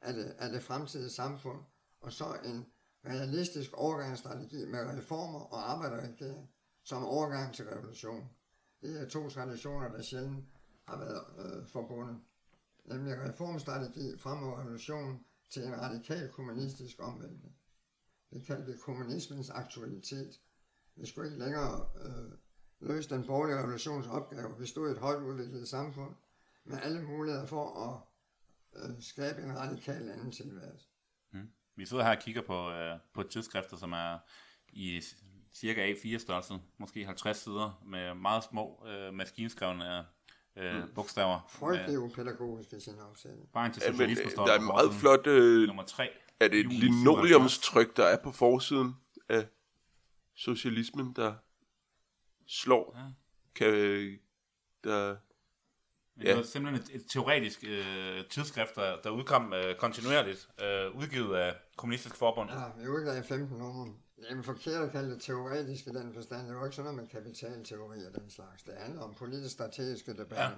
af 0.00 0.14
det, 0.14 0.34
af 0.38 0.50
det 0.50 0.62
fremtidige 0.62 1.10
samfund, 1.10 1.60
og 2.00 2.12
så 2.12 2.36
en 2.44 2.66
realistisk 3.04 3.70
overgangsstrategi 3.72 4.64
med 4.66 4.98
reformer 4.98 5.40
og 5.40 5.70
arbejderregering 5.70 6.50
som 6.84 7.04
overgang 7.04 7.54
til 7.54 7.64
revolution. 7.64 8.30
Det 8.82 9.00
er 9.00 9.08
to 9.08 9.28
traditioner, 9.28 9.88
der 9.88 10.02
sjældent 10.02 10.44
har 10.88 10.98
været 10.98 11.24
øh, 11.38 11.66
forbundet. 11.66 12.20
Nemlig 12.84 13.20
reformstrategi 13.20 14.18
frem 14.18 14.38
mod 14.38 14.58
revolutionen 14.58 15.24
til 15.50 15.64
en 15.64 15.80
radikal 15.80 16.28
kommunistisk 16.28 16.96
omvæltning. 16.98 17.56
Det 18.30 18.46
kaldte 18.46 18.72
vi 18.72 18.78
kommunismens 18.78 19.50
aktualitet. 19.50 20.40
Vi 20.96 21.06
skulle 21.06 21.28
ikke 21.28 21.44
længere 21.44 21.88
øh, 22.04 22.32
løse 22.80 23.10
den 23.10 23.26
borgerlige 23.26 23.58
revolutions 23.58 24.06
opgave. 24.06 24.58
Vi 24.58 24.66
stod 24.66 24.88
i 24.88 24.92
et 24.92 24.98
højt 24.98 25.22
udviklet 25.22 25.68
samfund 25.68 26.14
med 26.64 26.78
alle 26.82 27.02
muligheder 27.02 27.46
for 27.46 27.84
at 27.84 28.00
øh, 28.82 29.02
skabe 29.02 29.42
en 29.42 29.58
radikal 29.58 30.10
anden 30.10 30.32
tilværelse. 30.32 30.88
Mm. 31.30 31.50
Vi 31.76 31.86
sidder 31.86 32.04
her 32.04 32.16
og 32.16 32.22
kigger 32.22 32.42
på, 32.42 32.70
øh, 32.70 32.98
på 33.14 33.22
tidsskrifter, 33.22 33.76
som 33.76 33.92
er 33.92 34.18
i 34.72 35.00
cirka 35.60 35.92
A4 35.92 36.18
størrelse, 36.18 36.54
måske 36.78 37.04
50 37.04 37.36
sider, 37.36 37.82
med 37.86 38.14
meget 38.14 38.44
små 38.44 38.86
øh, 38.86 39.14
maskinskrevne 39.14 40.04
øh, 40.56 40.82
bogstaver. 40.94 41.40
Frygtelig 41.48 41.98
upædagogisk 41.98 42.72
i 42.72 42.80
sin 42.80 42.98
opsætning. 43.10 43.48
Vejen 43.52 43.72
til 43.72 43.82
ja, 43.84 43.90
men, 43.90 43.96
socialisme 43.98 44.42
øh, 44.42 44.48
der 44.48 44.52
er 44.52 44.58
på 44.58 44.64
meget 44.64 44.94
flot... 44.94 45.26
Øh, 45.26 45.66
Nummer 45.66 45.82
3. 45.82 46.08
er 46.40 46.48
det 46.48 46.60
et 46.60 46.72
linoleumstryk, 46.72 47.96
der 47.96 48.04
er 48.04 48.22
på 48.22 48.32
forsiden 48.32 48.94
af 49.28 49.46
socialismen, 50.34 51.12
der 51.16 51.34
slår? 52.46 52.96
Ja. 52.98 53.04
Kan, 53.54 53.72
der, 54.84 55.16
Men 56.16 56.26
Det 56.26 56.36
var 56.36 56.42
simpelthen 56.42 56.82
et, 56.82 57.00
et 57.00 57.10
teoretisk 57.10 57.64
øh, 57.68 58.24
tidsskrift, 58.30 58.74
der, 58.74 59.00
der 59.00 59.10
udkom 59.10 59.52
øh, 59.52 59.76
kontinuerligt, 59.76 60.48
øh, 60.62 60.96
udgivet 60.96 61.36
af 61.36 61.56
Kommunistisk 61.76 62.16
Forbund. 62.16 62.50
Ja, 62.50 62.82
vi 62.82 62.88
udgav 62.88 63.22
15 63.22 63.58
numre. 63.58 63.94
Det 64.20 64.38
er 64.38 64.42
forkert 64.42 64.82
at 64.82 64.92
kalde 64.92 65.10
det 65.10 65.22
teoretisk 65.22 65.86
i 65.86 65.90
den 65.90 66.14
forstand. 66.14 66.48
Det 66.48 66.56
var 66.56 66.64
ikke 66.64 66.76
sådan 66.76 66.94
noget 66.94 67.02
med 67.02 67.20
kapitalteori 67.22 67.98
og 68.06 68.20
den 68.20 68.30
slags. 68.30 68.62
Det 68.62 68.74
handler 68.78 69.02
om 69.02 69.14
politisk-strategiske 69.14 70.12
debatter. 70.12 70.44
Ja. 70.44 70.50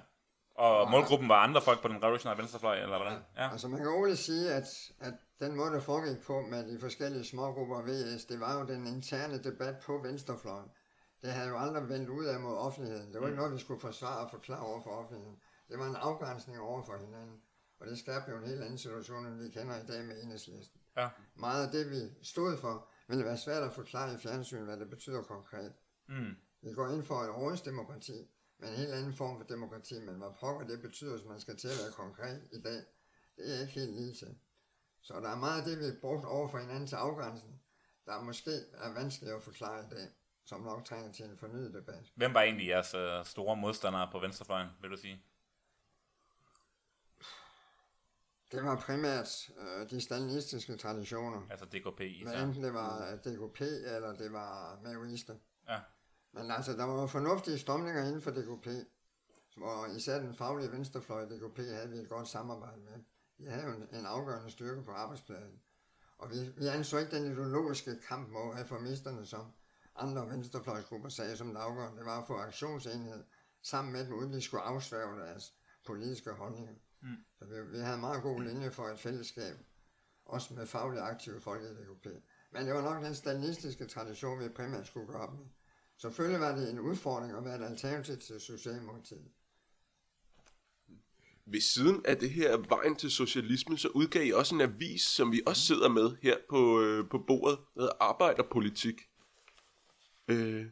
Og 0.55 0.91
målgruppen 0.91 1.29
var 1.29 1.35
andre 1.35 1.61
folk 1.61 1.81
på 1.81 1.87
den 1.87 2.03
revolutionære 2.03 2.37
venstrefløj, 2.37 2.75
eller 2.75 2.97
hvordan? 2.97 3.19
Ja. 3.37 3.51
Altså 3.51 3.67
man 3.67 3.79
kan 3.79 3.89
roligt 3.89 4.19
sige, 4.19 4.53
at, 4.53 4.91
at 4.99 5.13
den 5.39 5.55
måde, 5.55 5.71
der 5.71 5.79
foregik 5.79 6.21
på 6.21 6.41
med 6.41 6.67
de 6.73 6.79
forskellige 6.79 7.25
smågrupper 7.25 7.77
af 7.77 7.85
VS, 7.85 8.25
det 8.25 8.39
var 8.39 8.59
jo 8.59 8.65
den 8.67 8.87
interne 8.87 9.43
debat 9.43 9.75
på 9.85 9.97
venstrefløjen. 9.97 10.69
Det 11.21 11.31
havde 11.31 11.49
jo 11.49 11.57
aldrig 11.57 11.89
vendt 11.89 12.09
ud 12.09 12.25
af 12.25 12.39
mod 12.39 12.57
offentligheden. 12.57 13.13
Det 13.13 13.21
var 13.21 13.27
ikke 13.27 13.37
noget, 13.37 13.53
vi 13.53 13.59
skulle 13.59 13.79
forsvare 13.79 14.25
og 14.25 14.29
forklare 14.29 14.65
over 14.65 14.81
for 14.81 14.89
offentligheden. 14.89 15.37
Det 15.69 15.79
var 15.79 15.85
en 15.85 15.95
afgrænsning 15.95 16.59
over 16.59 16.83
for 16.83 16.97
hinanden. 16.97 17.41
Og 17.79 17.87
det 17.87 17.99
skabte 17.99 18.31
jo 18.31 18.37
en 18.37 18.47
helt 18.47 18.61
anden 18.61 18.77
situation, 18.77 19.25
end 19.25 19.41
vi 19.43 19.49
kender 19.49 19.75
i 19.83 19.85
dag 19.85 20.03
med 20.03 20.23
enhedslisten. 20.23 20.81
Ja. 20.97 21.09
Meget 21.35 21.65
af 21.65 21.71
det, 21.71 21.89
vi 21.89 22.01
stod 22.23 22.57
for, 22.57 22.90
ville 23.11 23.25
være 23.25 23.37
svært 23.37 23.63
at 23.63 23.73
forklare 23.73 24.13
i 24.13 24.17
fjernsyn, 24.17 24.63
hvad 24.63 24.77
det 24.77 24.89
betyder 24.89 25.21
konkret. 25.21 25.73
Mm. 26.07 26.35
Vi 26.61 26.73
går 26.73 26.87
ind 26.87 27.03
for 27.03 27.15
et 27.15 27.35
rådsdemokrati, 27.37 28.17
med 28.59 28.69
en 28.69 28.75
helt 28.75 28.93
anden 28.93 29.13
form 29.13 29.37
for 29.37 29.47
demokrati, 29.47 29.99
men 29.99 30.15
hvad 30.15 30.31
pokker 30.39 30.67
det 30.67 30.81
betyder, 30.81 31.11
hvis 31.17 31.27
man 31.27 31.39
skal 31.39 31.57
til 31.57 31.67
at 31.67 31.79
være 31.83 31.91
konkret 31.91 32.41
i 32.51 32.61
dag, 32.61 32.79
det 33.37 33.55
er 33.55 33.61
ikke 33.61 33.73
helt 33.73 33.95
lige 33.95 34.13
til. 34.13 34.35
Så 35.01 35.13
der 35.13 35.29
er 35.29 35.35
meget 35.35 35.61
af 35.61 35.67
det, 35.67 35.79
vi 35.79 35.83
har 35.83 35.95
brugt 36.01 36.25
over 36.25 36.47
for 36.47 36.57
hinanden 36.57 36.87
til 36.87 36.95
afgrænsning, 36.95 37.61
der 38.05 38.21
måske 38.21 38.51
er 38.73 38.93
vanskeligt 38.93 39.33
at 39.33 39.43
forklare 39.43 39.79
i 39.85 39.89
dag, 39.95 40.07
som 40.45 40.61
nok 40.61 40.85
trænger 40.85 41.11
til 41.11 41.25
en 41.25 41.37
fornyet 41.37 41.73
debat. 41.73 42.11
Hvem 42.15 42.33
var 42.33 42.41
egentlig 42.41 42.67
jeres 42.67 42.93
øh, 42.93 43.25
store 43.25 43.55
modstandere 43.55 44.09
på 44.11 44.19
venstrefløjen, 44.19 44.69
vil 44.81 44.89
du 44.91 44.97
sige? 44.97 45.23
Det 48.51 48.63
var 48.63 48.75
primært 48.75 49.51
øh, 49.59 49.89
de 49.89 50.01
stalinistiske 50.01 50.77
traditioner, 50.77 51.41
Altså 51.49 51.65
DKP 51.65 52.01
især. 52.01 52.43
enten 52.43 52.63
det 52.63 52.73
var 52.73 53.11
øh, 53.11 53.17
DKP 53.17 53.61
eller 53.61 54.13
det 54.13 54.33
var 54.33 54.79
maoister. 54.83 55.35
Ja. 55.69 55.79
Men 56.31 56.51
altså, 56.51 56.73
der 56.73 56.83
var 56.83 57.07
fornuftige 57.07 57.59
strømninger 57.59 58.03
inden 58.03 58.21
for 58.21 58.31
DKP, 58.31 58.67
hvor 59.57 59.85
især 59.97 60.19
den 60.19 60.35
faglige 60.35 60.71
venstrefløj 60.71 61.25
DKP 61.25 61.57
havde 61.57 61.89
vi 61.89 61.97
et 61.97 62.09
godt 62.09 62.27
samarbejde 62.27 62.81
med. 62.81 63.03
Vi 63.37 63.45
havde 63.45 63.65
jo 63.65 63.71
en, 63.73 63.87
en 63.99 64.05
afgørende 64.05 64.51
styrke 64.51 64.83
på 64.83 64.91
arbejdspladsen. 64.91 65.61
Og 66.17 66.29
vi, 66.29 66.35
vi 66.57 66.67
anså 66.67 66.97
ikke 66.97 67.15
den 67.15 67.31
ideologiske 67.31 67.99
kamp 68.07 68.29
mod 68.29 68.55
reformisterne, 68.55 69.25
som 69.25 69.51
andre 69.95 70.29
venstrefløjsgrupper 70.29 71.09
sagde 71.09 71.37
som 71.37 71.47
det 71.47 71.57
afgørende. 71.57 71.97
Det 71.97 72.05
var 72.05 72.21
at 72.21 72.27
få 72.27 72.37
aktionsenhed 72.37 73.23
sammen 73.61 73.93
med 73.93 74.05
dem, 74.05 74.13
uden 74.13 74.33
de 74.33 74.41
skulle 74.41 74.61
afsværge 74.63 75.19
deres 75.19 75.53
politiske 75.85 76.31
holdninger. 76.31 76.73
Mm. 77.01 77.17
Så 77.39 77.45
vi, 77.45 77.55
vi 77.71 77.77
havde 77.77 77.95
en 77.95 78.01
meget 78.01 78.21
god 78.21 78.43
linje 78.43 78.71
for 78.71 78.87
et 78.87 78.99
fællesskab, 78.99 79.55
også 80.25 80.53
med 80.53 80.65
fagligt 80.67 81.01
aktive 81.01 81.41
folk 81.41 81.61
i 81.63 81.65
DKP. 81.65 82.07
Men 82.51 82.65
det 82.65 82.73
var 82.73 82.81
nok 82.81 83.03
den 83.03 83.15
stalinistiske 83.15 83.87
tradition, 83.87 84.39
vi 84.39 84.49
primært 84.49 84.87
skulle 84.87 85.07
gøre 85.07 85.21
op 85.21 85.33
med. 85.33 85.45
Selvfølgelig 85.97 86.39
var 86.39 86.55
det 86.55 86.71
en 86.71 86.79
udfordring 86.79 87.37
at 87.37 87.45
være 87.45 87.55
et 87.55 87.65
alternativ 87.65 88.17
til 88.17 88.41
Socialdemokratiet. 88.41 89.31
ved 91.45 91.61
siden 91.61 92.05
af 92.05 92.17
det 92.17 92.29
her 92.29 92.57
vejen 92.57 92.95
til 92.95 93.11
socialisme, 93.11 93.77
så 93.77 93.87
udgav 93.87 94.25
I 94.25 94.31
også 94.31 94.55
en 94.55 94.61
avis, 94.61 95.01
som 95.01 95.31
vi 95.31 95.41
også 95.45 95.61
sidder 95.61 95.89
med 95.89 96.15
her 96.21 96.37
på, 96.49 96.81
øh, 96.81 97.09
på 97.09 97.17
bordet, 97.27 97.59
der 97.75 97.81
hedder 97.81 97.95
Arbejderpolitik. 97.99 99.01
Øh, 100.27 100.65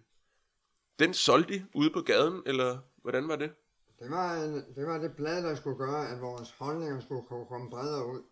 den 0.99 1.13
solgte 1.13 1.55
I 1.55 1.61
ude 1.73 1.89
på 1.89 2.01
gaden, 2.01 2.43
eller 2.45 2.79
hvordan 3.01 3.27
var 3.27 3.35
det? 3.35 3.51
Det 3.99 4.11
var, 4.11 4.35
en, 4.35 4.75
det 4.75 4.87
var 4.87 4.97
det 4.97 5.15
blad, 5.15 5.43
der 5.43 5.55
skulle 5.55 5.77
gøre, 5.77 6.09
at 6.09 6.21
vores 6.21 6.51
holdninger 6.51 6.99
skulle 6.99 7.27
kunne 7.27 7.45
komme 7.45 7.69
bredere 7.69 8.07
ud 8.07 8.23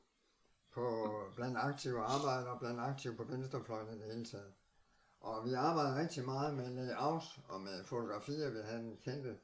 på 0.74 1.10
blandt 1.36 1.58
aktive 1.58 2.00
arbejdere 2.00 2.54
og 2.54 2.60
blandt 2.60 2.80
aktive 2.80 3.16
på 3.16 3.24
venstrefløjen 3.24 3.90
i 3.96 4.00
det 4.00 4.14
hele 4.14 4.26
taget. 4.26 4.54
Og 5.20 5.46
vi 5.46 5.54
arbejdede 5.54 6.00
rigtig 6.02 6.26
meget 6.26 6.56
med 6.56 6.70
layout 6.70 7.40
og 7.48 7.62
med 7.62 7.84
fotografier. 7.84 8.50
Vi 8.50 8.60
havde 8.64 8.84
den 8.84 8.98
kendte 8.98 9.38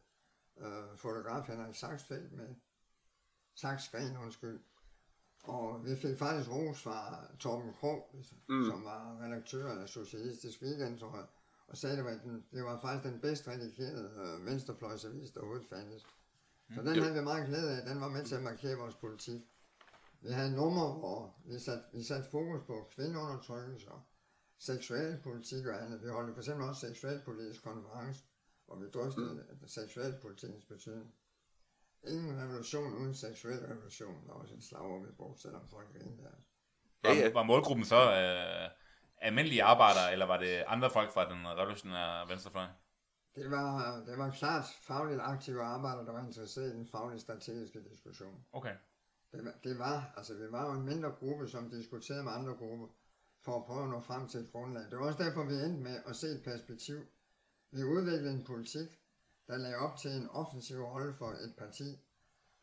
øh, 0.57 0.97
fotograf 0.97 1.47
Henrik 1.47 1.75
Saxfeldt 1.75 2.33
med 2.33 2.55
Saxgren, 3.55 4.17
undskyld. 4.17 4.59
Og 5.43 5.85
vi 5.85 5.95
fik 5.95 6.17
faktisk 6.19 6.49
ros 6.51 6.83
fra 6.83 7.27
Torben 7.39 7.73
Krog, 7.73 8.15
mm. 8.49 8.65
som 8.65 8.83
var 8.83 9.17
redaktør 9.21 9.81
af 9.81 9.89
Socialistisk 9.89 10.61
Weekend, 10.61 10.99
tror 10.99 11.15
jeg, 11.15 11.25
og 11.67 11.77
sagde, 11.77 11.93
at 11.93 11.97
det 11.97 12.05
var, 12.05 12.17
den, 12.23 12.45
det 12.51 12.63
var 12.63 12.79
faktisk 12.79 13.13
den 13.13 13.21
bedst 13.21 13.47
redigerede 13.47 14.11
øh, 14.23 14.45
venstrefløjsavis, 14.45 15.31
der 15.31 15.39
overhovedet 15.39 15.67
fandtes. 15.69 16.05
Så 16.75 16.81
den 16.81 17.01
havde 17.01 17.13
vi 17.13 17.21
meget 17.21 17.47
glæde 17.47 17.77
af. 17.77 17.85
Den 17.85 18.01
var 18.01 18.07
med 18.07 18.25
til 18.25 18.35
at 18.35 18.43
markere 18.43 18.77
vores 18.77 18.95
politik. 18.95 19.41
Vi 20.21 20.31
havde 20.31 20.55
nummer, 20.55 20.93
hvor 20.93 21.35
vi 21.45 21.59
satte 21.59 21.83
vi 21.93 22.03
sat 22.03 22.25
fokus 22.31 22.61
på 22.67 22.89
kvindeundertrykkelse 22.95 23.91
og 23.91 24.01
seksualpolitik 24.59 25.65
og 25.65 25.83
andet. 25.83 26.03
Vi 26.03 26.07
holdt 26.07 26.33
for 26.33 26.41
eksempel 26.41 26.69
også 26.69 26.87
seksualpolitisk 26.87 27.63
konference, 27.63 28.23
hvor 28.65 28.75
vi 28.75 28.89
drøftede 28.89 29.45
mm. 29.61 29.67
seksualpolitikens 29.67 30.65
betydning. 30.65 31.13
Ingen 32.07 32.41
revolution 32.41 32.93
uden 32.93 33.15
seksuel 33.15 33.59
revolution. 33.59 34.27
Der 34.27 34.33
var 34.33 34.39
også 34.39 34.53
et 34.53 34.63
slagord, 34.63 35.05
vi 35.05 35.11
brugte, 35.11 35.41
selvom 35.41 35.67
folk 35.67 35.93
grinede 35.93 36.17
der. 36.17 36.29
Var, 37.03 37.13
Ja, 37.13 37.19
ja. 37.19 37.33
var 37.33 37.43
målgruppen 37.43 37.85
så 37.85 38.01
øh, 38.21 38.69
almindelige 39.17 39.63
arbejdere, 39.63 40.11
eller 40.11 40.25
var 40.25 40.37
det 40.37 40.63
andre 40.67 40.89
folk 40.89 41.13
fra 41.13 41.29
den 41.29 41.47
revolutionære 41.47 42.29
venstrefløj? 42.29 42.65
Det 43.35 43.51
var, 43.51 44.03
det 44.05 44.17
var 44.17 44.31
klart 44.31 44.65
fagligt 44.81 45.21
aktive 45.21 45.61
arbejdere, 45.61 46.05
der 46.05 46.11
var 46.11 46.25
interesseret 46.25 46.73
i 46.73 46.75
den 46.75 46.87
faglige 46.87 47.19
strategiske 47.19 47.83
diskussion. 47.83 48.45
Okay. 48.51 48.75
Det 49.31 49.45
var, 49.45 49.53
det 49.63 49.79
var, 49.79 50.13
altså 50.17 50.33
vi 50.33 50.51
var 50.51 50.65
jo 50.65 50.79
en 50.79 50.85
mindre 50.85 51.11
gruppe, 51.11 51.47
som 51.47 51.69
diskuterede 51.69 52.23
med 52.23 52.31
andre 52.31 52.53
grupper, 52.53 52.87
for 53.41 53.55
at 53.55 53.65
prøve 53.65 53.83
at 53.83 53.89
nå 53.89 53.99
frem 53.99 54.27
til 54.27 54.39
et 54.39 54.51
grundlag. 54.51 54.83
Det 54.91 54.99
var 54.99 55.05
også 55.05 55.23
derfor, 55.23 55.43
vi 55.43 55.53
endte 55.53 55.83
med 55.83 55.97
at 56.05 56.15
se 56.15 56.27
et 56.27 56.43
perspektiv. 56.43 56.99
Vi 57.71 57.83
udviklede 57.83 58.33
en 58.33 58.43
politik, 58.43 58.99
der 59.47 59.57
lagde 59.57 59.77
op 59.77 59.97
til 59.97 60.11
en 60.11 60.29
offensiv 60.29 60.83
rolle 60.83 61.13
for 61.13 61.29
et 61.29 61.53
parti, 61.57 61.99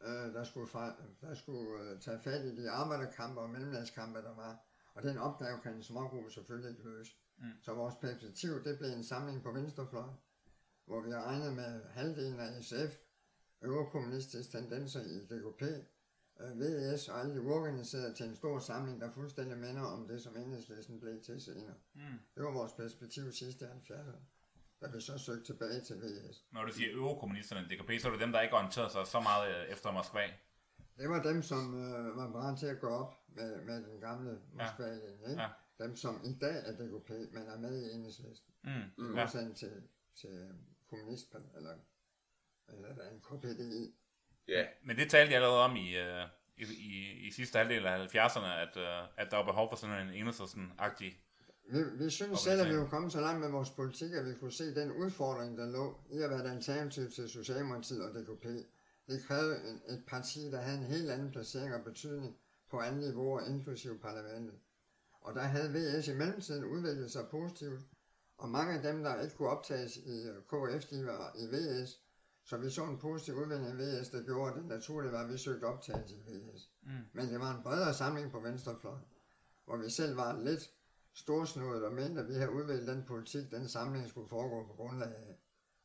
øh, 0.02 0.34
der 0.34 0.44
skulle, 0.44 0.66
fra, 0.66 0.94
der 1.20 1.34
skulle 1.34 1.82
øh, 1.82 2.00
tage 2.00 2.20
fat 2.20 2.44
i 2.44 2.56
de 2.56 2.70
arbejderkampe 2.70 3.40
og 3.40 3.50
mellemlandskampe, 3.50 4.18
der 4.18 4.34
var. 4.34 4.58
Og 4.94 5.02
den 5.02 5.18
opgave 5.18 5.60
kan 5.62 5.74
en 5.74 5.82
smågruppe 5.82 6.30
selvfølgelig 6.30 6.70
ikke 6.70 6.82
løse. 6.82 7.12
Mm. 7.38 7.44
Så 7.62 7.74
vores 7.74 7.94
perspektiv, 7.94 8.64
det 8.64 8.78
blev 8.78 8.90
en 8.90 9.04
samling 9.04 9.42
på 9.42 9.52
venstrefløjen, 9.52 10.16
hvor 10.90 11.00
vi 11.00 11.14
regnet 11.14 11.52
med 11.52 11.80
halvdelen 11.98 12.40
af 12.40 12.64
SF, 12.64 12.92
øverkommunistiske 13.62 14.58
tendenser 14.58 15.00
i 15.00 15.16
DKP, 15.30 15.62
øh, 16.40 16.60
VS 16.60 17.08
og 17.08 17.20
alle 17.20 17.34
de 17.34 17.40
uorganiserede 17.40 18.14
til 18.14 18.26
en 18.26 18.36
stor 18.36 18.58
samling, 18.58 19.00
der 19.00 19.10
fuldstændig 19.10 19.58
minder 19.58 19.82
om 19.82 20.08
det, 20.08 20.22
som 20.22 20.36
enhedslisten 20.36 21.00
blev 21.00 21.22
til 21.22 21.40
senere. 21.40 21.74
Mm. 21.94 22.00
Det 22.34 22.42
var 22.42 22.50
vores 22.50 22.72
perspektiv 22.72 23.32
sidste 23.32 23.64
70'erne, 23.64 24.20
da 24.80 24.86
vi 24.94 25.00
så 25.00 25.18
søgte 25.18 25.44
tilbage 25.44 25.80
til 25.80 25.96
VS. 25.96 26.44
Når 26.52 26.64
du 26.64 26.72
siger 26.72 26.90
øverkommunisterne 26.92 27.66
i 27.66 27.76
DKP, 27.76 27.90
så 28.00 28.08
er 28.08 28.12
det 28.12 28.20
dem, 28.20 28.32
der 28.32 28.40
ikke 28.40 28.54
orienterede 28.54 28.90
sig 28.90 29.06
så 29.06 29.20
meget 29.20 29.48
øh, 29.56 29.72
efter 29.72 29.92
Moskva. 29.92 30.26
Det 30.98 31.08
var 31.08 31.22
dem, 31.22 31.42
som 31.42 31.84
øh, 31.84 32.16
var 32.16 32.32
parat 32.32 32.58
til 32.58 32.66
at 32.66 32.80
gå 32.80 32.88
op 32.88 33.14
med, 33.28 33.64
med 33.64 33.84
den 33.84 34.00
gamle 34.00 34.38
moskva 34.52 34.86
ja. 34.86 35.30
ikke? 35.30 35.42
Ja. 35.42 35.48
Dem, 35.78 35.96
som 35.96 36.20
i 36.24 36.38
dag 36.40 36.56
er 36.66 36.72
DKP, 36.72 37.10
men 37.10 37.42
er 37.42 37.58
med 37.58 37.82
i 37.82 37.94
enhedslisten. 37.94 38.54
Mm. 38.64 38.70
I 38.70 39.02
modsætning 39.16 39.62
ja. 39.62 39.66
til, 39.68 39.82
til 40.14 40.48
kommunist, 40.90 41.34
eller, 41.56 41.74
eller 42.68 42.94
der 42.94 43.02
er 43.02 43.10
en 43.10 43.20
KPDI. 43.20 43.94
Ja. 44.48 44.66
Men 44.84 44.96
det 44.96 45.10
talte 45.10 45.32
jeg 45.32 45.42
allerede 45.42 45.64
om 45.64 45.76
i, 45.76 45.88
uh, 46.00 46.28
i, 46.56 46.62
i, 46.62 47.26
i 47.26 47.30
sidste 47.30 47.58
halvdel 47.58 47.86
af 47.86 48.06
70'erne, 48.06 48.46
at, 48.46 48.76
uh, 48.76 49.08
at 49.16 49.30
der 49.30 49.36
var 49.36 49.44
behov 49.44 49.70
for 49.70 49.76
sådan 49.76 50.08
en 50.08 50.14
enhedslisten-agtig 50.14 51.12
vi, 51.72 52.04
vi 52.04 52.10
synes 52.10 52.40
selv, 52.40 52.60
at 52.60 52.68
vi 52.68 52.78
var 52.78 52.86
kommet 52.86 53.12
så 53.12 53.20
langt 53.20 53.40
med 53.40 53.48
vores 53.48 53.70
politik, 53.70 54.12
at 54.12 54.26
vi 54.26 54.34
kunne 54.34 54.52
se 54.52 54.74
den 54.74 54.92
udfordring, 54.92 55.58
der 55.58 55.66
lå 55.66 56.00
i 56.12 56.18
at 56.22 56.30
være 56.30 56.44
et 56.44 56.50
alternativ 56.50 57.10
til 57.10 57.28
Socialdemokratiet 57.28 58.02
og 58.04 58.14
DKP. 58.14 58.44
Det 59.08 59.24
krævede 59.26 59.56
et, 59.56 59.94
et 59.94 60.02
parti, 60.06 60.50
der 60.50 60.60
havde 60.60 60.78
en 60.78 60.84
helt 60.84 61.10
anden 61.10 61.30
placering 61.30 61.74
og 61.74 61.84
betydning 61.84 62.36
på 62.70 62.78
alle 62.78 63.00
niveauer, 63.00 63.40
inklusive 63.40 63.98
parlamentet. 63.98 64.54
Og 65.20 65.34
der 65.34 65.42
havde 65.42 65.72
VS 65.72 66.08
i 66.08 66.14
mellemtiden 66.14 66.64
udviklet 66.64 67.10
sig 67.10 67.26
positivt, 67.30 67.80
og 68.40 68.48
mange 68.48 68.74
af 68.74 68.82
dem, 68.82 69.02
der 69.02 69.20
ikke 69.22 69.36
kunne 69.36 69.48
optages 69.48 69.96
i 69.96 70.28
øh, 70.28 70.42
KF, 70.42 70.84
de 70.84 71.06
var 71.06 71.34
i 71.38 71.46
VS, 71.46 72.00
så 72.44 72.56
vi 72.56 72.70
så 72.70 72.84
en 72.84 72.98
positiv 72.98 73.34
udvikling 73.34 73.80
i 73.80 73.82
VS, 73.82 74.08
der 74.08 74.22
gjorde, 74.22 74.50
at 74.52 74.56
det 74.56 74.66
naturligt 74.66 75.12
var, 75.12 75.20
at 75.24 75.32
vi 75.32 75.38
søgte 75.38 75.64
optagelse 75.64 76.16
i 76.16 76.36
VS. 76.36 76.70
Mm. 76.82 76.90
Men 77.12 77.28
det 77.28 77.40
var 77.40 77.56
en 77.56 77.62
bredere 77.62 77.94
samling 77.94 78.30
på 78.30 78.40
venstrefløjen, 78.40 79.04
hvor 79.64 79.76
vi 79.76 79.90
selv 79.90 80.16
var 80.16 80.40
lidt 80.42 80.70
storsnået 81.14 81.84
og 81.84 81.92
mente, 81.92 82.20
at 82.20 82.28
vi 82.28 82.34
havde 82.34 82.50
udviklet 82.50 82.88
den 82.88 83.04
politik, 83.04 83.50
den 83.50 83.68
samling 83.68 84.08
skulle 84.08 84.28
foregå 84.28 84.66
på 84.66 84.72
grundlag 84.72 85.08
af 85.08 85.38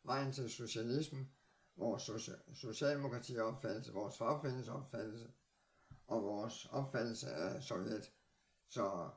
vejen 0.03 0.31
til 0.31 0.49
socialisme, 0.49 1.27
vores 1.75 2.09
socialdemokrati 2.53 3.37
opfattelse, 3.37 3.93
vores 3.93 4.17
fagforeningsopfattelse 4.17 5.27
og 6.07 6.23
vores 6.23 6.65
opfattelse 6.71 7.27
af 7.27 7.63
Sovjet. 7.63 8.11
Så 8.69 9.09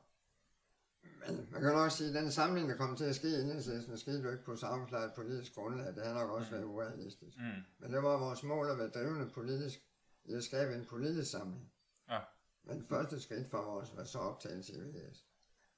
men 1.03 1.47
man 1.51 1.61
kan 1.61 1.71
nok 1.73 1.91
sige, 1.91 2.09
at 2.09 2.15
den 2.15 2.31
samling, 2.31 2.69
der 2.69 2.77
kom 2.77 2.95
til 2.95 3.03
at 3.03 3.15
ske 3.15 3.27
i 3.27 3.41
enhedslisten, 3.41 3.97
skete 3.97 4.21
jo 4.21 4.31
ikke 4.31 4.43
på 4.43 4.51
et 4.51 5.11
politisk 5.15 5.55
grundlag. 5.55 5.95
Det 5.95 6.05
har 6.05 6.13
nok 6.13 6.29
også 6.29 6.47
mm. 6.49 6.55
været 6.55 6.65
urealistisk. 6.65 7.37
Mm. 7.37 7.63
Men 7.79 7.93
det 7.93 8.03
var 8.03 8.17
vores 8.17 8.43
mål 8.43 8.69
at 8.69 8.77
være 8.77 8.89
drivende 8.89 9.29
politisk 9.29 9.79
i 10.25 10.33
at 10.33 10.43
skabe 10.43 10.75
en 10.75 10.85
politisk 10.85 11.31
samling. 11.31 11.71
Ja. 12.09 12.19
Men 12.63 12.85
første 12.89 13.21
skridt 13.21 13.49
for 13.51 13.61
vores 13.61 13.89
var 13.95 14.03
så 14.03 14.19
optagelse 14.19 14.73
i 14.73 14.79
VS. 14.79 15.25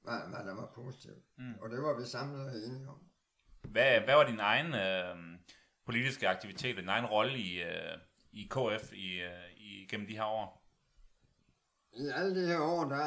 Var, 0.03 0.29
var 0.29 0.43
der 0.43 0.53
var 0.53 0.71
positivt. 0.75 1.23
Mm. 1.37 1.53
Og 1.61 1.69
det 1.69 1.81
var 1.81 1.99
vi 1.99 2.05
samlet 2.05 2.41
og 2.41 2.55
enige 2.55 2.89
om. 2.89 2.99
Hvad, 3.61 3.99
hvad 3.99 4.15
var 4.15 4.23
din 4.23 4.39
egen 4.39 4.73
øh, 4.73 5.39
politiske 5.85 6.29
aktivitet, 6.29 6.77
din 6.77 6.89
egen 6.89 7.05
rolle 7.05 7.37
i, 7.37 7.61
øh, 7.61 7.97
i 8.31 8.43
KF 8.51 8.93
i, 8.93 9.21
øh, 9.21 9.51
i, 9.57 9.87
gennem 9.89 10.07
de 10.07 10.15
her 10.15 10.25
år? 10.25 10.60
I 11.93 12.07
alle 12.07 12.41
de 12.41 12.47
her 12.47 12.59
år, 12.59 12.83
der 12.85 13.05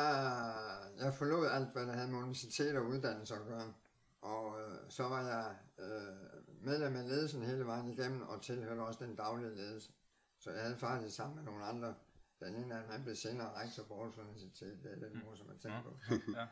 jeg 1.04 1.14
forlod 1.14 1.46
alt, 1.46 1.72
hvad 1.72 1.86
der 1.86 1.92
havde 1.92 2.08
med 2.08 2.18
universitet 2.18 2.76
og 2.76 2.86
uddannelse 2.86 3.34
at 3.34 3.46
gøre. 3.46 3.72
Og 4.20 4.60
øh, 4.60 4.78
så 4.88 5.08
var 5.08 5.22
jeg 5.28 5.56
øh, 5.78 6.64
medlem 6.66 6.96
af 6.96 7.08
ledelsen 7.08 7.42
hele 7.42 7.66
vejen 7.66 7.88
igennem, 7.88 8.22
og 8.22 8.42
tilhørte 8.42 8.80
også 8.80 9.04
den 9.04 9.16
daglige 9.16 9.56
ledelse. 9.56 9.92
Så 10.38 10.50
jeg 10.50 10.62
havde 10.62 10.76
faktisk 10.76 11.16
sammen 11.16 11.36
med 11.36 11.44
nogle 11.44 11.64
andre. 11.64 11.94
Den 12.40 12.54
ene 12.54 12.74
af 12.74 12.80
dem, 12.82 12.90
han 12.90 13.02
blev 13.02 13.16
senere 13.16 13.62
rektor 13.62 13.82
på 13.82 13.94
Aarhus 13.94 14.18
Universitet. 14.18 14.78
Det 14.82 14.92
er 14.92 15.08
den 15.08 15.22
mor, 15.24 15.34
som 15.34 15.46
jeg 15.48 15.56
tænker 15.60 15.82
på. 15.82 15.98
Ja. 16.38 16.46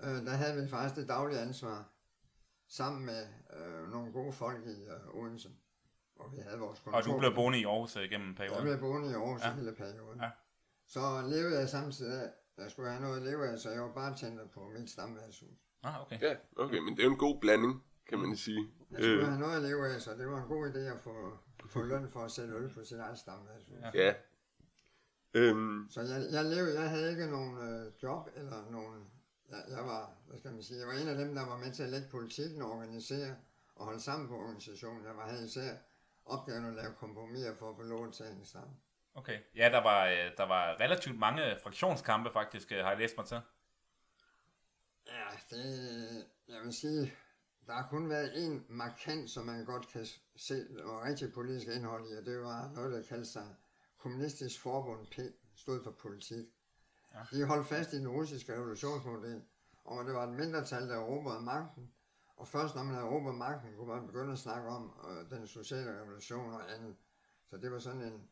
øh, 0.00 0.26
der 0.26 0.30
havde 0.30 0.62
vi 0.62 0.68
faktisk 0.68 0.96
det 0.96 1.08
daglige 1.08 1.40
ansvar 1.40 1.88
sammen 2.68 3.06
med 3.06 3.26
øh, 3.56 3.90
nogle 3.90 4.12
gode 4.12 4.32
folk 4.32 4.66
i 4.66 4.84
øh, 4.84 5.14
Odense, 5.14 5.50
hvor 6.16 6.28
vi 6.28 6.36
havde 6.36 6.58
vores 6.58 6.80
kontor. 6.80 6.98
Og 6.98 7.04
du 7.04 7.18
blev 7.18 7.34
boende 7.34 7.60
i 7.60 7.64
Aarhus 7.64 7.96
øh, 7.96 8.10
gennem 8.10 8.34
perioden? 8.34 8.66
Jeg 8.66 8.78
blev 8.78 8.90
boende 8.90 9.10
i 9.10 9.14
Aarhus 9.14 9.44
ja. 9.44 9.54
hele 9.54 9.74
perioden. 9.74 10.20
Ja. 10.20 10.30
Så 10.94 11.00
levede 11.28 11.58
jeg 11.58 11.68
samtidig 11.68 12.22
af, 12.22 12.30
jeg 12.58 12.70
skulle 12.70 12.90
have 12.90 13.02
noget 13.02 13.16
at 13.16 13.22
leve 13.22 13.48
af, 13.48 13.58
så 13.58 13.70
jeg 13.70 13.82
var 13.82 13.92
bare 13.92 14.16
tænder 14.16 14.46
på 14.46 14.60
mit 14.78 14.90
stamværshus. 14.90 15.58
Ah, 15.82 16.02
okay. 16.02 16.20
Ja, 16.20 16.36
okay, 16.56 16.78
men 16.78 16.96
det 16.96 17.00
er 17.00 17.04
jo 17.04 17.12
en 17.12 17.18
god 17.18 17.40
blanding, 17.40 17.84
kan 18.08 18.18
man 18.18 18.36
sige. 18.36 18.70
Jeg 18.90 18.98
skulle 18.98 19.20
øh. 19.20 19.26
have 19.26 19.40
noget 19.40 19.56
at 19.56 19.62
leve 19.62 19.94
af, 19.94 20.00
så 20.00 20.10
det 20.14 20.28
var 20.28 20.42
en 20.42 20.48
god 20.48 20.70
idé 20.70 20.78
at 20.78 21.00
få, 21.00 21.38
få 21.66 21.82
løn 21.82 22.08
for 22.10 22.20
at 22.20 22.30
sætte 22.30 22.54
øl 22.54 22.74
på 22.74 22.84
sit 22.84 22.98
eget 22.98 23.18
stamværshus. 23.18 23.76
Ja. 23.82 23.90
ja. 23.94 24.14
Øhm. 25.34 25.86
Så 25.90 26.00
jeg, 26.00 26.26
jeg, 26.32 26.44
levede, 26.44 26.80
jeg 26.80 26.90
havde 26.90 27.10
ikke 27.10 27.26
nogen 27.30 27.58
øh, 27.58 27.92
job 28.02 28.28
eller 28.36 28.70
nogen 28.70 29.10
jeg, 29.50 29.64
jeg 29.68 29.84
var, 29.84 30.12
hvad 30.26 30.38
skal 30.38 30.52
man 30.52 30.62
sige, 30.62 30.78
jeg 30.78 30.86
var 30.86 30.94
en 30.94 31.08
af 31.08 31.16
dem, 31.16 31.34
der 31.34 31.46
var 31.46 31.58
med 31.58 31.72
til 31.72 31.82
at 31.82 31.88
lægge 31.88 32.08
politikken 32.10 32.62
og 32.62 32.70
organisere 32.70 33.36
og 33.74 33.84
holde 33.84 34.00
sammen 34.00 34.28
på 34.28 34.34
organisationen. 34.34 35.04
Jeg 35.04 35.16
var 35.16 35.28
havde 35.28 35.46
især 35.46 35.74
opgaven 36.24 36.64
at 36.64 36.74
lave 36.74 36.94
kompromiser 36.94 37.54
for 37.54 37.70
at 37.70 37.76
få 37.76 37.82
lov 37.82 38.12
til 38.12 38.24
at 38.24 38.36
sammen. 38.44 38.76
Okay. 39.14 39.38
Ja, 39.54 39.68
der 39.68 39.82
var, 39.82 40.06
øh, 40.06 40.36
der 40.36 40.46
var 40.46 40.80
relativt 40.80 41.18
mange 41.18 41.42
fraktionskampe 41.62 42.30
faktisk, 42.32 42.72
øh, 42.72 42.78
har 42.78 42.90
jeg 42.90 42.98
læst 42.98 43.16
mig 43.16 43.26
til. 43.26 43.40
Ja, 45.06 45.26
det, 45.50 46.26
jeg 46.48 46.60
vil 46.64 46.72
sige, 46.72 47.12
der 47.66 47.72
har 47.72 47.88
kun 47.90 48.10
været 48.10 48.44
en 48.46 48.66
markant, 48.68 49.30
som 49.30 49.46
man 49.46 49.64
godt 49.64 49.88
kan 49.88 50.06
se, 50.36 50.66
og 50.84 51.02
rigtig 51.02 51.32
politisk 51.32 51.66
indhold 51.76 52.12
i, 52.12 52.16
og 52.16 52.24
det 52.26 52.40
var 52.40 52.70
noget, 52.74 52.92
der 52.92 53.02
kaldte 53.08 53.30
sig 53.30 53.46
Kommunistisk 53.98 54.60
Forbund 54.60 55.06
P, 55.06 55.18
stod 55.56 55.84
for 55.84 55.90
politik. 55.90 56.46
Ja. 57.14 57.36
De 57.36 57.44
holdt 57.44 57.66
fast 57.66 57.92
i 57.92 57.98
den 57.98 58.08
russiske 58.08 58.54
revolutionsmodel, 58.54 59.42
og 59.84 60.04
det 60.04 60.14
var 60.14 60.26
et 60.26 60.32
mindretal, 60.32 60.88
der 60.88 60.94
erobrede 60.94 61.40
magten. 61.40 61.92
Og 62.36 62.48
først 62.48 62.74
når 62.74 62.82
man 62.82 62.94
havde 62.94 63.06
erobret 63.06 63.34
magten, 63.34 63.76
kunne 63.76 63.94
man 63.94 64.06
begynde 64.06 64.32
at 64.32 64.38
snakke 64.38 64.68
om 64.68 64.94
øh, 65.08 65.30
den 65.30 65.46
sociale 65.46 66.00
revolution 66.00 66.54
og 66.54 66.74
andet. 66.74 66.96
Så 67.50 67.56
det 67.56 67.72
var 67.72 67.78
sådan 67.78 68.02
en 68.02 68.28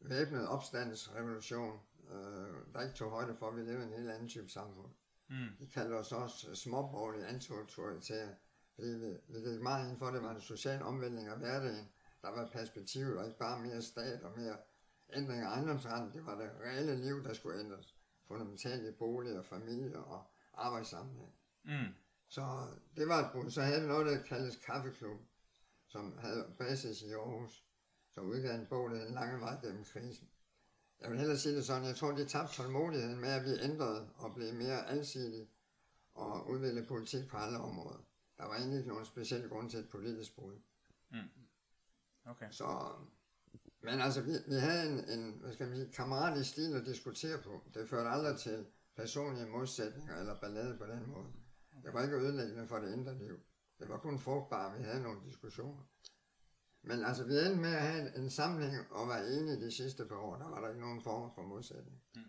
væbnet 0.00 0.48
opstandsrevolution, 0.48 1.80
øh, 2.10 2.74
der 2.74 2.82
ikke 2.82 2.94
tog 2.94 3.10
højde 3.10 3.36
for, 3.36 3.48
at 3.48 3.56
vi 3.56 3.60
levede 3.60 3.84
i 3.84 3.86
en 3.86 3.98
helt 3.98 4.10
anden 4.10 4.28
type 4.28 4.48
samfund. 4.48 4.92
Mm. 5.28 5.48
De 5.58 5.66
kaldte 5.66 5.94
os 5.94 6.12
også 6.12 6.54
småborgerlige 6.54 7.26
anti-autoritære, 7.26 8.34
fordi 8.74 8.88
vi, 8.88 9.16
vi 9.28 9.50
gik 9.50 9.60
meget 9.60 9.90
ind 9.90 9.98
for, 9.98 10.06
at 10.06 10.14
det 10.14 10.22
var 10.22 10.34
en 10.34 10.40
social 10.40 10.82
omvæltning 10.82 11.28
af 11.28 11.38
hverdagen. 11.38 11.88
Der 12.22 12.30
var 12.30 12.48
perspektiv, 12.52 13.06
og 13.06 13.26
ikke 13.26 13.38
bare 13.38 13.60
mere 13.60 13.82
stat 13.82 14.22
og 14.22 14.38
mere 14.38 14.56
ændring 15.12 15.42
af 15.42 15.46
ejendomsretten. 15.46 16.12
Det 16.12 16.26
var 16.26 16.34
det 16.40 16.50
reelle 16.64 16.96
liv, 16.96 17.24
der 17.24 17.32
skulle 17.32 17.60
ændres 17.60 17.96
fundamentalt 18.28 18.88
i 18.88 18.92
bolig 18.92 19.38
og 19.38 19.44
familie 19.44 19.98
og 19.98 20.30
arbejdssammenhæng. 20.54 21.34
Mm. 21.64 21.94
Så 22.28 22.66
det 22.96 23.08
var 23.08 23.24
et 23.24 23.32
brud. 23.32 23.50
Så 23.50 23.62
havde 23.62 23.80
vi 23.80 23.86
noget, 23.88 24.06
der 24.06 24.22
kaldes 24.22 24.56
Kaffeklub, 24.56 25.20
som 25.86 26.18
havde 26.18 26.54
basis 26.58 27.02
i 27.02 27.12
Aarhus, 27.12 27.64
som 28.14 28.26
udgav 28.26 28.54
en 28.54 28.66
bog, 28.66 28.90
der 28.90 29.06
en 29.06 29.14
lange 29.14 29.40
vej 29.40 29.58
gennem 29.62 29.84
krisen. 29.84 30.28
Jeg 31.00 31.10
vil 31.10 31.18
hellere 31.18 31.38
sige 31.38 31.56
det 31.56 31.64
sådan, 31.64 31.84
jeg 31.84 31.96
tror, 31.96 32.12
de 32.12 32.24
tabte 32.24 32.54
tålmodigheden 32.54 33.20
med, 33.20 33.28
at 33.28 33.44
vi 33.44 33.62
ændrede 33.62 34.10
og 34.16 34.34
blev 34.34 34.54
mere 34.54 34.88
alsidige 34.88 35.48
og 36.14 36.50
udviklede 36.50 36.86
politik 36.86 37.28
på 37.28 37.36
alle 37.36 37.58
områder. 37.58 38.04
Der 38.38 38.44
var 38.44 38.56
egentlig 38.56 38.78
ikke 38.78 38.88
nogen 38.88 39.04
speciel 39.04 39.48
grund 39.48 39.70
til 39.70 39.78
et 39.78 39.88
politisk 39.88 40.34
brud. 40.36 40.54
Mm. 41.10 41.28
Okay. 42.24 42.50
Så 42.50 42.92
men 43.82 44.00
altså, 44.00 44.20
vi, 44.20 44.32
vi 44.46 44.54
havde 44.54 44.90
en, 44.92 45.18
en 45.18 45.32
hvad 45.40 45.52
skal 45.52 45.68
man 45.68 45.76
sige, 45.76 45.92
kammeratlig 45.92 46.46
stil 46.46 46.74
at 46.74 46.86
diskutere 46.86 47.38
på. 47.42 47.62
Det 47.74 47.88
førte 47.88 48.08
aldrig 48.08 48.38
til 48.38 48.66
personlige 48.96 49.46
modsætninger 49.46 50.16
eller 50.16 50.40
ballade 50.40 50.78
på 50.78 50.86
den 50.86 51.06
måde. 51.06 51.32
Det 51.84 51.94
var 51.94 52.02
ikke 52.02 52.16
ødelæggende 52.16 52.68
for 52.68 52.78
det 52.78 52.92
indre 52.92 53.18
liv. 53.18 53.40
Det 53.78 53.88
var 53.88 53.98
kun 53.98 54.18
frugtbart, 54.18 54.78
vi 54.78 54.82
havde 54.82 55.02
nogle 55.02 55.20
diskussioner. 55.24 55.82
Men 56.82 57.04
altså, 57.04 57.24
vi 57.24 57.32
endte 57.38 57.60
med 57.60 57.74
at 57.74 57.82
have 57.82 58.00
en, 58.00 58.06
samling 58.08 58.32
sammenhæng 58.32 58.92
og 58.92 59.08
være 59.08 59.32
enige 59.32 59.60
de 59.60 59.72
sidste 59.72 60.04
par 60.04 60.16
år. 60.16 60.36
Der 60.36 60.48
var 60.48 60.60
der 60.60 60.68
ikke 60.68 60.80
nogen 60.80 61.02
form 61.02 61.30
for 61.34 61.42
modsætning. 61.42 62.02
Mm. 62.14 62.20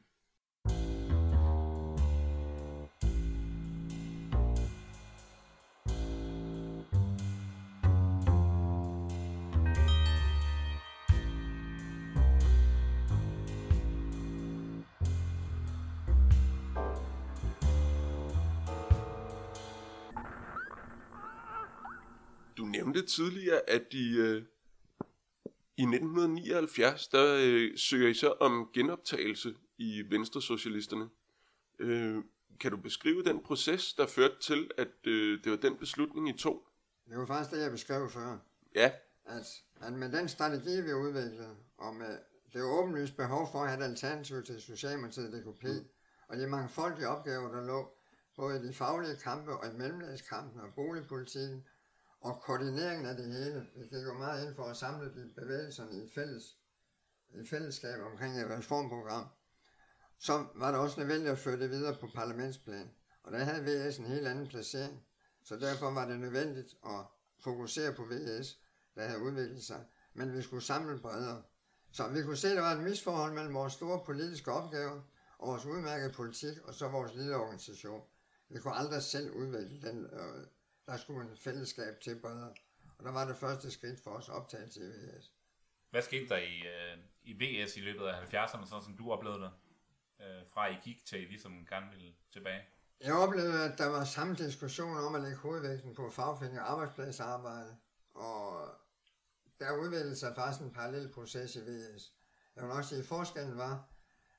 Tidligere, 23.16 23.70
at 23.70 23.88
I, 23.92 24.18
øh, 24.18 24.44
i 25.78 25.82
1979, 25.82 27.08
der 27.08 27.40
øh, 27.42 27.78
søger 27.78 28.10
I 28.10 28.14
så 28.14 28.34
om 28.40 28.70
genoptagelse 28.74 29.54
i 29.78 30.04
Venstresocialisterne. 30.10 31.10
Øh, 31.80 32.24
kan 32.60 32.72
du 32.72 32.78
beskrive 32.78 33.24
den 33.24 33.44
proces, 33.44 33.94
der 33.94 34.08
førte 34.08 34.40
til, 34.42 34.72
at 34.78 35.08
øh, 35.08 35.44
det 35.44 35.52
var 35.52 35.58
den 35.58 35.78
beslutning, 35.78 36.30
I 36.30 36.38
tog? 36.38 36.68
Det 37.10 37.18
var 37.18 37.26
faktisk 37.26 37.52
det, 37.52 37.62
jeg 37.64 37.72
beskrev 37.72 38.10
før. 38.10 38.38
Ja, 38.76 38.92
At, 39.26 39.48
at 39.82 39.94
med 39.94 40.12
den 40.12 40.30
strategi, 40.30 40.82
vi 40.82 40.94
udviklede, 40.94 41.56
og 41.78 41.96
med 41.96 42.18
det 42.54 42.62
åbenlyst 42.64 43.18
behov 43.18 43.50
for 43.52 43.60
at 43.60 43.70
have 43.70 43.80
et 43.80 43.90
alternativ 43.90 44.44
til 44.44 44.62
Socialdemokratiet 44.62 45.34
DKP, 45.34 45.64
mm. 45.64 45.86
og 46.28 46.38
de 46.38 46.48
mangfoldige 46.48 47.08
opgaver, 47.08 47.52
der 47.52 47.66
lå 47.66 47.94
både 48.36 48.60
i 48.60 48.68
de 48.68 48.74
faglige 48.74 49.16
kampe 49.16 49.52
og 49.52 49.74
i 49.74 49.78
mellemdagskampen 49.78 50.62
og 50.62 50.74
boligpolitikken, 50.76 51.66
og 52.22 52.42
koordineringen 52.42 53.06
af 53.06 53.16
det 53.16 53.26
hele. 53.26 53.68
Vi 53.76 53.84
gik 53.84 54.04
jo 54.04 54.14
meget 54.14 54.48
ind 54.48 54.56
for 54.56 54.64
at 54.64 54.78
samle 54.78 55.06
de 55.06 55.30
bevægelserne 55.36 56.04
i 56.04 56.10
fælles, 56.16 56.58
i 57.30 57.48
fællesskab 57.48 58.02
omkring 58.12 58.42
et 58.42 58.50
reformprogram. 58.50 59.28
Så 60.20 60.46
var 60.56 60.72
det 60.72 60.80
også 60.80 61.00
nødvendigt 61.00 61.32
at 61.32 61.38
føre 61.38 61.60
det 61.60 61.70
videre 61.70 61.98
på 62.00 62.10
parlamentsplan. 62.16 62.92
Og 63.24 63.32
der 63.32 63.38
havde 63.38 63.90
VS 63.90 63.98
en 63.98 64.06
helt 64.06 64.28
anden 64.28 64.48
placering. 64.48 65.06
Så 65.44 65.56
derfor 65.56 65.92
var 65.92 66.08
det 66.08 66.20
nødvendigt 66.20 66.76
at 66.86 67.06
fokusere 67.40 67.94
på 67.94 68.04
VS, 68.04 68.60
der 68.96 69.08
havde 69.08 69.22
udviklet 69.22 69.64
sig. 69.64 69.86
Men 70.14 70.34
vi 70.34 70.42
skulle 70.42 70.64
samle 70.64 71.00
bredere. 71.00 71.44
Så 71.92 72.08
vi 72.08 72.24
kunne 72.24 72.38
se, 72.38 72.50
at 72.50 72.56
der 72.56 72.62
var 72.62 72.72
et 72.72 72.84
misforhold 72.84 73.34
mellem 73.34 73.54
vores 73.54 73.74
store 73.74 74.04
politiske 74.06 74.52
opgaver 74.52 75.02
og 75.38 75.48
vores 75.48 75.66
udmærkede 75.66 76.14
politik, 76.14 76.58
og 76.64 76.74
så 76.74 76.88
vores 76.88 77.16
lille 77.16 77.36
organisation. 77.36 78.02
Vi 78.50 78.60
kunne 78.60 78.76
aldrig 78.76 79.04
selv 79.04 79.32
udvikle 79.32 79.82
den. 79.82 80.06
Øh, 80.06 80.46
der 80.86 80.98
skulle 80.98 81.30
en 81.30 81.38
fællesskab 81.38 82.00
til 82.00 82.20
bredere. 82.22 82.54
Og 82.98 83.06
der 83.06 83.12
var 83.12 83.26
det 83.28 83.38
første 83.38 83.72
skridt 83.72 84.00
for 84.00 84.12
os 84.12 84.30
optagelse 84.30 84.80
i 84.80 84.84
VS. 84.84 85.32
Hvad 85.90 86.02
skete 86.02 86.30
der 86.30 86.38
i, 86.38 86.60
øh, 86.60 86.98
i 87.24 87.34
VS 87.34 87.78
i 87.78 87.80
løbet 87.80 88.06
af 88.06 88.22
70'erne, 88.22 88.70
sådan 88.70 88.84
som 88.84 88.98
du 88.98 89.12
oplevede 89.12 89.42
det? 89.42 89.52
Øh, 90.22 90.48
fra 90.48 90.68
I 90.68 90.76
gik 90.84 91.06
til 91.06 91.22
I 91.22 91.26
ligesom 91.26 91.66
gerne 91.66 91.90
ville 91.92 92.14
tilbage? 92.32 92.62
Jeg 93.02 93.14
oplevede, 93.14 93.72
at 93.72 93.78
der 93.78 93.88
var 93.88 94.04
samme 94.04 94.36
diskussion 94.36 94.98
om 94.98 95.16
at 95.16 95.22
lægge 95.22 95.38
hovedvægten 95.38 95.96
på 95.96 96.10
fagforening 96.10 96.60
og 96.60 96.72
arbejdspladsarbejde, 96.72 97.78
og 98.14 98.68
der 99.60 99.78
udviklede 99.78 100.16
sig 100.16 100.36
faktisk 100.36 100.62
en 100.62 100.74
parallel 100.74 101.10
proces 101.10 101.56
i 101.56 101.60
VS. 101.60 102.14
Jeg 102.56 102.64
vil 102.64 102.74
nok 102.74 102.84
sige, 102.84 103.00
at 103.00 103.06
forskellen 103.06 103.58
var, 103.58 103.90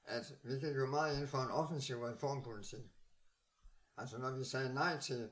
at 0.04 0.32
vi 0.42 0.54
gik 0.54 0.76
jo 0.76 0.86
meget 0.86 1.18
ind 1.18 1.28
for 1.28 1.38
en 1.38 1.50
offensiv 1.50 1.96
reformpolitik. 2.02 2.84
Altså 3.96 4.18
når 4.18 4.30
vi 4.30 4.44
sagde 4.44 4.74
nej 4.74 5.00
til, 5.00 5.30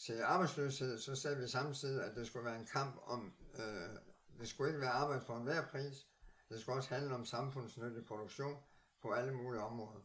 til 0.00 0.22
arbejdsløshed, 0.22 0.98
så 0.98 1.14
sagde 1.14 1.36
vi 1.36 1.48
samtidig, 1.48 2.04
at 2.04 2.16
det 2.16 2.26
skulle 2.26 2.44
være 2.44 2.58
en 2.58 2.66
kamp 2.66 2.96
om, 3.06 3.32
øh, 3.58 3.88
det 4.38 4.48
skulle 4.48 4.70
ikke 4.70 4.80
være 4.80 4.90
arbejde 4.90 5.24
for 5.24 5.36
enhver 5.36 5.66
pris, 5.66 6.06
det 6.48 6.60
skulle 6.60 6.78
også 6.78 6.94
handle 6.94 7.14
om 7.14 7.24
samfundsnyttig 7.24 8.04
produktion 8.04 8.56
på 9.02 9.12
alle 9.12 9.34
mulige 9.34 9.62
områder. 9.62 10.00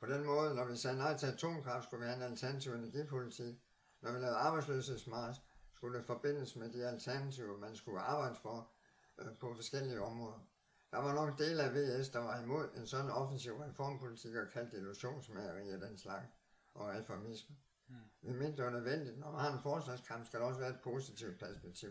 På 0.00 0.06
den 0.06 0.24
måde, 0.24 0.54
når 0.54 0.64
vi 0.64 0.76
sagde 0.76 0.96
nej 0.96 1.16
til 1.16 1.26
atomkraft, 1.26 1.84
skulle 1.84 2.00
vi 2.00 2.06
have 2.06 2.16
en 2.16 2.30
alternativ 2.30 2.72
energipolitik. 2.72 3.54
Når 4.00 4.12
vi 4.12 4.18
lavede 4.18 4.36
arbejdsløshedsmars, 4.36 5.36
skulle 5.74 5.98
det 5.98 6.06
forbindes 6.06 6.56
med 6.56 6.72
de 6.72 6.86
alternativer, 6.86 7.58
man 7.58 7.76
skulle 7.76 8.00
arbejde 8.00 8.36
for 8.42 8.72
øh, 9.18 9.38
på 9.40 9.54
forskellige 9.54 10.02
områder. 10.02 10.38
Der 10.90 10.98
var 10.98 11.14
nok 11.14 11.38
dele 11.38 11.62
af 11.62 11.74
VS, 11.74 12.08
der 12.08 12.18
var 12.18 12.40
imod 12.42 12.68
en 12.76 12.86
sådan 12.86 13.10
offensiv 13.10 13.52
reformpolitik 13.52 14.34
og 14.34 14.48
kaldte 14.52 14.76
illusionsmageri 14.76 15.70
af 15.70 15.80
den 15.80 15.98
slags 15.98 16.26
og 16.74 16.88
reformisme. 16.88 17.56
Mm. 17.92 18.28
Vi 18.28 18.32
mente, 18.38 18.56
det 18.56 18.64
var 18.64 18.70
nødvendigt. 18.70 19.18
Når 19.18 19.32
man 19.32 19.40
har 19.40 19.52
en 19.52 19.62
forsvarskamp, 19.62 20.26
skal 20.26 20.40
der 20.40 20.46
også 20.46 20.60
være 20.60 20.70
et 20.70 20.80
positivt 20.84 21.38
perspektiv. 21.38 21.90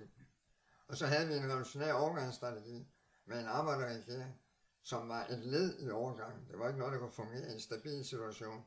Og 0.88 0.98
så 0.98 1.06
havde 1.06 1.28
vi 1.28 1.34
en 1.34 1.50
revolutionær 1.50 1.94
overgangsstrategi 1.94 2.88
med 3.26 3.40
en 3.40 3.48
arbejderregering, 3.48 4.42
som 4.84 5.10
var 5.10 5.26
et 5.26 5.40
led 5.40 5.80
i 5.80 5.90
overgangen. 5.90 6.48
Det 6.52 6.60
var 6.60 6.68
ikke 6.68 6.80
noget, 6.80 6.94
der 6.94 7.00
kunne 7.00 7.12
fungere 7.12 7.50
i 7.50 7.54
en 7.54 7.60
stabil 7.60 8.06
situation. 8.06 8.64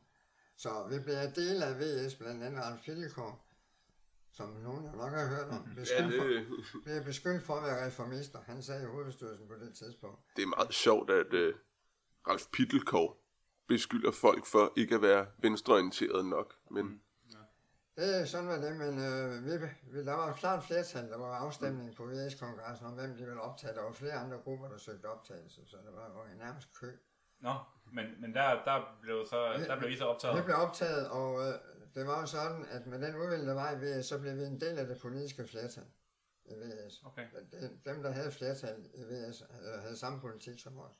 Så 0.57 0.87
vi 0.91 0.99
blev 0.99 1.16
en 1.16 1.35
del 1.35 1.62
af 1.62 1.80
VS, 1.80 2.14
blandt 2.14 2.43
andet 2.43 2.64
Ralf 2.64 2.80
Fillikov, 2.80 3.45
som 4.32 4.49
nogen 4.49 4.85
jo 4.85 4.97
nok 4.97 5.11
har 5.11 5.28
hørt 5.28 5.49
om, 5.49 5.68
ja, 5.68 5.74
beskyldt, 5.74 6.16
for, 6.16 6.24
det, 6.24 6.85
blev 6.85 7.05
beskyldt 7.05 7.43
for 7.43 7.55
at 7.55 7.62
være 7.62 7.87
reformister. 7.87 8.39
Han 8.47 8.62
sagde 8.62 8.82
i 8.82 8.87
hovedbestyrelsen 8.87 9.49
på 9.49 9.55
det 9.55 9.74
tidspunkt. 9.74 10.20
det 10.37 10.43
er 10.43 10.47
meget 10.47 10.74
sjovt, 10.74 11.11
at 11.11 11.35
øh, 11.35 11.55
Ralf 12.28 12.47
Pittelkov 12.53 13.20
beskylder 13.68 14.11
folk 14.11 14.47
for 14.47 14.72
ikke 14.76 14.95
at 14.95 15.03
være 15.03 15.26
venstreorienteret 15.39 16.26
nok. 16.26 16.55
Men 16.70 17.01
Det, 17.97 18.28
sådan 18.28 18.49
var 18.49 18.57
det, 18.57 18.76
men 18.76 18.99
øh, 18.99 19.45
vi, 19.45 19.66
vi, 19.92 20.05
der 20.05 20.12
var 20.14 20.30
et 20.30 20.36
klart 20.36 20.64
flertal, 20.64 21.11
der 21.11 21.18
var 21.18 21.34
afstemning 21.36 21.97
på 21.97 22.05
VS-kongressen 22.07 22.86
om, 22.86 22.92
hvem 22.92 23.16
de 23.16 23.24
ville 23.24 23.40
optage. 23.40 23.74
Der 23.74 23.82
var 23.82 23.92
flere 23.92 24.12
andre 24.12 24.36
grupper, 24.38 24.68
der 24.68 24.78
søgte 24.78 25.07
optagelse, 25.07 25.61
så 25.66 25.76
der 25.76 25.90
var 25.90 26.07
jo 26.14 26.32
en 26.32 26.38
nærmest 26.38 26.74
kø. 26.80 26.90
Nå, 27.40 27.55
men, 27.92 28.20
men 28.20 28.34
der, 28.34 28.64
der, 28.64 28.99
blev 29.03 29.26
så, 29.26 29.53
der 29.68 29.78
blev 29.78 29.90
I 29.90 29.97
så 29.97 30.05
optaget. 30.05 30.36
Vi 30.36 30.42
blev 30.42 30.57
optaget, 30.57 31.09
og 31.11 31.40
øh, 31.49 31.55
det 31.95 32.07
var 32.07 32.20
jo 32.20 32.26
sådan, 32.26 32.66
at 32.70 32.86
med 32.86 33.01
den 33.01 33.16
udvikling, 33.16 33.47
der 33.49 33.55
var 33.55 33.70
i 33.72 33.76
VS, 33.76 34.07
så 34.07 34.18
blev 34.20 34.36
vi 34.36 34.42
en 34.42 34.61
del 34.61 34.78
af 34.78 34.86
det 34.86 35.01
politiske 35.01 35.47
flertal 35.47 35.84
i 36.45 36.55
VS. 36.55 37.03
Okay. 37.05 37.26
De- 37.53 37.78
Dem, 37.84 38.03
der 38.03 38.11
havde 38.12 38.32
flertal 38.32 38.86
i 38.95 39.03
VS, 39.03 39.42
havde, 39.51 39.80
havde 39.80 39.97
samme 39.97 40.20
politik 40.20 40.59
som 40.61 40.78
os. 40.78 40.92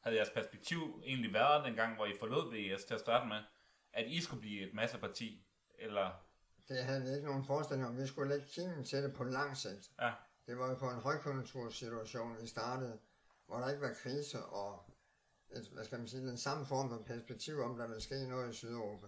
Havde 0.00 0.16
jeres 0.16 0.30
perspektiv 0.30 1.00
egentlig 1.04 1.32
været 1.32 1.64
dengang, 1.64 1.96
hvor 1.96 2.06
I 2.06 2.12
forlod 2.20 2.52
VS 2.76 2.84
til 2.84 2.94
at 2.94 3.00
starte 3.00 3.26
med, 3.28 3.40
at 3.92 4.06
I 4.06 4.20
skulle 4.20 4.40
blive 4.40 4.68
et 4.68 4.74
masseparti? 4.74 5.46
Eller, 5.78 6.10
Det 6.68 6.84
havde 6.84 7.02
vi 7.02 7.10
ikke 7.14 7.26
nogen 7.26 7.44
forestilling 7.44 7.88
om. 7.88 7.96
Vi 7.96 8.06
skulle 8.06 8.28
lægge 8.28 8.46
kimen 8.46 8.84
til 8.84 9.02
det 9.02 9.14
på 9.14 9.24
lang 9.24 9.56
sigt. 9.56 9.90
ja, 10.00 10.12
Det 10.46 10.58
var 10.58 10.68
jo 10.68 10.74
på 10.74 10.90
en 10.90 11.00
højkonjunktursituation, 11.00 12.36
vi 12.40 12.46
startede, 12.46 12.98
hvor 13.46 13.58
der 13.58 13.68
ikke 13.68 13.82
var 13.82 13.92
krise 14.02 14.44
og 14.44 14.90
et, 15.50 15.68
hvad 15.72 15.84
skal 15.84 15.98
man 15.98 16.08
sige, 16.08 16.26
den 16.26 16.38
samme 16.38 16.66
form 16.66 16.88
for 16.88 17.02
perspektiv 17.06 17.60
om, 17.60 17.76
der 17.76 17.86
ville 17.86 18.00
ske 18.02 18.28
noget 18.28 18.50
i 18.50 18.56
Sydeuropa. 18.56 19.06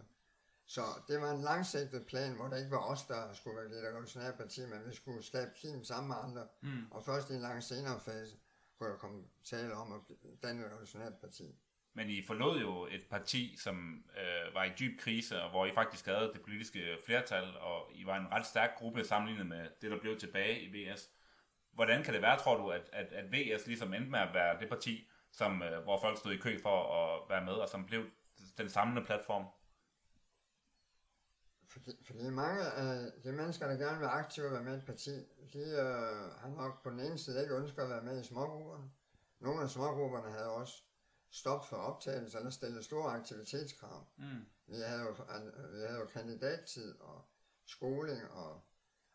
Så 0.66 0.82
det 1.08 1.20
var 1.20 1.30
en 1.30 1.40
langsigtet 1.40 2.06
plan, 2.06 2.32
hvor 2.36 2.48
det 2.48 2.58
ikke 2.58 2.70
var 2.70 2.84
os, 2.84 3.04
der 3.04 3.32
skulle 3.32 3.56
være 3.56 3.68
det 3.68 3.88
revolutionære 3.88 4.32
parti, 4.32 4.60
men 4.66 4.86
vi 4.86 4.94
skulle 4.94 5.22
skabe 5.22 5.50
kim 5.54 5.84
sammen 5.84 6.08
med 6.08 6.16
andre. 6.22 6.48
Mm. 6.62 6.90
Og 6.90 7.04
først 7.04 7.30
i 7.30 7.34
en 7.34 7.40
langt 7.40 7.64
senere 7.64 8.00
fase 8.00 8.36
kunne 8.78 8.90
der 8.90 8.96
komme 8.96 9.24
tale 9.44 9.74
om 9.74 9.92
at 9.92 10.00
danne 10.42 10.62
et 10.62 10.70
revolutionært 10.70 11.14
parti 11.20 11.58
men 11.96 12.10
I 12.10 12.22
forlod 12.26 12.60
jo 12.60 12.86
et 12.90 13.06
parti, 13.10 13.56
som 13.58 14.04
øh, 14.16 14.54
var 14.54 14.64
i 14.64 14.72
dyb 14.78 15.00
krise, 15.00 15.42
og 15.42 15.50
hvor 15.50 15.66
I 15.66 15.72
faktisk 15.74 16.06
havde 16.06 16.30
det 16.34 16.42
politiske 16.42 16.98
flertal, 17.06 17.56
og 17.60 17.90
I 17.94 18.06
var 18.06 18.16
en 18.16 18.32
ret 18.32 18.46
stærk 18.46 18.70
gruppe 18.78 19.04
sammenlignet 19.04 19.46
med 19.46 19.68
det, 19.80 19.90
der 19.90 20.00
blev 20.00 20.18
tilbage 20.18 20.60
i 20.60 20.68
VS. 20.68 21.10
Hvordan 21.72 22.02
kan 22.04 22.14
det 22.14 22.22
være, 22.22 22.38
tror 22.38 22.56
du, 22.56 22.68
at, 22.70 22.90
at, 22.92 23.12
at 23.12 23.32
VS 23.32 23.66
ligesom 23.66 23.94
endte 23.94 24.10
med 24.10 24.18
at 24.18 24.34
være 24.34 24.60
det 24.60 24.68
parti, 24.68 25.08
som, 25.32 25.62
øh, 25.62 25.82
hvor 25.82 26.00
folk 26.00 26.18
stod 26.18 26.32
i 26.32 26.36
kø 26.36 26.58
for 26.62 26.78
at 26.96 27.30
være 27.30 27.44
med, 27.44 27.52
og 27.52 27.68
som 27.68 27.86
blev 27.86 28.04
den 28.58 28.68
samlende 28.68 29.04
platform? 29.04 29.46
Fordi, 31.68 31.90
fordi 32.06 32.30
mange 32.30 32.60
øh, 32.60 33.06
af 33.16 33.22
de 33.24 33.32
mennesker, 33.32 33.66
der 33.66 33.76
gerne 33.76 33.98
vil 33.98 34.06
aktive 34.06 34.46
og 34.46 34.52
være 34.52 34.62
med 34.62 34.74
i 34.74 34.78
et 34.78 34.86
parti, 34.86 35.10
de 35.52 35.58
øh, 35.58 36.40
har 36.40 36.48
nok 36.56 36.82
på 36.82 36.90
den 36.90 37.00
ene 37.00 37.18
side 37.18 37.42
ikke 37.42 37.54
ønsket 37.54 37.82
at 37.82 37.90
være 37.90 38.02
med 38.02 38.20
i 38.20 38.24
smågrupperne. 38.24 38.90
Nogle 39.40 39.62
af 39.62 39.70
smågrupperne 39.70 40.30
havde 40.32 40.50
også 40.50 40.85
stop 41.36 41.66
for 41.68 41.76
optagelse 41.76 42.38
eller 42.38 42.50
stillet 42.50 42.84
store 42.84 43.12
aktivitetskrav. 43.12 44.06
Mm. 44.16 44.46
Vi 44.66 44.76
havde 44.76 45.00
jo, 45.00 45.10
vi 45.72 45.80
havde 45.80 45.98
jo 45.98 46.06
kandidattid 46.06 46.94
og 47.00 47.24
skoling 47.66 48.30
og 48.30 48.60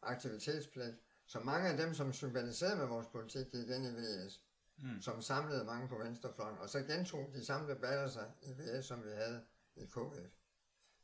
aktivitetspligt. 0.01 0.95
Så 1.25 1.39
mange 1.39 1.69
af 1.69 1.77
dem, 1.77 1.93
som 1.93 2.13
sympatiserede 2.13 2.75
med 2.75 2.85
vores 2.85 3.07
politik, 3.07 3.51
gik 3.51 3.69
ind 3.69 3.85
i 3.85 3.89
VS, 3.89 4.41
Mm. 4.83 5.01
som 5.01 5.21
samlede 5.21 5.63
mange 5.65 5.87
på 5.87 5.97
venstrefløjen. 5.97 6.57
Og 6.57 6.69
så 6.69 6.79
gentog 6.79 7.29
de 7.33 7.45
samme 7.45 7.73
debatter 7.73 8.07
sig 8.07 8.31
i 8.41 8.51
VS, 8.51 8.85
som 8.85 9.03
vi 9.03 9.09
havde 9.09 9.43
i 9.75 9.85
KF. 9.85 10.31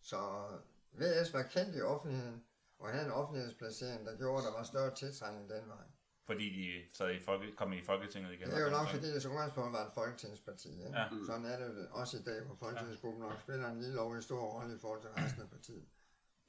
Så 0.01 0.49
VS 0.91 1.33
var 1.33 1.43
kendt 1.43 1.75
i 1.75 1.81
offentligheden, 1.81 2.45
og 2.79 2.89
havde 2.89 3.05
en 3.05 3.11
offentlighedsplacering, 3.11 4.05
der 4.05 4.17
gjorde, 4.17 4.37
at 4.37 4.43
der 4.43 4.57
var 4.57 4.63
større 4.63 4.95
tiltrængning 4.95 5.49
den 5.49 5.67
vej. 5.67 5.85
Fordi 6.27 6.45
de 6.57 6.97
sad 6.97 7.11
i 7.11 7.19
folke, 7.19 7.55
kom 7.55 7.73
i 7.73 7.81
Folketinget 7.81 8.33
igen. 8.33 8.47
Det 8.49 8.57
er 8.57 8.65
jo 8.65 8.69
nok, 8.69 8.87
fordi 8.87 9.07
det 9.13 9.21
som 9.21 9.31
udgangspunkt 9.31 9.73
var 9.73 9.85
et 9.85 9.91
folketingsparti. 9.93 10.69
Ikke? 10.69 10.97
Ja. 10.99 11.05
Sådan 11.27 11.45
er 11.45 11.57
det 11.59 11.65
jo 11.65 11.71
også 11.91 12.17
i 12.17 12.23
dag, 12.29 12.41
hvor 12.41 12.55
folketingsgruppen 12.55 13.21
nok 13.21 13.41
spiller 13.41 13.67
en 13.71 13.79
lille 13.81 14.01
og 14.01 14.23
stor 14.23 14.41
rolle 14.41 14.75
i 14.75 14.79
forhold 14.81 15.01
til 15.01 15.09
resten 15.09 15.41
af 15.41 15.49
partiet. 15.49 15.85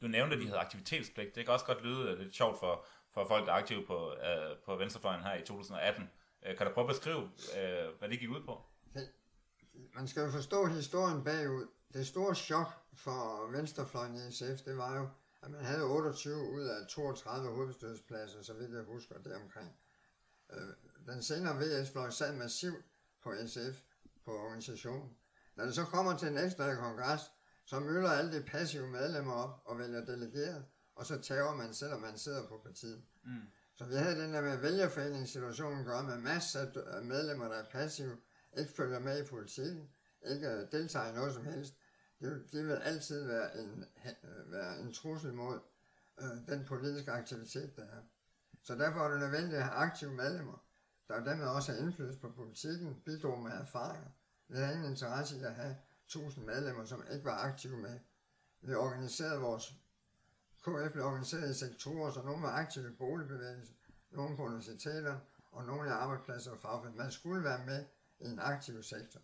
Du 0.03 0.09
nævnte, 0.09 0.37
at 0.37 0.43
de 0.43 0.47
havde 0.47 0.61
aktivitetspligt. 0.61 1.35
Det 1.35 1.45
kan 1.45 1.55
også 1.55 1.67
godt 1.67 1.85
lyde 1.85 2.23
lidt 2.23 2.35
sjovt 2.35 2.59
for, 2.59 2.87
for 3.15 3.25
folk, 3.29 3.47
der 3.47 3.53
er 3.53 3.57
aktive 3.57 3.87
på, 3.87 4.13
øh, 4.13 4.57
på 4.65 4.77
venstrefløjen 4.77 5.23
her 5.23 5.35
i 5.35 5.43
2018. 5.43 6.11
Øh, 6.47 6.57
kan 6.57 6.67
du 6.67 6.73
prøve 6.73 6.85
at 6.85 6.95
beskrive, 6.95 7.23
øh, 7.59 7.99
hvad 7.99 8.09
det 8.09 8.19
gik 8.19 8.31
ud 8.31 8.43
på? 8.45 8.63
Man 9.95 10.09
skal 10.09 10.23
jo 10.23 10.31
forstå 10.31 10.67
historien 10.67 11.25
bagud. 11.25 11.67
Det 11.93 12.07
store 12.07 12.35
chok 12.35 12.69
for 12.95 13.51
venstrefløjen 13.57 14.15
i 14.15 14.33
SF, 14.33 14.65
det 14.65 14.77
var 14.77 14.97
jo, 14.99 15.09
at 15.43 15.51
man 15.51 15.65
havde 15.65 15.83
28 15.83 16.51
ud 16.53 16.63
af 16.63 16.87
32 16.87 17.49
hovedbestyrelsespladser, 17.49 18.43
så 18.43 18.55
vidt 18.55 18.73
jeg 18.73 18.83
husker 18.83 19.19
det 19.19 19.35
omkring. 19.35 19.77
Øh, 20.53 20.69
Den 21.07 21.23
senere 21.23 21.57
VS-fløj 21.57 22.11
sad 22.11 22.37
massivt 22.37 22.85
på 23.23 23.35
SF, 23.47 23.81
på 24.25 24.31
organisationen. 24.39 25.17
Når 25.57 25.65
det 25.65 25.75
så 25.75 25.85
kommer 25.85 26.19
til 26.19 26.29
en 26.29 26.39
ekstra 26.39 26.75
kongres, 26.75 27.21
så 27.65 27.81
møller 27.81 28.11
alle 28.11 28.39
de 28.39 28.45
passive 28.45 28.89
medlemmer 28.89 29.33
op 29.33 29.63
og 29.65 29.79
vælger 29.79 30.05
delegeret, 30.05 30.65
og 30.95 31.07
så 31.07 31.21
tager 31.21 31.55
man, 31.55 31.75
selvom 31.75 32.01
man 32.01 32.19
sidder 32.19 32.49
på 32.49 32.61
partiet. 32.65 33.03
Mm. 33.25 33.43
Så 33.75 33.85
vi 33.85 33.95
havde 33.95 34.23
den 34.23 34.35
der 34.35 34.41
med 34.43 34.57
vælgerforeningssituationen 34.57 35.85
gøre 35.85 36.03
med 36.03 36.19
masser 36.19 36.67
af 36.87 37.05
medlemmer, 37.05 37.49
der 37.49 37.55
er 37.55 37.65
passive, 37.71 38.17
ikke 38.59 38.73
følger 38.73 38.99
med 38.99 39.25
i 39.25 39.27
politikken, 39.27 39.91
ikke 40.31 40.67
deltager 40.73 41.11
i 41.11 41.15
noget 41.15 41.35
som 41.35 41.45
helst. 41.45 41.75
Det, 42.21 42.53
det 42.53 42.67
vil 42.67 42.75
altid 42.75 43.27
være 43.27 43.59
en, 43.59 43.85
være 44.47 44.81
en 44.81 44.93
trussel 44.93 45.35
mod 45.35 45.61
øh, 46.21 46.47
den 46.49 46.65
politiske 46.65 47.13
aktivitet, 47.13 47.77
der 47.77 47.83
er. 47.83 48.03
Så 48.63 48.75
derfor 48.75 49.01
er 49.01 49.11
det 49.11 49.21
nødvendigt 49.21 49.57
at 49.57 49.63
have 49.63 49.75
aktive 49.75 50.13
medlemmer, 50.13 50.65
der 51.09 51.25
dermed 51.25 51.47
også 51.47 51.73
har 51.73 51.79
indflydelse 51.79 52.21
på 52.21 52.31
politikken, 52.31 53.03
bidrog 53.05 53.43
med 53.43 53.53
erfaringer. 53.53 54.11
Vi 54.49 54.57
havde 54.57 54.75
ingen 54.75 54.91
interesse 54.91 55.39
i 55.39 55.43
at 55.43 55.55
have 55.55 55.77
1000 56.07 56.47
medlemmer, 56.47 56.85
som 56.85 57.05
ikke 57.13 57.25
var 57.25 57.39
aktive 57.39 57.77
med. 57.77 57.99
Vi 58.61 58.75
organiserede 58.75 59.41
vores 59.41 59.75
KF 60.63 60.93
blev 60.93 61.05
organiseret 61.05 61.51
i 61.51 61.59
sektorer, 61.59 62.13
så 62.13 62.23
nogle 62.23 62.43
var 62.43 62.53
aktive 62.53 62.91
i 62.91 62.95
boligbevægelsen, 62.95 63.77
nogle 64.11 64.37
på 64.37 64.43
universiteter, 64.43 65.19
og 65.53 65.65
nogle 65.65 65.89
i 65.89 65.93
arbejdspladser 65.93 66.51
og 66.51 66.59
fagforeninger. 66.59 67.03
Man 67.03 67.13
skulle 67.13 67.45
være 67.45 67.67
med 67.67 67.85
i 68.21 68.25
en 68.25 68.39
aktiv 68.39 68.83
sektor. 68.83 69.21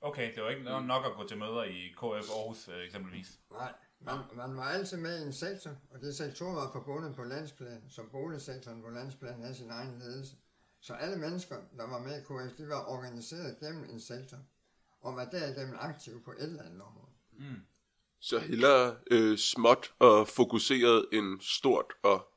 Okay, 0.00 0.34
det 0.34 0.42
var 0.42 0.50
ikke 0.50 0.62
nok 0.62 1.04
at 1.04 1.12
gå 1.16 1.28
til 1.28 1.38
møder 1.38 1.64
i 1.64 1.88
KF 1.96 2.30
Aarhus 2.30 2.68
øh, 2.68 2.84
eksempelvis. 2.84 3.40
Nej, 3.50 3.72
man, 4.00 4.18
man 4.34 4.56
var 4.56 4.62
altid 4.62 4.96
med 4.96 5.22
i 5.22 5.26
en 5.26 5.32
sektor, 5.32 5.70
og 5.90 6.00
det 6.00 6.16
sektor 6.16 6.54
var 6.54 6.72
forbundet 6.72 7.16
på 7.16 7.24
landsplan, 7.24 7.82
som 7.90 8.08
boligsektoren 8.12 8.82
på 8.82 8.90
landsplan 8.90 9.40
havde 9.40 9.54
sin 9.54 9.70
egen 9.70 9.98
ledelse. 9.98 10.36
Så 10.80 10.94
alle 10.94 11.16
mennesker, 11.16 11.56
der 11.76 11.86
var 11.86 11.98
med 11.98 12.20
i 12.20 12.24
KF, 12.24 12.56
de 12.58 12.68
var 12.68 12.84
organiseret 12.86 13.58
gennem 13.60 13.84
en 13.90 14.00
sektor, 14.00 14.38
og 15.00 15.16
var 15.16 15.24
derigennem 15.24 15.76
aktive 15.78 16.22
på 16.24 16.30
et 16.30 16.42
eller 16.42 16.62
andet 16.62 16.82
område. 16.82 17.12
Mm. 17.32 17.62
Så 18.20 18.38
hellere 18.38 18.96
øh, 19.10 19.38
småt 19.38 19.94
og 19.98 20.28
fokuseret 20.28 21.06
end 21.12 21.40
stort 21.40 21.92
og 22.02 22.28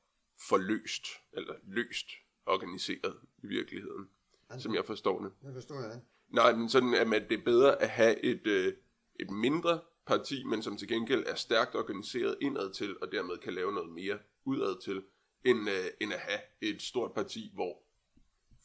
forløst, 0.49 1.05
eller 1.33 1.53
løst 1.63 2.07
organiseret 2.45 3.17
i 3.43 3.47
virkeligheden, 3.47 4.09
altså, 4.49 4.63
som 4.63 4.75
jeg 4.75 4.85
forstår 4.85 5.21
det. 5.21 5.31
Det 5.41 5.53
forstår 5.53 5.81
jeg 5.81 5.95
ikke. 5.95 6.07
Nej, 6.29 6.53
men 6.55 6.69
sådan 6.69 6.93
at 6.93 7.29
det 7.29 7.39
er 7.39 7.43
bedre 7.45 7.81
at 7.81 7.89
have 7.89 8.19
et, 8.23 8.47
øh, 8.47 8.73
et 9.19 9.31
mindre 9.31 9.79
parti, 10.07 10.43
men 10.43 10.63
som 10.63 10.77
til 10.77 10.87
gengæld 10.87 11.23
er 11.27 11.35
stærkt 11.35 11.75
organiseret 11.75 12.37
indad 12.41 12.73
til, 12.73 12.95
og 13.01 13.11
dermed 13.11 13.37
kan 13.37 13.53
lave 13.53 13.73
noget 13.73 13.89
mere 13.89 14.19
udad 14.45 14.81
til, 14.81 15.03
end, 15.43 15.69
øh, 15.69 15.85
end 16.01 16.13
at 16.13 16.19
have 16.19 16.39
et 16.61 16.81
stort 16.81 17.13
parti, 17.13 17.51
hvor 17.53 17.83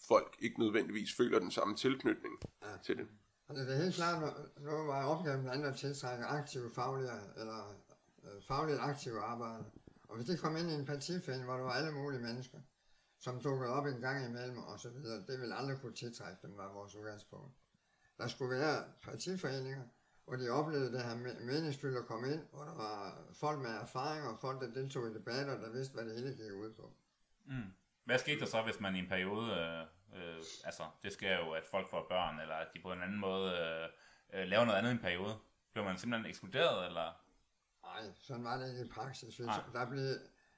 folk 0.09 0.37
ikke 0.39 0.61
nødvendigvis 0.61 1.17
føler 1.17 1.39
den 1.39 1.51
samme 1.51 1.77
tilknytning 1.77 2.35
ja. 2.63 2.69
til 2.85 2.97
det. 2.97 3.07
Altså 3.49 3.65
det 3.65 3.77
er 3.77 3.83
helt 3.83 3.95
klart, 3.95 4.35
nu 4.61 4.71
var 4.71 5.05
opgaven 5.05 5.43
blandt 5.43 5.57
andet 5.57 5.69
at 5.69 5.77
tiltrække 5.77 6.25
aktive 6.25 6.71
faglige, 6.75 7.11
eller 7.37 7.77
øh, 8.25 8.43
fagligt 8.49 8.79
aktive 8.81 9.21
arbejdere. 9.21 9.65
Og 10.09 10.17
hvis 10.17 10.27
de 10.27 10.37
kom 10.37 10.57
ind 10.57 10.71
i 10.71 10.75
en 10.75 10.85
partiforening, 10.85 11.45
hvor 11.45 11.55
der 11.55 11.63
var 11.63 11.73
alle 11.73 11.93
mulige 11.93 12.21
mennesker, 12.21 12.59
som 13.25 13.41
dukkede 13.41 13.71
op 13.71 13.87
en 13.87 14.01
gang 14.01 14.27
imellem 14.27 14.59
og 14.59 14.81
så 14.81 14.91
videre, 14.91 15.27
det 15.27 15.41
ville 15.41 15.55
aldrig 15.55 15.81
kunne 15.81 15.95
tiltrække 15.95 16.39
dem, 16.43 16.57
var 16.57 16.73
vores 16.73 16.95
udgangspunkt. 16.95 17.55
Der 18.19 18.29
skulle 18.29 18.59
være 18.59 18.85
partiforeninger, 19.03 19.83
hvor 20.25 20.37
de 20.37 20.51
oplevede 20.51 20.93
det 20.93 21.03
her 21.03 21.17
meningsfyldt 21.51 21.99
at 21.99 22.07
komme 22.07 22.33
ind, 22.33 22.43
hvor 22.53 22.65
der 22.65 22.75
var 22.75 23.19
folk 23.35 23.59
med 23.59 23.71
erfaring 23.71 24.27
og 24.29 24.39
folk, 24.39 24.61
der 24.61 24.71
deltog 24.81 25.11
i 25.11 25.15
debatter, 25.15 25.61
der 25.61 25.71
vidste, 25.71 25.95
hvad 25.95 26.05
det 26.05 26.15
hele 26.15 26.35
gik 26.35 26.53
ud 26.53 26.73
på. 26.73 26.93
Mm. 27.45 27.73
Hvad 28.05 28.19
skete 28.19 28.41
der 28.41 28.47
så, 28.47 28.63
hvis 28.63 28.81
man 28.81 28.97
i 28.97 28.99
en 28.99 29.09
periode, 29.09 29.47
øh, 29.61 29.81
øh, 30.17 30.43
altså 30.65 30.83
det 31.03 31.13
sker 31.13 31.39
jo, 31.39 31.53
at 31.53 31.65
folk 31.71 31.91
får 31.91 32.07
børn, 32.09 32.41
eller 32.41 32.55
at 32.55 32.69
de 32.75 32.81
på 32.83 32.93
en 32.93 33.03
anden 33.03 33.21
måde 33.21 33.51
øh, 33.53 33.89
øh, 34.35 34.49
laver 34.49 34.65
noget 34.65 34.79
andet 34.79 34.91
i 34.91 34.93
en 34.93 34.99
periode? 34.99 35.35
Bliver 35.73 35.85
man 35.85 35.99
simpelthen 35.99 36.31
ekskluderet, 36.31 36.87
eller? 36.87 37.09
Nej, 37.83 38.13
sådan 38.15 38.45
var 38.45 38.57
det 38.57 38.69
ikke 38.71 38.85
i 38.85 38.89
praksis. 38.89 39.37
Hvis 39.37 39.49
der 39.73 39.91
blev, 39.91 40.07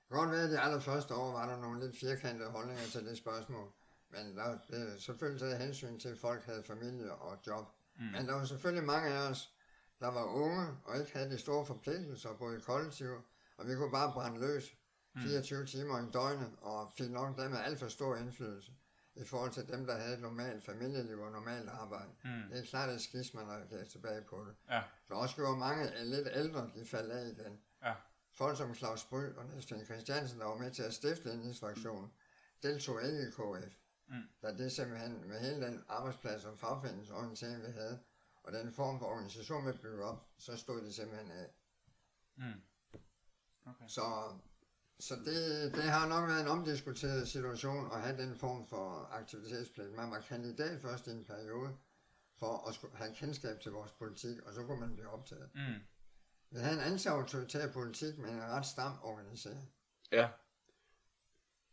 godt 0.08 0.30
være, 0.30 0.42
at 0.42 0.50
de 0.50 0.60
allerførste 0.60 1.14
år 1.14 1.32
var 1.32 1.48
der 1.50 1.60
nogle 1.60 1.80
lidt 1.80 1.98
firkantede 2.00 2.50
holdninger 2.50 2.84
til 2.84 3.06
det 3.06 3.18
spørgsmål. 3.18 3.72
Men 4.10 4.36
der 4.36 4.58
blev 4.68 4.98
selvfølgelig 4.98 5.40
taget 5.40 5.58
hensyn 5.58 5.98
til, 5.98 6.08
at 6.08 6.18
folk 6.18 6.44
havde 6.44 6.62
familie 6.62 7.12
og 7.12 7.38
job. 7.46 7.66
Mm. 7.96 8.04
Men 8.04 8.28
der 8.28 8.34
var 8.34 8.44
selvfølgelig 8.44 8.86
mange 8.86 9.08
af 9.08 9.30
os, 9.30 9.52
der 10.00 10.08
var 10.08 10.24
unge 10.24 10.66
og 10.84 10.98
ikke 10.98 11.12
havde 11.12 11.30
de 11.30 11.38
store 11.38 11.66
forpligtelser, 11.66 12.32
både 12.32 12.56
i 12.56 12.60
kollektiv, 12.60 13.10
og 13.56 13.68
vi 13.68 13.74
kunne 13.74 13.90
bare 13.90 14.12
brænde 14.12 14.40
løs 14.40 14.76
24 15.16 15.60
mm. 15.60 15.66
timer 15.66 15.98
i 15.98 16.10
døgnet, 16.12 16.52
og 16.60 16.92
fik 16.98 17.10
nok 17.10 17.36
med 17.36 17.58
alt 17.64 17.78
for 17.78 17.88
stor 17.88 18.16
indflydelse 18.16 18.72
i 19.14 19.24
forhold 19.24 19.50
til 19.50 19.68
dem, 19.68 19.86
der 19.86 19.96
havde 19.98 20.14
et 20.14 20.20
normalt 20.20 20.64
familieliv 20.64 21.20
og 21.20 21.32
normalt 21.32 21.68
arbejde. 21.68 22.10
Mm. 22.24 22.50
Det 22.50 22.58
er 22.58 22.64
klart, 22.64 22.90
at 22.90 23.00
skismer, 23.00 23.46
når 23.46 23.78
jeg 23.78 23.88
tilbage 23.88 24.22
på 24.22 24.44
det. 24.48 24.54
Ja. 24.70 24.82
Så 25.08 25.14
også 25.14 25.34
gjorde 25.36 25.58
mange 25.58 26.04
lidt 26.04 26.28
ældre, 26.34 26.70
de 26.74 26.86
faldt 26.86 27.12
af 27.12 27.26
igen. 27.26 27.58
Ja. 27.82 27.94
Folk 28.36 28.56
som 28.56 28.74
Claus 28.74 29.04
Bry 29.04 29.24
og 29.36 29.46
Niels 29.46 29.86
Christiansen, 29.86 30.40
der 30.40 30.46
var 30.46 30.58
med 30.58 30.70
til 30.70 30.82
at 30.82 30.94
stifte 30.94 31.32
en 31.32 31.54
fraktion, 31.54 32.02
mm. 32.02 32.10
deltog 32.62 33.04
ikke 33.04 33.22
i 33.22 33.30
KF. 33.30 33.74
Mm. 34.08 34.22
Da 34.42 34.56
det 34.56 34.72
simpelthen 34.72 35.28
med 35.28 35.40
hele 35.40 35.66
den 35.66 35.84
arbejdsplads 35.88 36.44
og 36.44 36.58
fagforeningsorientering, 36.58 37.66
vi 37.66 37.72
havde, 37.72 37.98
og 38.42 38.52
den 38.52 38.72
form 38.72 38.98
for 38.98 39.06
organisation, 39.06 39.66
vi 39.66 39.72
byggede 39.72 40.02
op, 40.02 40.28
så 40.38 40.56
stod 40.56 40.82
de 40.82 40.92
simpelthen 40.92 41.30
af. 41.30 41.50
Mm. 42.36 42.62
Okay. 43.64 43.88
Så 43.88 44.02
så 45.00 45.14
det, 45.14 45.74
det 45.74 45.84
har 45.84 46.08
nok 46.08 46.28
været 46.28 46.40
en 46.40 46.48
omdiskuteret 46.48 47.28
situation 47.28 47.92
at 47.92 48.00
have 48.00 48.22
den 48.22 48.36
form 48.36 48.66
for 48.66 49.08
aktivitetspligt. 49.12 49.92
Man 49.92 50.10
var 50.10 50.20
kandidat 50.20 50.80
først 50.80 51.06
i 51.06 51.10
en 51.10 51.24
periode 51.24 51.76
for 52.38 52.68
at 52.68 52.98
have 52.98 53.14
kendskab 53.14 53.60
til 53.60 53.72
vores 53.72 53.92
politik, 53.92 54.42
og 54.46 54.54
så 54.54 54.64
kunne 54.64 54.80
man 54.80 54.94
blive 54.94 55.08
optaget. 55.08 55.50
Mm. 55.54 55.80
Vi 56.50 56.58
havde 56.58 56.74
en 56.74 56.92
anti-autoritær 56.92 57.72
politik, 57.72 58.18
men 58.18 58.34
en 58.34 58.42
ret 58.42 58.66
stram 58.66 58.92
organisering. 59.02 59.72
Ja. 60.12 60.28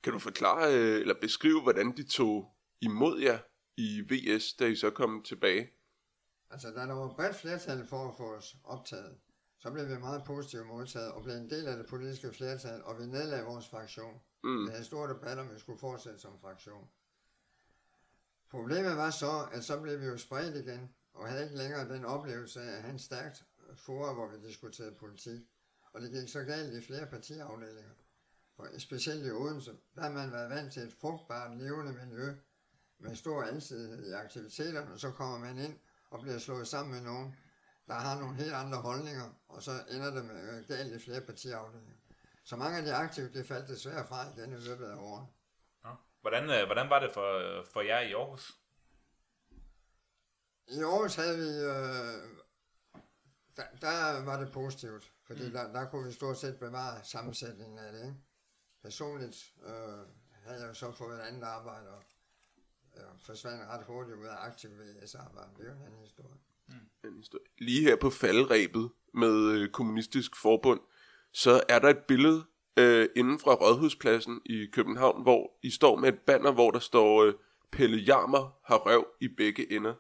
Kan 0.03 0.13
du 0.13 0.19
forklare 0.19 0.73
øh, 0.73 1.01
eller 1.01 1.15
beskrive, 1.21 1.61
hvordan 1.61 1.97
de 1.97 2.03
tog 2.03 2.55
imod 2.81 3.19
jer 3.19 3.39
i 3.77 4.01
VS, 4.01 4.53
da 4.53 4.65
I 4.65 4.75
så 4.75 4.89
kom 4.89 5.23
tilbage? 5.23 5.71
Altså, 6.49 6.71
da 6.71 6.81
der 6.81 6.93
var 6.93 7.13
bredt 7.13 7.35
flertal 7.35 7.87
for 7.87 8.09
at 8.09 8.17
få 8.17 8.35
os 8.35 8.55
optaget, 8.63 9.17
så 9.59 9.71
blev 9.71 9.89
vi 9.89 9.97
meget 9.97 10.23
positivt 10.25 10.67
modtaget 10.67 11.11
og 11.11 11.23
blev 11.23 11.35
en 11.35 11.49
del 11.49 11.67
af 11.67 11.77
det 11.77 11.85
politiske 11.85 12.33
flertal, 12.33 12.83
og 12.83 12.99
vi 12.99 13.05
nedlagde 13.05 13.45
vores 13.45 13.67
fraktion. 13.67 14.21
Mm. 14.43 14.65
Vi 14.65 14.71
havde 14.71 14.83
store 14.83 15.13
debatter, 15.13 15.43
om 15.43 15.53
vi 15.53 15.59
skulle 15.59 15.79
fortsætte 15.79 16.19
som 16.19 16.39
fraktion. 16.41 16.89
Problemet 18.49 18.97
var 18.97 19.09
så, 19.09 19.47
at 19.51 19.63
så 19.63 19.81
blev 19.81 20.01
vi 20.01 20.05
jo 20.05 20.17
spredt 20.17 20.55
igen, 20.55 20.93
og 21.13 21.29
havde 21.29 21.43
ikke 21.43 21.57
længere 21.57 21.89
den 21.89 22.05
oplevelse 22.05 22.61
af 22.61 22.75
at 22.75 22.81
have 22.81 22.91
en 22.91 22.99
stærkt 22.99 23.45
forum, 23.77 24.15
hvor 24.15 24.27
vi 24.27 24.47
diskuterede 24.47 24.95
politik. 24.95 25.39
Og 25.93 26.01
det 26.01 26.11
gik 26.11 26.29
så 26.29 26.43
galt 26.43 26.73
i 26.73 26.85
flere 26.85 27.05
partiafdelinger. 27.05 27.91
For 28.55 28.79
specielt 28.79 29.25
i 29.25 29.31
Odense, 29.31 29.71
der 29.95 30.01
har 30.01 30.11
man 30.11 30.31
været 30.31 30.49
vant 30.49 30.73
til 30.73 30.81
et 30.81 30.93
frugtbart, 31.01 31.57
levende 31.57 31.93
miljø 31.93 32.33
med 32.99 33.15
stor 33.15 33.43
alsidighed 33.43 34.09
i 34.09 34.11
aktiviteterne, 34.11 34.93
og 34.93 34.99
så 34.99 35.11
kommer 35.11 35.37
man 35.37 35.57
ind 35.57 35.79
og 36.09 36.21
bliver 36.21 36.37
slået 36.37 36.67
sammen 36.67 36.93
med 36.93 37.01
nogen, 37.01 37.35
der 37.87 37.93
har 37.93 38.19
nogle 38.19 38.35
helt 38.35 38.53
andre 38.53 38.77
holdninger, 38.77 39.29
og 39.47 39.63
så 39.63 39.71
ender 39.89 40.13
det 40.13 40.25
med 40.25 40.57
øh, 40.57 40.67
galt 40.67 40.93
i 40.93 40.99
flere 40.99 41.21
partiafdelinger. 41.21 41.95
Så 42.43 42.55
mange 42.55 42.77
af 42.77 42.83
de 42.83 42.93
aktive, 42.93 43.29
det 43.33 43.47
faldt 43.47 43.69
desværre 43.69 44.07
fra 44.07 44.25
igen 44.37 44.53
i 44.53 44.67
løbet 44.67 44.85
af 44.85 44.95
året. 44.95 45.27
Ja. 45.85 45.89
Hvordan, 46.21 46.43
øh, 46.43 46.65
hvordan 46.65 46.89
var 46.89 46.99
det 46.99 47.11
for, 47.13 47.59
øh, 47.59 47.65
for 47.65 47.81
jer 47.81 47.99
i 47.99 48.13
Aarhus? 48.13 48.57
I 50.67 50.79
Aarhus 50.79 51.15
havde 51.15 51.37
vi, 51.37 51.49
øh, 51.71 52.42
der, 53.57 53.63
der 53.81 54.23
var 54.25 54.39
det 54.39 54.51
positivt, 54.51 55.11
fordi 55.27 55.45
mm. 55.45 55.51
der, 55.51 55.73
der 55.73 55.89
kunne 55.89 56.07
vi 56.07 56.13
stort 56.13 56.37
set 56.37 56.57
bevare 56.59 57.03
sammensætningen 57.03 57.79
af 57.79 57.93
det. 57.93 57.99
Ikke? 57.99 58.15
Personligt 58.81 59.53
øh, 59.65 59.73
havde 60.45 60.67
jeg 60.67 60.75
så 60.75 60.91
fået 60.91 61.15
et 61.15 61.21
andet 61.21 61.43
arbejde, 61.43 61.89
og 61.89 62.03
øh, 62.97 63.03
forsvandt 63.19 63.69
ret 63.69 63.85
hurtigt 63.85 64.17
ud 64.17 64.25
af 64.25 64.35
aktiv 64.39 64.69
VS-arbejde. 64.69 65.49
Det 65.57 65.65
er 65.65 65.69
jo 65.69 65.75
en 65.75 65.85
anden 65.85 65.99
historie. 65.99 66.35
Mm. 66.67 67.23
Lige 67.57 67.81
her 67.81 67.95
på 67.95 68.09
faldrebet 68.09 68.91
med 69.13 69.51
øh, 69.51 69.69
Kommunistisk 69.69 70.31
Forbund, 70.41 70.79
så 71.33 71.63
er 71.69 71.79
der 71.79 71.89
et 71.89 72.05
billede 72.07 72.43
øh, 72.77 73.09
inden 73.15 73.39
fra 73.39 73.53
Rådhuspladsen 73.53 74.41
i 74.45 74.65
København, 74.65 75.21
hvor 75.21 75.59
I 75.63 75.69
står 75.69 75.95
med 75.95 76.09
et 76.09 76.19
banner, 76.19 76.51
hvor 76.51 76.71
der 76.71 76.79
står 76.79 77.23
øh, 77.23 77.33
Pelle 77.71 77.97
Jarmer 77.97 78.59
har 78.65 78.77
røv 78.77 79.07
i 79.21 79.27
begge 79.27 79.71
ender. 79.71 79.93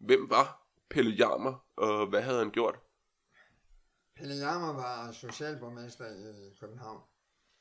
Hvem 0.00 0.30
var 0.30 0.61
Pelle 0.92 1.10
Jarmer, 1.10 1.66
og 1.76 2.06
hvad 2.06 2.22
havde 2.22 2.38
han 2.38 2.50
gjort? 2.50 2.78
Pelle 4.16 4.34
Jarmer 4.34 4.72
var 4.72 5.12
socialborgmester 5.12 6.04
i 6.06 6.56
København. 6.60 7.00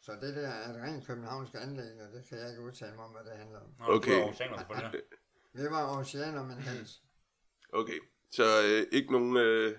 Så 0.01 0.11
det 0.11 0.35
der 0.35 0.47
er 0.47 0.69
et 0.69 0.81
rent 0.83 1.07
københavnsk 1.07 1.53
anlæg, 1.55 2.01
og 2.01 2.13
det 2.13 2.25
kan 2.29 2.37
jeg 2.37 2.49
ikke 2.49 2.61
udtale 2.61 2.95
mig 2.95 3.05
om, 3.05 3.11
hvad 3.11 3.23
det 3.23 3.31
handler 3.37 3.59
om. 3.59 3.73
Okay. 3.79 4.19
Vi 5.53 5.63
var 5.63 5.99
oceaner, 5.99 6.43
men 6.43 6.57
helst. 6.57 7.03
Okay. 7.73 7.99
Så 8.31 8.43
øh, 8.43 8.87
ikke, 8.91 9.11
nogen, 9.11 9.37
øh, 9.37 9.77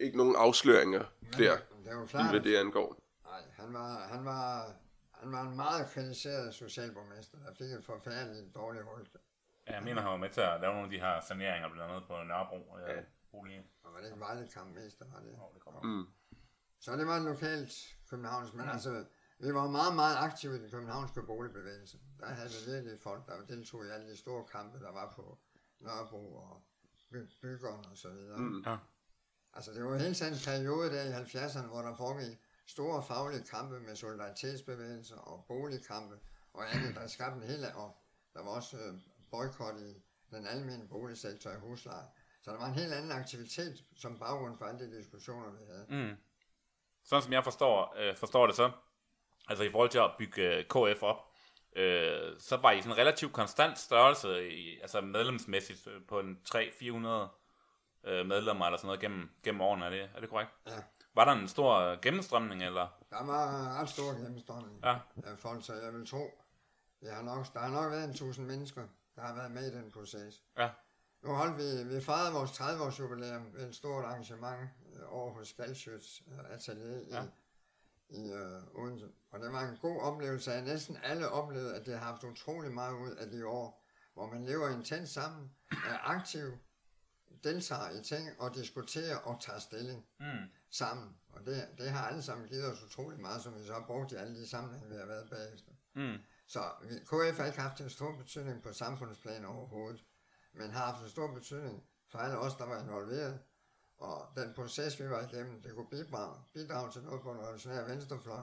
ikke 0.00 0.16
nogen 0.16 0.36
afsløringer 0.36 1.04
Men, 1.20 1.32
der, 1.32 1.56
det 1.84 1.96
var 1.96 2.06
klart, 2.06 2.30
hvad 2.30 2.40
det 2.40 2.56
angår. 2.56 3.02
Nej, 3.24 3.42
han 3.52 3.72
var, 3.72 4.08
han 4.08 4.24
var, 4.24 4.72
han 5.10 5.32
var 5.32 5.42
en 5.42 5.56
meget 5.56 5.90
kritiseret 5.90 6.54
socialborgmester, 6.54 7.38
der 7.38 7.54
fik 7.54 7.70
et 7.70 7.84
forfærdeligt 7.84 8.54
dårligt 8.54 8.84
rygte. 8.96 9.18
Ja, 9.66 9.74
jeg 9.74 9.82
mener, 9.82 10.00
han 10.02 10.10
var 10.10 10.16
med 10.16 10.30
til 10.30 10.40
at 10.40 10.60
lave 10.60 10.72
nogle 10.72 10.84
af 10.84 10.90
de 10.90 11.00
her 11.00 11.20
saneringer, 11.20 11.68
blandt 11.68 11.92
andet 11.92 12.08
på 12.08 12.14
Nørrebro. 12.22 12.78
Ja. 12.78 13.02
Boligen. 13.30 13.64
Og 13.84 13.92
var 13.92 13.98
det 13.98 14.06
ikke 14.06 14.20
Vejle 14.20 14.48
kampmester, 14.48 15.04
var 15.12 15.20
det? 15.20 15.32
Oh, 15.42 15.54
det 15.54 15.84
mm. 15.84 16.06
Så 16.80 16.96
det 16.96 17.06
var 17.06 17.18
lokalt 17.18 17.72
københavns, 18.10 18.52
men 18.52 18.64
mm. 18.64 18.70
altså, 18.70 19.04
Vi 19.38 19.54
var 19.54 19.66
meget, 19.70 19.94
meget 19.94 20.16
aktive 20.16 20.56
i 20.56 20.58
den 20.62 20.70
københavnske 20.70 21.22
boligbevægelse. 21.22 21.98
Der 22.20 22.26
havde 22.26 22.48
vi 22.48 22.70
virkelig 22.72 23.00
folk, 23.00 23.26
der 23.26 23.46
deltog 23.46 23.86
i 23.86 23.88
alle 23.88 24.10
de 24.10 24.16
store 24.16 24.44
kampe, 24.44 24.78
der 24.78 24.92
var 24.92 25.12
på 25.16 25.38
Nørrebro 25.80 26.34
og 26.34 26.62
by- 27.10 27.30
byggeren 27.42 27.84
og 27.90 27.96
så 27.96 28.10
videre. 28.10 28.38
Mm. 28.38 28.62
Ja. 28.66 28.76
Altså 29.52 29.72
det 29.72 29.84
var 29.84 29.96
hele 29.96 30.14
tiden 30.14 30.32
en 30.32 30.38
periode 30.44 30.90
der 30.90 31.02
i 31.02 31.12
70'erne, 31.22 31.66
hvor 31.66 31.82
der 31.82 31.96
foregik 31.96 32.38
store 32.66 33.02
faglige 33.02 33.44
kampe 33.44 33.80
med 33.80 33.96
solidaritetsbevægelser 33.96 35.16
og 35.16 35.44
boligkampe 35.48 36.18
og 36.52 36.74
andet, 36.74 36.94
der 36.94 37.06
skabte 37.06 37.36
en 37.36 37.42
hel 37.42 37.64
og 37.74 37.96
der 38.34 38.42
var 38.42 38.50
også 38.50 38.76
øh, 38.76 38.94
boykot 39.30 39.80
i 39.80 39.94
den 40.30 40.46
almindelige 40.46 40.88
boligsektor 40.88 41.50
i 41.50 41.58
husleje. 41.60 42.04
Så 42.42 42.50
der 42.50 42.58
var 42.58 42.66
en 42.66 42.74
helt 42.74 42.92
anden 42.92 43.12
aktivitet 43.12 43.84
som 43.96 44.18
baggrund 44.18 44.58
for 44.58 44.64
alle 44.64 44.80
de 44.90 44.98
diskussioner, 44.98 45.50
vi 45.50 45.64
havde. 45.66 45.86
Mm. 45.88 46.16
Sådan 47.04 47.22
som 47.22 47.32
jeg 47.32 47.44
forstår, 47.44 47.94
øh, 47.98 48.16
forstår 48.16 48.46
det 48.46 48.56
så, 48.56 48.70
altså 49.48 49.64
i 49.64 49.70
forhold 49.70 49.90
til 49.90 49.98
at 49.98 50.10
bygge 50.18 50.42
øh, 50.42 50.64
KF 50.64 51.02
op, 51.02 51.16
øh, 51.76 52.40
så 52.40 52.56
var 52.56 52.70
I 52.70 52.78
sådan 52.82 52.92
en 52.92 52.98
relativt 52.98 53.32
konstant 53.32 53.78
størrelse, 53.78 54.48
i, 54.50 54.80
altså 54.80 55.00
medlemsmæssigt, 55.00 55.86
øh, 55.86 56.06
på 56.08 56.20
en 56.20 56.38
300-400 56.48 56.56
øh, 58.04 58.26
medlemmer 58.26 58.66
eller 58.66 58.76
sådan 58.76 58.86
noget 58.86 59.00
gennem, 59.00 59.30
gennem 59.42 59.60
årene, 59.60 59.84
er 59.86 59.90
det, 59.90 60.10
er 60.14 60.20
det 60.20 60.28
korrekt? 60.28 60.50
Ja. 60.66 60.82
Var 61.14 61.24
der 61.24 61.32
en 61.32 61.48
stor 61.48 62.00
gennemstrømning, 62.00 62.62
eller? 62.64 62.88
Der 63.10 63.24
var 63.26 63.74
ret 63.80 63.88
stor 63.88 64.12
gennemstrømning 64.24 64.80
Ja. 64.84 64.98
af 65.24 65.38
folk, 65.38 65.64
så 65.64 65.74
jeg 65.74 65.94
vil 65.94 66.06
tro, 66.06 66.42
jeg 67.02 67.14
har 67.16 67.22
nok, 67.22 67.52
der 67.52 67.60
har 67.60 67.70
nok 67.82 67.92
været 67.92 68.04
en 68.04 68.14
tusind 68.14 68.46
mennesker, 68.46 68.82
der 69.16 69.22
har 69.22 69.34
været 69.34 69.50
med 69.50 69.72
i 69.72 69.74
den 69.76 69.90
proces. 69.90 70.42
Ja. 70.58 70.70
Nu 71.22 71.32
holdt 71.34 71.56
vi, 71.58 71.94
vi 71.94 72.00
fejrede 72.00 72.32
vores 72.32 72.50
30 72.52 72.82
års 72.84 72.98
jubilæum 72.98 73.54
ved 73.54 73.68
et 73.68 73.74
stort 73.74 74.04
arrangement 74.04 74.70
øh, 74.94 75.02
over 75.14 75.32
hos 75.34 75.52
Galschøts 75.52 76.22
øh, 76.32 76.50
atelier 76.54 77.00
i, 77.00 77.08
Ja. 77.10 77.22
i 78.08 78.32
øh, 78.32 78.62
Odense. 78.74 79.06
Og 79.30 79.40
det 79.40 79.52
var 79.52 79.68
en 79.68 79.76
god 79.76 80.00
oplevelse, 80.02 80.52
at 80.52 80.64
næsten 80.64 80.96
alle 81.02 81.28
oplevede, 81.28 81.74
at 81.76 81.86
det 81.86 81.98
har 81.98 82.04
haft 82.12 82.24
utrolig 82.24 82.72
meget 82.72 82.94
ud 82.94 83.10
af 83.10 83.30
de 83.30 83.46
år, 83.46 83.84
hvor 84.14 84.26
man 84.26 84.44
lever 84.44 84.68
intens 84.70 85.10
sammen, 85.10 85.50
er 85.70 85.98
aktiv, 86.08 86.58
deltager 87.44 87.90
i 87.90 88.02
ting 88.02 88.40
og 88.40 88.54
diskuterer 88.54 89.16
og 89.16 89.40
tager 89.40 89.58
stilling 89.58 90.06
Mm. 90.20 90.26
sammen. 90.70 91.16
Og 91.32 91.46
det, 91.46 91.68
det 91.78 91.90
har 91.90 92.08
alle 92.08 92.22
sammen 92.22 92.48
givet 92.48 92.72
os 92.72 92.82
utrolig 92.84 93.20
meget, 93.20 93.42
som 93.42 93.54
vi 93.58 93.66
så 93.66 93.72
har 93.72 93.84
brugt 93.86 94.12
i 94.12 94.14
alle 94.14 94.40
de 94.40 94.48
sammenhænge, 94.48 94.88
vi 94.88 94.96
har 94.96 95.06
været 95.06 95.30
bagefter. 95.30 95.72
Mm. 95.94 96.16
Så 96.46 96.70
vi- 96.82 96.98
KF 96.98 97.38
har 97.38 97.46
ikke 97.46 97.60
haft 97.60 97.80
en 97.80 97.90
stor 97.90 98.16
betydning 98.16 98.62
på 98.62 98.72
samfundsplan 98.72 99.44
overhovedet, 99.44 100.04
men 100.52 100.70
har 100.70 100.86
haft 100.92 101.02
en 101.04 101.10
stor 101.10 101.34
betydning 101.34 101.84
for 102.08 102.18
alle 102.18 102.38
os, 102.38 102.54
der 102.54 102.64
var 102.66 102.82
involveret. 102.82 103.40
Og 103.98 104.28
den 104.36 104.54
proces, 104.54 105.00
vi 105.00 105.10
var 105.10 105.22
igennem, 105.28 105.62
det 105.62 105.74
kunne 105.74 105.88
bidrage, 105.90 106.40
bidrage 106.54 106.92
til 106.92 107.02
noget 107.02 107.22
på 107.22 107.32
en 107.32 107.38
revolutionær 107.40 107.84
venstrefløj. 107.88 108.40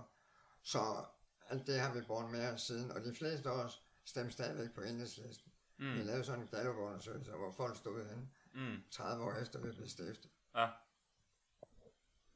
Så 0.63 1.05
alt 1.49 1.67
det 1.67 1.79
har 1.79 1.93
vi 1.93 2.01
båret 2.01 2.31
med 2.31 2.47
os 2.53 2.61
siden, 2.61 2.91
og 2.91 3.01
de 3.03 3.15
fleste 3.15 3.49
af 3.49 3.53
os 3.53 3.81
stemte 4.05 4.31
stadigvæk 4.31 4.73
på 4.75 4.81
enhedslisten. 4.81 5.51
Mm. 5.79 5.93
Vi 5.93 6.03
lavede 6.03 6.23
sådan 6.23 6.41
en 6.41 6.47
gallup-undersøgelse, 6.47 7.31
hvor 7.31 7.51
folk 7.51 7.77
stod 7.77 8.05
hen 8.09 8.31
Mm. 8.55 8.83
30 8.91 9.23
år 9.23 9.33
efter 9.33 9.59
vi 9.59 9.71
blev 9.71 9.87
stiftet. 9.87 10.31
Ja. 10.55 10.67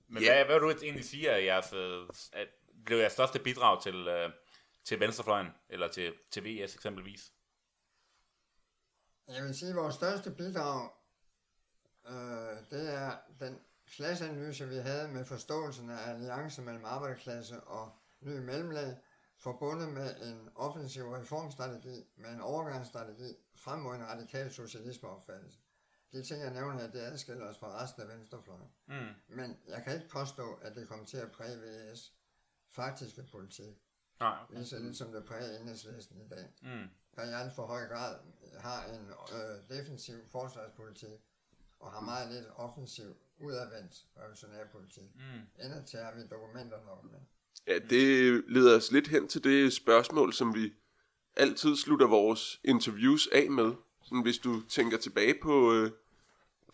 Men 0.08 0.24
Ja. 0.24 0.34
hvad, 0.34 0.46
hvad 0.46 0.56
vil 0.56 0.76
du 0.76 0.84
egentlig 0.86 1.06
sige, 1.06 1.32
at, 1.32 1.46
jeres, 1.46 1.74
øh, 1.74 2.08
at 2.34 2.48
blev 2.86 2.98
jeres 2.98 3.14
største 3.14 3.40
bidrag 3.40 3.84
til, 3.84 4.08
øh, 4.08 4.30
til 4.88 5.00
venstrefløjen, 5.00 5.48
eller 5.70 5.88
til, 5.88 6.14
til 6.32 6.44
VS 6.44 6.76
eksempelvis? 6.76 7.34
Jeg 9.28 9.44
vil 9.44 9.56
sige, 9.56 9.70
at 9.70 9.76
vores 9.76 9.96
største 9.96 10.32
bidrag, 10.32 10.90
øh, 12.08 12.58
det 12.72 12.94
er 12.94 13.18
den 13.40 13.60
klasseanalyse, 13.88 14.68
vi 14.68 14.76
havde 14.76 15.08
med 15.08 15.26
forståelsen 15.26 15.90
af 15.90 16.10
alliance 16.10 16.62
mellem 16.62 16.86
arbejderklasse 16.86 17.62
og 17.62 17.92
ny 18.22 18.38
mellemlag, 18.38 18.98
forbundet 19.38 19.90
med 19.90 20.22
en 20.22 20.50
offensiv 20.56 21.04
reformstrategi, 21.04 22.04
med 22.16 22.30
en 22.30 22.42
overgangsstrategi 22.42 23.36
frem 23.56 23.80
mod 23.80 23.96
en 23.96 24.08
radikal 24.08 24.52
socialismeopfattelse. 24.54 25.60
De 26.12 26.24
ting, 26.24 26.42
jeg 26.42 26.54
nævner 26.54 26.80
her, 26.80 26.92
det 26.92 27.00
adskiller 27.00 27.46
os 27.50 27.58
fra 27.58 27.84
resten 27.84 28.02
af 28.02 28.08
venstrefløjen. 28.08 28.70
Mm. 28.86 29.36
Men 29.36 29.58
jeg 29.68 29.84
kan 29.84 29.94
ikke 29.96 30.10
påstå, 30.10 30.54
at 30.54 30.76
det 30.76 30.88
kommer 30.88 31.06
til 31.06 31.18
at 31.18 31.32
præge 31.32 31.58
VS 31.58 32.14
faktiske 32.70 33.24
politik, 33.32 33.87
Nej, 34.20 34.38
okay. 34.44 34.56
lige 34.56 34.66
så 34.66 34.80
lidt 34.80 34.98
som 34.98 35.12
det 35.12 35.26
præger 35.26 35.60
enhedslisten 35.60 36.22
i 36.22 36.30
dag 36.30 36.46
Mm. 36.62 36.88
der 37.16 37.24
i 37.24 37.34
alt 37.34 37.56
for 37.56 37.66
høj 37.66 37.88
grad 37.88 38.16
har 38.60 38.84
en 38.86 39.10
øh, 39.34 39.78
defensiv 39.78 40.16
forsvarspolitik, 40.32 41.20
og 41.80 41.92
har 41.92 42.02
meget 42.02 42.34
lidt 42.34 42.46
offensiv, 42.56 43.16
udadvendt 43.40 44.06
revolutionærpolitik. 44.20 45.16
Mm. 45.16 45.66
Ender 45.66 45.86
til 45.86 46.00
har 46.00 46.14
vi 46.16 46.28
dokumenter 46.28 46.78
nok 46.86 47.04
med. 47.04 47.20
Ja, 47.68 47.80
det 47.80 48.44
leder 48.48 48.78
os 48.78 48.92
lidt 48.92 49.08
hen 49.08 49.28
til 49.28 49.44
det 49.44 49.74
spørgsmål, 49.74 50.34
som 50.34 50.56
vi 50.56 50.74
altid 51.36 51.76
slutter 51.76 52.08
vores 52.08 52.60
interviews 52.64 53.28
af 53.28 53.52
med. 53.52 53.74
Sådan, 54.04 54.22
hvis 54.22 54.38
du 54.38 54.62
tænker 54.70 54.98
tilbage 54.98 55.36
på 55.42 55.74
øh, 55.74 55.92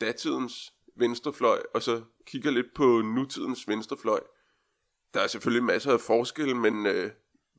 datidens 0.01 0.73
venstrefløj, 0.95 1.63
og 1.73 1.81
så 1.83 2.03
kigger 2.25 2.51
lidt 2.51 2.73
på 2.75 3.01
nutidens 3.01 3.67
venstrefløj. 3.67 4.19
Der 5.13 5.21
er 5.21 5.27
selvfølgelig 5.27 5.63
masser 5.63 5.93
af 5.93 5.99
forskelle, 5.99 6.55
men 6.55 6.85
øh, 6.85 7.11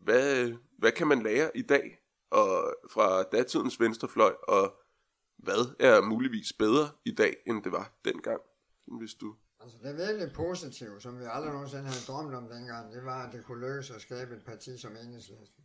hvad, 0.04 0.54
hvad 0.78 0.92
kan 0.92 1.06
man 1.06 1.22
lære 1.22 1.56
i 1.56 1.62
dag 1.62 2.00
og 2.30 2.74
fra 2.90 3.22
datidens 3.22 3.80
venstrefløj, 3.80 4.34
og 4.48 4.80
hvad 5.36 5.74
er 5.80 6.00
muligvis 6.00 6.52
bedre 6.52 6.90
i 7.04 7.14
dag, 7.14 7.36
end 7.46 7.64
det 7.64 7.72
var 7.72 7.92
dengang? 8.04 8.40
Hvis 8.98 9.14
du... 9.14 9.36
Altså 9.60 9.78
det 9.82 9.96
virkelig 9.96 10.32
positive, 10.32 11.00
som 11.00 11.20
vi 11.20 11.24
aldrig 11.28 11.52
nogensinde 11.52 11.84
havde 11.84 12.06
drømt 12.06 12.34
om 12.34 12.48
dengang, 12.48 12.92
det 12.92 13.04
var, 13.04 13.26
at 13.26 13.32
det 13.32 13.44
kunne 13.44 13.66
lykkes 13.66 13.90
at 13.90 14.00
skabe 14.00 14.36
et 14.36 14.44
parti 14.44 14.78
som 14.78 14.96
Enhedslisten. 14.96 15.64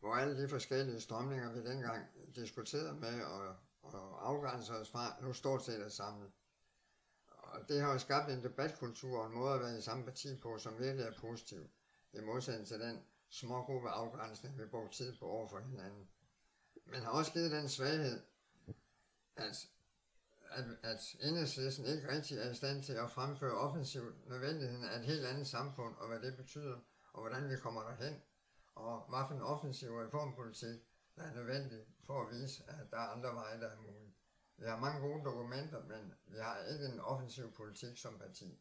Hvor 0.00 0.14
alle 0.14 0.42
de 0.42 0.48
forskellige 0.48 1.00
strømninger, 1.00 1.52
vi 1.52 1.70
dengang 1.70 2.06
diskuterede 2.36 2.94
med 3.00 3.22
og, 3.22 3.54
og 3.82 4.28
afgrænsede 4.28 4.78
os 4.80 4.90
fra, 4.90 5.14
nu 5.22 5.32
stort 5.32 5.64
set 5.64 5.80
er 5.80 5.88
samlet. 5.88 6.30
Og 7.26 7.68
det 7.68 7.80
har 7.80 7.92
jo 7.92 7.98
skabt 7.98 8.30
en 8.30 8.42
debatkultur 8.42 9.18
og 9.18 9.26
en 9.26 9.34
måde 9.34 9.54
at 9.54 9.60
være 9.60 9.78
i 9.78 9.80
samme 9.80 10.04
parti 10.04 10.36
på, 10.42 10.58
som 10.58 10.78
virkelig 10.78 11.06
er 11.06 11.12
positiv. 11.20 11.58
I 12.12 12.20
modsætning 12.20 12.68
til 12.68 12.80
den 12.80 12.98
små 13.30 13.62
gruppe 13.62 13.88
afgrænsning, 13.88 14.58
vi 14.58 14.66
brugte 14.66 14.96
tid 14.96 15.16
på 15.16 15.26
over 15.26 15.48
for 15.48 15.58
hinanden. 15.58 16.08
Men 16.86 17.02
har 17.02 17.10
også 17.10 17.32
givet 17.32 17.52
den 17.52 17.68
svaghed, 17.68 18.22
at 19.36 19.68
at, 20.50 20.64
at 20.82 21.16
enhedslisten 21.20 21.84
ikke 21.84 22.08
rigtig 22.08 22.38
er 22.38 22.50
i 22.50 22.54
stand 22.54 22.82
til 22.82 22.92
at 22.92 23.10
fremføre 23.10 23.58
offensivt 23.58 24.28
nødvendigheden 24.28 24.84
af 24.84 24.98
et 24.98 25.04
helt 25.04 25.26
andet 25.26 25.46
samfund, 25.46 25.96
og 25.96 26.08
hvad 26.08 26.20
det 26.20 26.36
betyder, 26.36 26.78
og 27.12 27.20
hvordan 27.20 27.50
vi 27.50 27.56
kommer 27.56 27.82
derhen, 27.82 28.22
og 28.74 29.06
hvad 29.08 29.24
for 29.28 29.34
en 29.34 29.42
offensiv 29.42 29.90
reformpolitik, 29.90 30.80
der 31.16 31.22
er 31.22 31.34
nødvendig 31.34 31.80
for 32.06 32.22
at 32.22 32.34
vise, 32.34 32.62
at 32.68 32.90
der 32.90 32.96
er 32.96 33.08
andre 33.08 33.34
veje, 33.34 33.60
der 33.60 33.68
er 33.68 33.80
mulige. 33.80 34.14
Vi 34.56 34.64
har 34.66 34.80
mange 34.80 35.00
gode 35.00 35.24
dokumenter, 35.24 35.84
men 35.84 36.14
vi 36.26 36.38
har 36.38 36.58
ikke 36.72 36.84
en 36.86 37.00
offensiv 37.00 37.52
politik 37.52 37.96
som 37.96 38.18
parti. 38.18 38.60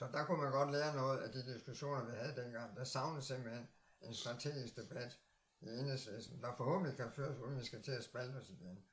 Så 0.00 0.06
der 0.12 0.24
kunne 0.24 0.42
man 0.42 0.52
godt 0.52 0.70
lære 0.70 0.96
noget 0.96 1.18
af 1.18 1.32
de 1.32 1.54
diskussioner, 1.54 2.04
vi 2.04 2.12
havde 2.16 2.42
dengang. 2.42 2.76
Der 2.76 2.84
savnede 2.84 3.22
simpelthen 3.22 3.68
en 4.00 4.14
strategisk 4.14 4.76
debat 4.76 5.18
i 5.60 5.68
enhedslisten, 5.68 6.42
der 6.42 6.56
forhåbentlig 6.56 6.96
kan 6.96 7.10
føres, 7.10 7.38
uden 7.38 7.58
vi 7.58 7.64
skal 7.64 7.82
til 7.82 7.92
at 7.92 8.04
spalte 8.04 8.36
os 8.36 8.50
igen. 8.50 8.84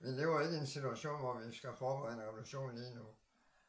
Vi 0.00 0.08
lever 0.08 0.40
ikke 0.40 0.54
i 0.54 0.58
en 0.58 0.66
situation, 0.66 1.20
hvor 1.20 1.38
vi 1.38 1.54
skal 1.56 1.74
forberede 1.78 2.14
en 2.14 2.22
revolution 2.22 2.74
lige 2.74 2.94
nu. 2.94 3.06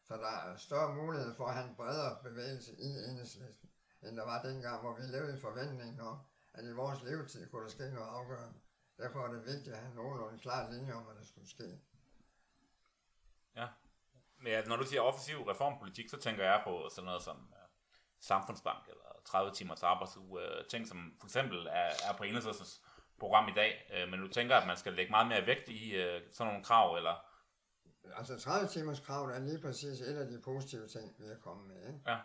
Så 0.07 0.13
der 0.13 0.27
er 0.27 0.57
større 0.57 0.95
mulighed 0.95 1.36
for 1.36 1.47
at 1.47 1.53
have 1.53 1.69
en 1.69 1.75
bredere 1.75 2.17
bevægelse 2.23 2.71
i 2.79 2.88
enhedslisten, 3.09 3.69
end 4.01 4.17
der 4.17 4.25
var 4.25 4.41
dengang, 4.41 4.81
hvor 4.81 4.95
vi 4.95 5.01
levede 5.01 5.38
i 5.38 5.39
forventningen 5.39 5.99
om, 5.99 6.17
at 6.53 6.63
i 6.65 6.71
vores 6.71 7.03
levetid 7.03 7.49
kunne 7.49 7.63
der 7.63 7.69
ske 7.69 7.91
noget 7.93 8.07
afgørende. 8.07 8.59
Derfor 8.97 9.19
er 9.19 9.31
det 9.31 9.45
vigtigt 9.45 9.75
at 9.75 9.81
have 9.81 9.95
nogenlunde 9.95 10.39
klar 10.39 10.71
linje 10.71 10.93
om, 10.93 11.03
hvad 11.03 11.15
der 11.15 11.23
skulle 11.23 11.49
ske. 11.49 11.79
Men 14.45 14.53
ja, 14.53 14.61
når 14.65 14.75
du 14.75 14.85
siger 14.85 15.01
offensiv 15.01 15.37
reformpolitik, 15.41 16.09
så 16.09 16.17
tænker 16.17 16.43
jeg 16.43 16.61
på 16.63 16.89
sådan 16.91 17.05
noget 17.05 17.21
som 17.21 17.37
uh, 17.37 17.57
samfundsbank 18.21 18.87
eller 18.87 19.21
30 19.25 19.51
timers 19.53 19.83
arbejdsuge. 19.83 20.41
Uh, 20.41 20.65
ting, 20.69 20.87
som 20.87 20.97
for 21.19 21.27
eksempel 21.27 21.67
er, 21.67 21.89
er 22.09 22.13
på 22.17 22.23
enhedslistens 22.23 22.81
program 23.19 23.47
i 23.47 23.53
dag. 23.55 23.71
Uh, 23.93 24.11
men 24.11 24.19
du 24.19 24.27
tænker, 24.27 24.55
at 24.55 24.67
man 24.67 24.77
skal 24.77 24.93
lægge 24.93 25.11
meget 25.11 25.27
mere 25.27 25.45
vægt 25.45 25.69
i 25.69 25.81
uh, 26.03 26.21
sådan 26.31 26.47
nogle 26.51 26.63
krav, 26.63 26.95
eller... 26.95 27.15
Altså 28.17 28.39
30 28.39 28.67
timers 28.67 28.99
krav 28.99 29.25
er 29.25 29.39
lige 29.39 29.61
præcis 29.61 30.01
et 30.01 30.17
af 30.17 30.27
de 30.27 30.41
positive 30.41 30.87
ting, 30.87 31.15
vi 31.19 31.25
er 31.25 31.39
kommet 31.39 31.67
med. 31.67 31.87
Ikke? 31.87 31.99
Ja. 32.07 32.17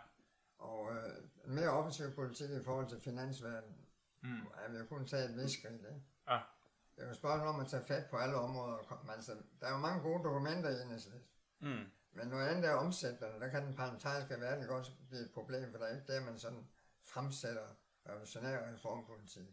Og 0.59 0.89
øh, 0.95 1.49
mere 1.49 1.69
offensiv 1.69 2.15
politik 2.15 2.49
i 2.49 2.63
forhold 2.65 2.87
til 2.89 3.01
finansverdenen, 3.01 3.87
Mm. 4.23 4.47
er 4.65 4.71
vi 4.71 4.77
jo 4.77 4.85
kun 4.85 5.07
taget 5.07 5.29
et 5.29 5.37
vis 5.37 5.51
skridt. 5.51 5.73
Ikke? 5.73 6.01
Ja. 6.29 6.39
Det 6.95 7.03
er 7.03 7.07
jo 7.07 7.13
spørgsmål 7.13 7.47
om 7.47 7.59
at 7.59 7.67
tage 7.67 7.85
fat 7.87 8.05
på 8.09 8.17
alle 8.17 8.35
områder. 8.35 9.09
Altså, 9.15 9.31
der 9.59 9.67
er 9.67 9.71
jo 9.71 9.77
mange 9.77 10.01
gode 10.01 10.23
dokumenter 10.23 10.69
i 10.69 10.81
enhedslisten. 10.81 11.29
Mm. 11.59 11.85
Men 12.13 12.27
noget 12.27 12.47
andet 12.47 12.69
er 12.69 12.73
omsætterne. 12.73 13.39
Der 13.39 13.47
kan 13.47 13.65
den 13.65 13.75
parlamentariske 13.75 14.39
verden 14.39 14.67
godt 14.67 14.91
blive 15.09 15.21
et 15.21 15.31
problem, 15.33 15.71
for 15.71 15.77
der 15.77 15.85
er 15.85 15.95
ikke 15.95 16.13
der, 16.13 16.21
man 16.25 16.39
sådan 16.39 16.67
fremsætter 17.03 17.67
revolutionær 18.09 18.73
reformpolitik. 18.73 19.47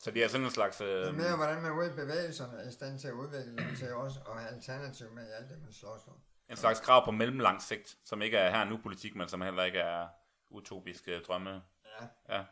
Så 0.00 0.10
det 0.10 0.24
er 0.24 0.28
sådan 0.28 0.44
en 0.44 0.50
slags... 0.50 0.80
Uh, 0.80 0.86
Det 0.86 1.08
er 1.08 1.12
mere, 1.12 1.36
hvordan 1.36 1.62
man 1.62 1.72
ude 1.72 1.86
i 1.86 1.96
bevægelserne 1.96 2.58
er 2.58 2.68
i 2.68 2.72
stand 2.72 2.98
til 2.98 3.08
at 3.08 3.14
udvikle 3.14 3.56
dem 3.56 3.76
til 3.76 3.94
også 3.94 4.20
at 4.28 4.40
have 4.40 4.54
alternativ 4.54 5.10
med 5.12 5.28
i 5.28 5.30
alt 5.30 5.50
det, 5.50 5.62
man 5.62 5.72
slås 5.72 6.02
for. 6.04 6.20
en 6.48 6.56
slags 6.56 6.80
krav 6.80 7.04
på 7.04 7.10
mellemlang 7.10 7.62
sigt, 7.62 7.98
som 8.04 8.22
ikke 8.22 8.36
er 8.38 8.50
her 8.50 8.64
nu 8.64 8.76
politik, 8.82 9.16
men 9.16 9.28
som 9.28 9.40
heller 9.40 9.64
ikke 9.64 9.78
er 9.78 10.08
utopiske 10.50 11.20
drømme. 11.20 11.50
Ja. 11.50 12.06
Ja. 12.28 12.44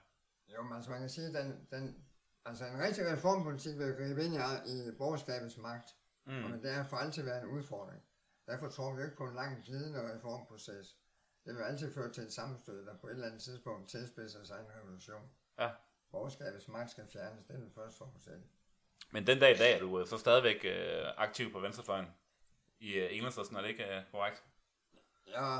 Jo, 0.54 0.62
men 0.62 0.72
altså 0.76 0.90
man 0.90 1.00
kan 1.00 1.08
sige, 1.08 1.26
at 1.26 1.34
den, 1.34 1.66
den, 1.70 2.04
altså 2.44 2.64
en 2.66 2.82
rigtig 2.82 3.12
reformpolitik 3.12 3.78
vil 3.78 3.94
gribe 3.94 4.24
ind 4.24 4.34
i, 4.34 4.38
i 4.88 4.90
borgerskabets 4.98 5.56
magt. 5.56 5.88
Mm. 6.26 6.32
Men 6.32 6.62
det 6.62 6.74
har 6.74 6.84
for 6.84 6.96
altid 6.96 7.22
været 7.22 7.42
en 7.42 7.48
udfordring. 7.48 8.02
Derfor 8.46 8.68
tror 8.68 8.94
vi 8.94 9.02
ikke 9.02 9.16
på 9.16 9.24
en 9.24 9.34
lang 9.34 9.64
glidende 9.64 10.14
reformproces. 10.14 10.96
Det 11.44 11.54
vil 11.54 11.62
altid 11.62 11.94
føre 11.94 12.12
til 12.12 12.22
et 12.22 12.32
sammenstød, 12.32 12.86
der 12.86 12.96
på 12.96 13.06
et 13.06 13.12
eller 13.12 13.26
andet 13.26 13.42
tidspunkt 13.42 13.88
tilspidser 13.88 14.44
sig 14.44 14.60
en 14.60 14.80
revolution. 14.80 15.30
Ja. 15.58 15.70
Borgerskabets 16.10 16.68
magt 16.68 16.90
skal 16.90 17.06
fjernes, 17.12 17.44
det 17.44 17.54
er 17.54 17.58
den 17.58 17.72
første 17.74 17.98
forudsætning. 17.98 18.50
Men 19.10 19.26
den 19.26 19.40
dag 19.40 19.54
i 19.54 19.58
dag 19.58 19.74
er 19.76 19.80
du 19.80 20.00
øh, 20.00 20.06
så 20.06 20.18
stadigvæk 20.18 20.64
øh, 20.64 21.06
aktiv 21.16 21.52
på 21.52 21.60
venstrefløjen 21.60 22.06
i 22.80 22.94
øh, 22.94 23.16
Enhedslisten, 23.16 23.56
er 23.56 23.60
det 23.60 23.68
ikke 23.68 23.96
øh, 23.96 24.02
korrekt? 24.10 24.44
Ja, 25.26 25.58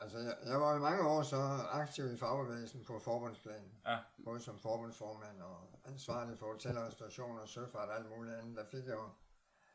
altså 0.00 0.18
jeg, 0.18 0.36
jeg 0.44 0.60
var 0.60 0.76
i 0.76 0.78
mange 0.78 1.08
år 1.08 1.22
så 1.22 1.36
aktiv 1.70 2.12
i 2.14 2.16
fagbevægelsen 2.16 2.84
på 2.84 2.98
forbundsplan. 2.98 3.72
Ja. 3.86 3.98
Både 4.24 4.40
som 4.40 4.58
forbundsformand 4.58 5.42
og 5.42 5.80
ansvarlig 5.84 6.38
for 6.38 6.46
hotel 6.52 6.78
og 6.78 6.86
restaurationer, 6.86 7.46
søfart 7.46 7.88
og 7.88 7.96
alt 7.96 8.08
muligt 8.08 8.36
andet. 8.36 8.56
Der 8.56 8.64
fik 8.70 8.86
jeg 8.86 8.94
jo 8.94 9.08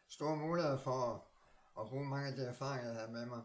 store 0.07 0.35
muligheder 0.35 0.77
for 0.77 1.27
at 1.79 1.87
bruge 1.89 2.05
mange 2.05 2.27
af 2.27 2.33
de 2.35 2.43
erfaringer, 2.45 2.87
jeg 2.87 2.95
havde 2.99 3.11
med 3.11 3.25
mig. 3.25 3.41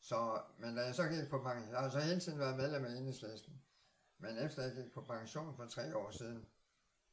Så, 0.00 0.40
men 0.58 0.76
da 0.76 0.82
jeg 0.84 0.94
så 0.94 1.08
gik 1.08 1.30
på 1.30 1.38
pension, 1.38 1.70
jeg 1.70 1.78
har 1.80 1.88
så 1.88 2.00
hele 2.00 2.20
tiden 2.20 2.38
været 2.38 2.56
medlem 2.56 2.84
af 2.84 2.90
enhedslisten. 2.90 3.62
Men 4.18 4.38
efter 4.38 4.62
jeg 4.62 4.72
gik 4.72 4.92
på 4.94 5.00
pension 5.00 5.56
for 5.56 5.66
tre 5.66 5.96
år 5.96 6.10
siden, 6.10 6.46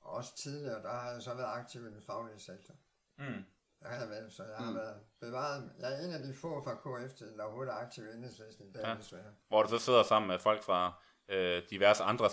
og 0.02 0.12
også 0.12 0.38
tidligere, 0.38 0.84
der 0.84 0.90
har 0.94 1.12
jeg 1.12 1.22
så 1.22 1.34
været 1.34 1.60
aktiv 1.60 1.82
i 1.82 1.90
den 1.90 2.02
faglige 2.02 2.40
sektor. 2.40 2.74
Mm. 3.18 3.46
Der 3.80 3.88
har 3.90 3.96
jeg 4.00 4.10
været, 4.10 4.34
så 4.34 4.44
jeg 4.44 4.58
har 4.58 4.74
været 4.74 5.00
bevaret. 5.20 5.72
Jeg 5.80 5.94
er 5.94 6.06
en 6.08 6.14
af 6.14 6.20
de 6.24 6.34
få 6.34 6.64
fra 6.64 6.76
KF, 6.76 7.14
der 7.14 7.44
overhovedet 7.44 7.72
er 7.72 7.78
aktiv 7.78 8.04
i 8.06 8.12
enhedslisten 8.14 8.68
i 8.68 8.72
dag, 8.72 8.84
Ja. 8.84 8.96
desværre. 8.96 9.34
Hvor 9.48 9.64
du 9.64 9.70
så 9.70 9.78
sidder 9.78 10.04
sammen 10.04 10.28
med 10.28 10.40
folk 10.40 10.64
fra 10.64 11.04
øh, 11.30 11.64
diverse 11.70 12.04
andre 12.04 12.30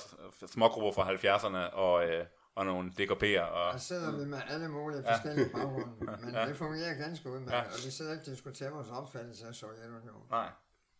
smågrupper 0.47 0.93
fra 0.93 1.13
70'erne 1.13 1.75
og, 1.75 2.07
øh, 2.09 2.27
og 2.57 2.67
nogle 2.67 2.91
DKP'er. 2.91 3.41
Og, 3.41 3.73
Der 3.73 3.79
sidder 3.79 4.19
vi 4.19 4.25
med 4.25 4.39
alle 4.49 4.69
mulige 4.69 5.03
forskellige 5.11 5.49
baggrunde, 5.53 5.95
men 6.25 6.35
Ja. 6.35 6.49
det 6.49 6.57
fungerer 6.57 6.95
ganske 6.95 7.31
udmærket, 7.31 7.53
Ja. 7.53 7.57
ja. 7.57 7.65
og 7.65 7.79
vi 7.87 7.91
sidder 7.91 8.13
ikke 8.13 8.23
og 8.23 8.27
diskuterer 8.27 8.71
vores 8.71 8.89
opfattelse 8.91 9.47
af 9.47 9.55
Sovjetunionen. 9.55 10.23
nej, 10.31 10.41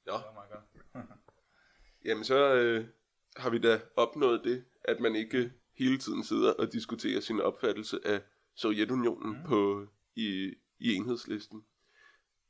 Ja. 0.07 0.13
det 0.13 0.23
var 0.27 0.33
meget 0.35 0.51
godt. 0.51 1.05
Jamen 2.05 2.25
så 2.25 2.55
øh, 2.55 2.87
har 3.37 3.51
vi 3.51 3.59
da 3.59 3.81
opnået 3.97 4.41
det, 4.45 4.65
at 4.85 5.01
man 5.01 5.17
ikke 5.17 5.53
hele 5.79 5.99
tiden 5.99 6.25
sidder 6.25 6.53
og 6.53 6.73
diskuterer 6.73 7.21
sin 7.21 7.41
opfattelse 7.41 7.99
af 8.05 8.21
Sovjetunionen 8.55 9.37
mm. 9.39 9.45
på, 9.49 9.87
i, 10.15 10.55
i 10.79 10.95
enhedslisten. 10.95 11.65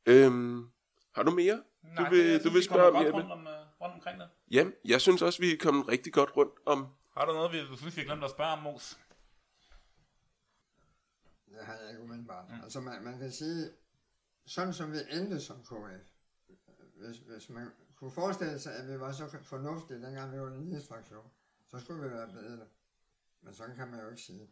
Øhm, 0.07 0.69
har 1.15 1.23
du 1.23 1.31
mere? 1.31 1.63
Nej, 1.83 2.05
du 2.05 2.11
vil, 2.15 2.25
jeg 2.27 2.45
du 2.45 2.49
vil 2.51 2.59
vi 2.59 2.65
spørge 2.65 2.89
om, 2.89 3.05
rundt, 3.15 3.33
om, 3.33 3.47
øh, 3.47 3.53
rundt 3.81 3.95
omkring 3.95 4.21
det. 4.21 4.29
Jamen, 4.51 4.73
jeg 4.85 5.01
synes 5.01 5.23
også, 5.23 5.39
vi 5.43 5.53
er 5.53 5.57
kommet 5.61 5.89
rigtig 5.89 6.13
godt 6.13 6.37
rundt 6.37 6.53
om... 6.67 6.87
Har 7.17 7.25
du 7.25 7.33
noget, 7.33 7.53
vi, 7.53 7.59
du 7.59 7.77
synes, 7.77 7.97
vi 7.97 8.01
har 8.01 8.07
glemt 8.07 8.25
at 8.25 8.31
spørge 8.31 8.53
om, 8.53 8.63
Mos? 8.63 8.99
Det 11.47 11.65
har 11.67 11.75
jeg 11.75 11.91
ikke 11.91 12.03
umiddelbart. 12.03 12.49
Mm. 12.49 12.63
Altså 12.63 12.81
man, 12.81 13.05
man 13.05 13.19
kan 13.19 13.33
sige, 13.33 13.71
sådan 14.47 14.75
som 14.75 14.93
vi 14.93 14.99
endte 15.11 15.41
som 15.41 15.63
KF, 15.63 16.07
hvis, 16.95 17.19
hvis 17.19 17.49
man 17.49 17.71
kunne 17.95 18.11
forestille 18.11 18.59
sig, 18.59 18.77
at 18.77 18.89
vi 18.89 19.01
var 19.01 19.13
så 19.13 19.39
fornuftige, 19.43 20.03
dengang 20.03 20.33
vi 20.33 20.41
var 20.41 20.47
en 20.47 20.65
lille 20.65 20.83
fraktion, 20.89 21.31
så 21.67 21.79
skulle 21.79 22.03
vi 22.03 22.11
være 22.11 22.27
det. 22.27 22.69
Men 23.41 23.55
sådan 23.55 23.77
kan 23.77 23.89
man 23.89 24.01
jo 24.01 24.09
ikke 24.09 24.23
sige. 24.23 24.51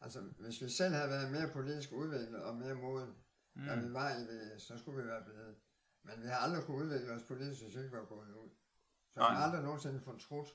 Altså, 0.00 0.20
hvis 0.20 0.62
vi 0.62 0.68
selv 0.68 0.94
havde 0.94 1.10
været 1.10 1.30
mere 1.30 1.50
politisk 1.52 1.92
udviklet 1.92 2.42
og 2.42 2.56
mere 2.56 2.74
moden, 2.74 3.14
mm. 3.54 3.64
da 3.66 3.74
vi 3.74 3.92
var 3.92 4.10
i 4.10 4.22
VS, 4.22 4.62
så 4.62 4.78
skulle 4.78 5.02
vi 5.02 5.08
være 5.08 5.24
blevet. 5.24 5.56
Men 6.02 6.22
vi 6.22 6.26
har 6.28 6.36
aldrig 6.36 6.64
kunne 6.64 6.76
udvikle 6.76 7.12
os 7.12 7.22
politisk, 7.22 7.62
hvis 7.62 7.76
vi 7.76 7.80
ikke 7.80 7.96
var 7.96 8.04
gået 8.04 8.34
ud. 8.34 8.50
Så 9.10 9.20
vi 9.20 9.24
har 9.24 9.44
aldrig 9.44 9.62
nogensinde 9.62 10.00
fortrudt, 10.00 10.48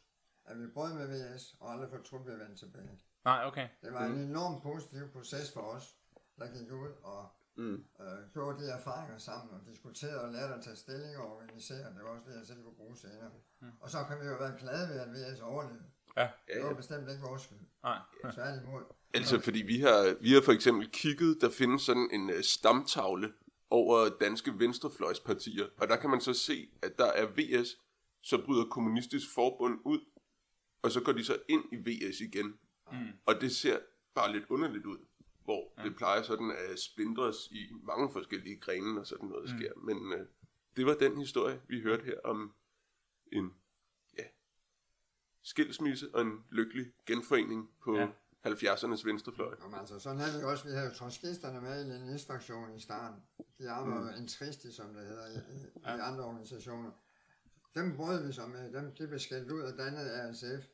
at 0.45 0.61
vi 0.61 0.67
brød 0.67 0.93
med 0.93 1.07
VS, 1.07 1.55
og 1.59 1.71
aldrig 1.73 1.89
fortrudt, 1.89 2.27
at 2.27 2.33
vi 2.35 2.39
vendte 2.39 2.65
tilbage. 2.65 2.99
Nej, 3.25 3.45
okay. 3.45 3.67
Det 3.81 3.93
var 3.93 4.05
en 4.05 4.19
enorm 4.19 4.61
positiv 4.61 5.09
proces 5.11 5.51
for 5.53 5.61
os, 5.61 5.95
der 6.39 6.47
gik 6.57 6.71
ud 6.71 6.89
og 7.03 7.27
Mm. 7.55 7.85
øh, 8.01 8.31
gjorde 8.33 8.63
de 8.63 8.69
erfaringer 8.69 9.17
sammen 9.17 9.53
og 9.53 9.61
diskuterede 9.67 10.21
og 10.21 10.31
lærte 10.31 10.53
at 10.53 10.63
tage 10.63 10.75
stilling 10.75 11.17
og 11.17 11.35
organisere. 11.35 11.77
Det 11.77 12.03
var 12.03 12.09
også 12.09 12.23
det, 12.29 12.37
jeg 12.37 12.45
selv 12.47 12.63
kunne 12.63 12.75
bruge 12.75 12.97
senere. 12.97 13.31
Mm. 13.59 13.67
Og 13.79 13.89
så 13.89 13.97
kan 14.07 14.19
vi 14.21 14.25
jo 14.25 14.35
være 14.35 14.55
glade 14.59 14.89
ved, 14.89 14.99
at 14.99 15.09
VS 15.33 15.39
overlevede. 15.41 15.83
Ja. 16.17 16.29
Det 16.53 16.63
var 16.63 16.73
bestemt 16.73 17.09
ikke 17.09 17.21
vores 17.21 17.41
skyld. 17.41 17.57
Nej. 17.83 17.97
Tværtimod. 18.33 18.81
Altså, 19.13 19.39
fordi 19.39 19.61
vi 19.61 19.79
har, 19.79 20.15
vi 20.21 20.33
har 20.33 20.41
for 20.41 20.51
eksempel 20.51 20.89
kigget, 20.91 21.37
der 21.41 21.49
findes 21.49 21.81
sådan 21.81 22.09
en 22.13 22.29
uh, 22.29 22.41
stamtavle 22.41 23.33
over 23.69 24.09
danske 24.21 24.59
venstrefløjspartier, 24.59 25.65
og 25.77 25.87
der 25.87 25.95
kan 25.95 26.09
man 26.09 26.21
så 26.21 26.33
se, 26.33 26.69
at 26.83 26.97
der 26.97 27.05
er 27.11 27.25
VS, 27.37 27.69
så 28.21 28.41
bryder 28.45 28.65
Kommunistisk 28.65 29.33
Forbund 29.35 29.79
ud, 29.85 29.99
og 30.83 30.91
så 30.91 31.01
går 31.01 31.11
de 31.11 31.23
så 31.23 31.37
ind 31.47 31.63
i 31.71 31.75
VS 31.75 32.21
igen. 32.21 32.59
Mm. 32.91 33.07
Og 33.25 33.41
det 33.41 33.55
ser 33.55 33.79
bare 34.15 34.31
lidt 34.31 34.45
underligt 34.49 34.85
ud, 34.85 34.97
hvor 35.43 35.73
ja. 35.77 35.83
det 35.83 35.95
plejer 35.95 36.23
sådan 36.23 36.51
at 36.51 36.79
splindres 36.79 37.47
i 37.51 37.67
mange 37.83 38.11
forskellige 38.11 38.59
grene, 38.59 38.99
og 38.99 39.07
sådan 39.07 39.29
noget 39.29 39.49
sker. 39.49 39.71
Men 39.77 39.97
uh, 39.97 40.27
det 40.75 40.85
var 40.85 40.93
den 40.93 41.17
historie, 41.17 41.61
vi 41.67 41.81
hørte 41.81 42.03
her 42.03 42.19
om 42.23 42.53
en 43.31 43.53
ja, 44.17 44.23
skilsmisse 45.41 46.15
og 46.15 46.21
en 46.21 46.45
lykkelig 46.51 46.93
genforening 47.05 47.69
på 47.83 47.95
Ja. 47.95 48.01
ja. 48.01 48.07
70'ernes 48.45 49.05
venstrefløj. 49.05 49.55
Jamen, 49.61 49.79
altså, 49.79 49.99
sådan 49.99 50.19
havde 50.19 50.39
vi 50.39 50.43
også, 50.43 50.63
vi 50.67 50.71
havde 50.71 50.87
jo 50.87 50.93
trotskisterne 50.93 51.61
med 51.61 51.85
i 51.85 51.89
Leninist-fraktionen 51.89 52.75
i 52.75 52.79
starten. 52.79 53.21
De 53.59 53.69
arbejder 53.69 54.11
mm. 54.11 54.21
intristi, 54.21 54.71
som 54.71 54.93
det 54.93 55.07
hedder, 55.07 55.27
i, 55.27 55.33
i, 55.33 55.65
ja. 55.83 56.07
andre 56.07 56.23
organisationer. 56.23 56.91
Dem 57.75 57.95
brød 57.95 58.27
vi 58.27 58.33
så 58.33 58.47
med, 58.47 58.73
dem 58.73 58.95
de 58.95 59.07
blev 59.07 59.19
skældt 59.19 59.51
ud 59.51 59.61
og 59.61 59.77
dannet 59.77 60.05
af 60.05 60.35
SF, 60.35 60.65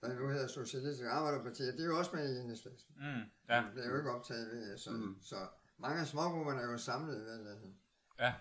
der 0.00 0.14
nu 0.14 0.28
hedder 0.28 0.46
Socialistisk 0.46 1.08
Arbejderparti, 1.08 1.62
og 1.62 1.74
de 1.78 1.82
er 1.82 1.86
jo 1.86 1.98
også 1.98 2.10
med 2.16 2.36
i 2.36 2.40
enhedslisten. 2.40 2.94
Mm. 2.96 3.22
Ja. 3.48 3.64
Det 3.74 3.84
er 3.86 3.90
jo 3.90 3.96
ikke 3.96 4.10
optaget 4.10 4.50
ved, 4.50 4.78
så, 4.78 4.90
mm. 4.90 5.16
så 5.22 5.36
mange 5.78 6.00
af 6.00 6.06
smågrupperne 6.06 6.60
er 6.60 6.70
jo 6.72 6.78
samlet 6.78 7.16
i 7.16 7.24
virkeligheden. 7.24 7.76
Ja. 8.18 8.34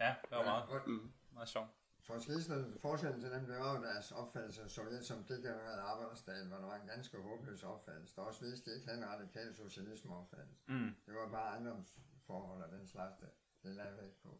Ja, 0.00 0.14
det 0.30 0.36
var 0.38 0.44
meget, 0.44 0.64
Og, 0.68 0.80
Mm. 0.86 1.12
meget 1.32 1.48
sjovt. 1.48 1.68
Trotskisterne, 2.06 2.66
forskellen 2.80 3.20
til 3.20 3.30
dem, 3.30 3.46
det 3.46 3.58
var 3.58 3.76
jo 3.76 3.82
deres 3.82 4.12
opfattelse 4.12 4.62
af 4.62 4.70
Sovjet 4.70 5.06
som 5.06 5.24
degenereret 5.24 5.78
arbejderstat, 5.78 6.46
hvor 6.46 6.56
der 6.56 6.66
var 6.66 6.74
en 6.76 6.88
ganske 6.88 7.16
håbløs 7.18 7.62
opfattelse, 7.62 8.16
der 8.16 8.22
også 8.22 8.44
viste, 8.44 8.62
at 8.62 8.66
de 8.66 8.74
ikke 8.74 8.86
havde 8.88 8.98
en 9.02 9.08
radikal 9.08 9.54
socialisme 9.54 10.16
opfattelse. 10.16 10.62
Mm. 10.68 10.90
Det 11.06 11.14
var 11.14 11.28
bare 11.28 11.48
ejendomsforhold 11.50 12.62
og 12.62 12.70
den 12.78 12.86
slags, 12.86 13.16
det, 13.20 13.28
det 13.62 13.74
lagde 13.74 13.96
væk 14.02 14.10
på. 14.22 14.38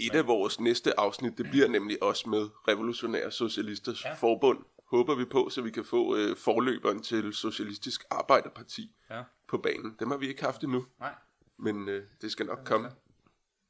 Et 0.00 0.14
af 0.14 0.26
vores 0.26 0.60
næste 0.60 1.00
afsnit, 1.00 1.38
det 1.38 1.46
bliver 1.50 1.68
nemlig 1.68 2.02
også 2.02 2.28
med 2.28 2.48
Revolutionære 2.68 3.30
Socialisters 3.30 4.04
ja. 4.04 4.14
Forbund. 4.14 4.64
Håber 4.90 5.14
vi 5.14 5.24
på, 5.24 5.48
så 5.48 5.62
vi 5.62 5.70
kan 5.70 5.84
få 5.84 6.16
øh, 6.16 6.36
forløberen 6.36 7.02
til 7.02 7.32
Socialistisk 7.34 8.04
Arbejderparti 8.10 8.96
Ja. 9.10 9.24
på 9.48 9.58
banen. 9.58 9.96
Dem 10.00 10.10
har 10.10 10.16
vi 10.18 10.28
ikke 10.28 10.44
haft 10.44 10.62
endnu, 10.64 10.86
Nej. 11.00 11.14
men 11.58 11.88
øh, 11.88 12.06
det 12.20 12.32
skal 12.32 12.46
nok 12.46 12.58
komme. 12.64 12.88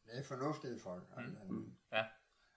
Det 0.07 0.19
er 0.19 0.25
fornuftige 0.25 0.81
folk. 0.83 1.03
Mm. 1.49 1.73
Ja. 1.93 2.05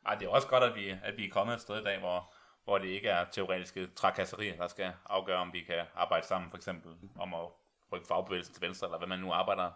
Ej, 0.05 0.15
det 0.15 0.25
er 0.25 0.29
også 0.29 0.47
godt, 0.47 0.63
at 0.63 0.75
vi, 0.75 0.89
at 1.03 1.17
vi 1.17 1.25
er 1.27 1.31
kommet 1.31 1.53
et 1.55 1.61
sted 1.61 1.81
i 1.81 1.83
dag, 1.83 1.99
hvor, 1.99 2.33
hvor 2.63 2.77
det 2.77 2.87
ikke 2.87 3.07
er 3.09 3.25
teoretiske 3.31 3.87
trakasserier, 3.95 4.55
der 4.57 4.67
skal 4.67 4.93
afgøre, 5.05 5.37
om 5.37 5.53
vi 5.53 5.61
kan 5.61 5.85
arbejde 5.95 6.27
sammen, 6.27 6.49
for 6.49 6.57
eksempel 6.57 6.91
om 7.19 7.33
at 7.33 7.47
rykke 7.91 8.07
fagbevægelsen 8.07 8.53
til 8.53 8.61
venstre, 8.61 8.87
eller 8.87 8.97
hvad 8.97 9.07
man 9.07 9.19
nu 9.19 9.31
arbejder 9.31 9.71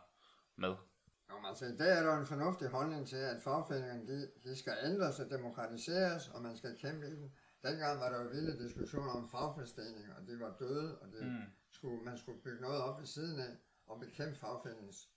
med. 0.56 0.76
Nå, 1.30 1.36
men 1.36 1.46
altså, 1.46 1.66
i 1.66 1.78
dag 1.78 1.98
er 2.00 2.04
der 2.04 2.18
en 2.18 2.26
fornuftig 2.26 2.68
holdning 2.68 3.08
til, 3.08 3.16
at 3.16 3.42
fagforeningerne 3.44 4.08
de, 4.08 4.32
de 4.44 4.60
skal 4.60 4.74
ændres 4.84 5.20
og 5.20 5.30
demokratiseres, 5.30 6.28
og 6.28 6.42
man 6.42 6.58
skal 6.58 6.78
kæmpe 6.82 7.06
i 7.08 7.10
dem. 7.10 7.32
Dengang 7.64 8.00
var 8.00 8.10
der 8.10 8.22
jo 8.24 8.28
vilde 8.30 8.64
diskussioner 8.64 9.12
om 9.12 9.30
fagforeninger, 9.30 10.16
og 10.16 10.28
de 10.28 10.40
var 10.40 10.56
døde, 10.60 10.98
og 11.00 11.08
det 11.12 11.22
Mm. 11.26 11.30
mm. 11.32 11.42
skulle, 11.72 12.04
man 12.04 12.18
skulle 12.18 12.42
bygge 12.42 12.62
noget 12.62 12.82
op 12.82 13.00
ved 13.00 13.06
siden 13.08 13.40
af, 13.40 13.52
og 13.88 14.00
bekæmpe 14.00 14.36
fagforenings, 14.40 15.10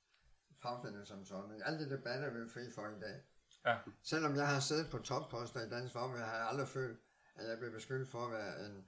fagforeninger 0.62 1.04
som 1.04 1.24
sådan. 1.24 1.62
Alle 1.64 1.78
de 1.84 1.90
debatter 1.90 2.26
er 2.28 2.34
vi 2.34 2.48
fri 2.48 2.70
for 2.74 2.82
i 2.88 3.00
dag. 3.00 3.20
Ja. 3.66 3.76
Selvom 4.02 4.36
jeg 4.36 4.48
har 4.48 4.60
siddet 4.60 4.90
på 4.90 4.98
topposter 4.98 5.60
i 5.66 5.68
Dansk 5.68 5.92
Fagbevægelse, 5.92 6.26
har 6.30 6.36
jeg 6.36 6.48
aldrig 6.48 6.68
følt, 6.68 6.98
at 7.36 7.48
jeg 7.48 7.58
blev 7.58 7.72
beskyldt 7.72 8.08
for 8.10 8.26
at 8.26 8.32
være 8.32 8.66
en 8.66 8.84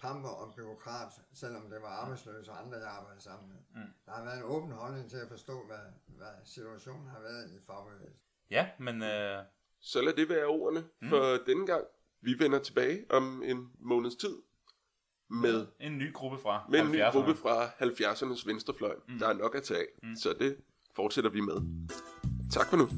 pamper 0.00 0.28
og 0.28 0.54
byråkrat, 0.54 1.12
selvom 1.32 1.70
det 1.70 1.82
var 1.82 1.88
arbejdsløse 1.88 2.50
og 2.50 2.60
andre, 2.62 2.78
jeg 2.78 2.88
arbejdede 2.88 3.22
sammen 3.22 3.48
med. 3.48 3.82
Mm. 3.82 3.90
Der 4.06 4.12
har 4.12 4.24
været 4.24 4.36
en 4.36 4.42
åben 4.44 4.70
holdning 4.72 5.10
til 5.10 5.16
at 5.16 5.28
forstå, 5.28 5.66
hvad, 5.66 5.78
hvad 6.06 6.32
situationen 6.44 7.06
har 7.08 7.20
været 7.20 7.50
i 7.50 7.58
fagbevægelsen. 7.66 8.20
Ja, 8.50 8.70
men 8.78 9.02
øh, 9.02 9.44
Så 9.80 10.00
lad 10.02 10.12
det 10.12 10.28
være 10.28 10.46
ordene 10.46 10.84
for 11.08 11.24
denne 11.46 11.66
gang. 11.66 11.84
Vi 12.24 12.38
vender 12.38 12.58
tilbage 12.58 13.04
om 13.10 13.42
en 13.42 13.68
måneds 13.80 14.16
tid 14.16 14.36
med, 15.30 15.66
en 15.80 15.98
ny 15.98 16.12
gruppe 16.12 16.38
fra 16.42 16.66
med 16.70 16.80
en 16.80 16.92
ny 16.92 17.00
70'erne. 17.00 17.12
gruppe 17.12 17.34
fra 17.34 17.66
70'ernes 17.66 18.46
venstrefløj. 18.46 18.94
Mm. 19.08 19.18
Der 19.18 19.28
er 19.28 19.32
nok 19.32 19.54
at 19.54 19.62
tage 19.62 19.86
mm. 20.02 20.16
så 20.16 20.34
det 20.38 20.56
fortsætter 20.96 21.30
vi 21.30 21.40
med. 21.40 21.88
Tak 22.50 22.66
for 22.70 22.76
nu. 22.76 22.88